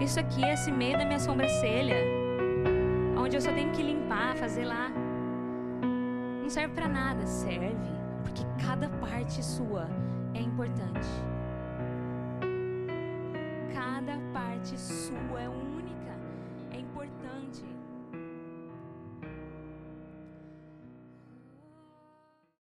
isso 0.00 0.20
aqui 0.20 0.44
é 0.44 0.54
esse 0.54 0.70
meio 0.70 0.96
da 0.96 1.04
minha 1.04 1.18
sobrancelha, 1.18 1.96
onde 3.18 3.36
eu 3.36 3.40
só 3.40 3.52
tenho 3.52 3.72
que 3.72 3.82
limpar, 3.82 4.36
fazer 4.36 4.64
lá. 4.64 4.92
Não 6.40 6.48
serve 6.48 6.72
para 6.74 6.86
nada, 6.86 7.26
serve, 7.26 7.74
porque 8.22 8.44
cada 8.64 8.88
parte 9.04 9.44
sua 9.44 9.88
é 10.34 10.40
importante. 10.40 11.08
Cada 13.74 14.20
parte 14.32 14.78
sua 14.78 15.40
é 15.40 15.48
única, 15.48 16.12
é 16.70 16.78
importante. 16.78 17.64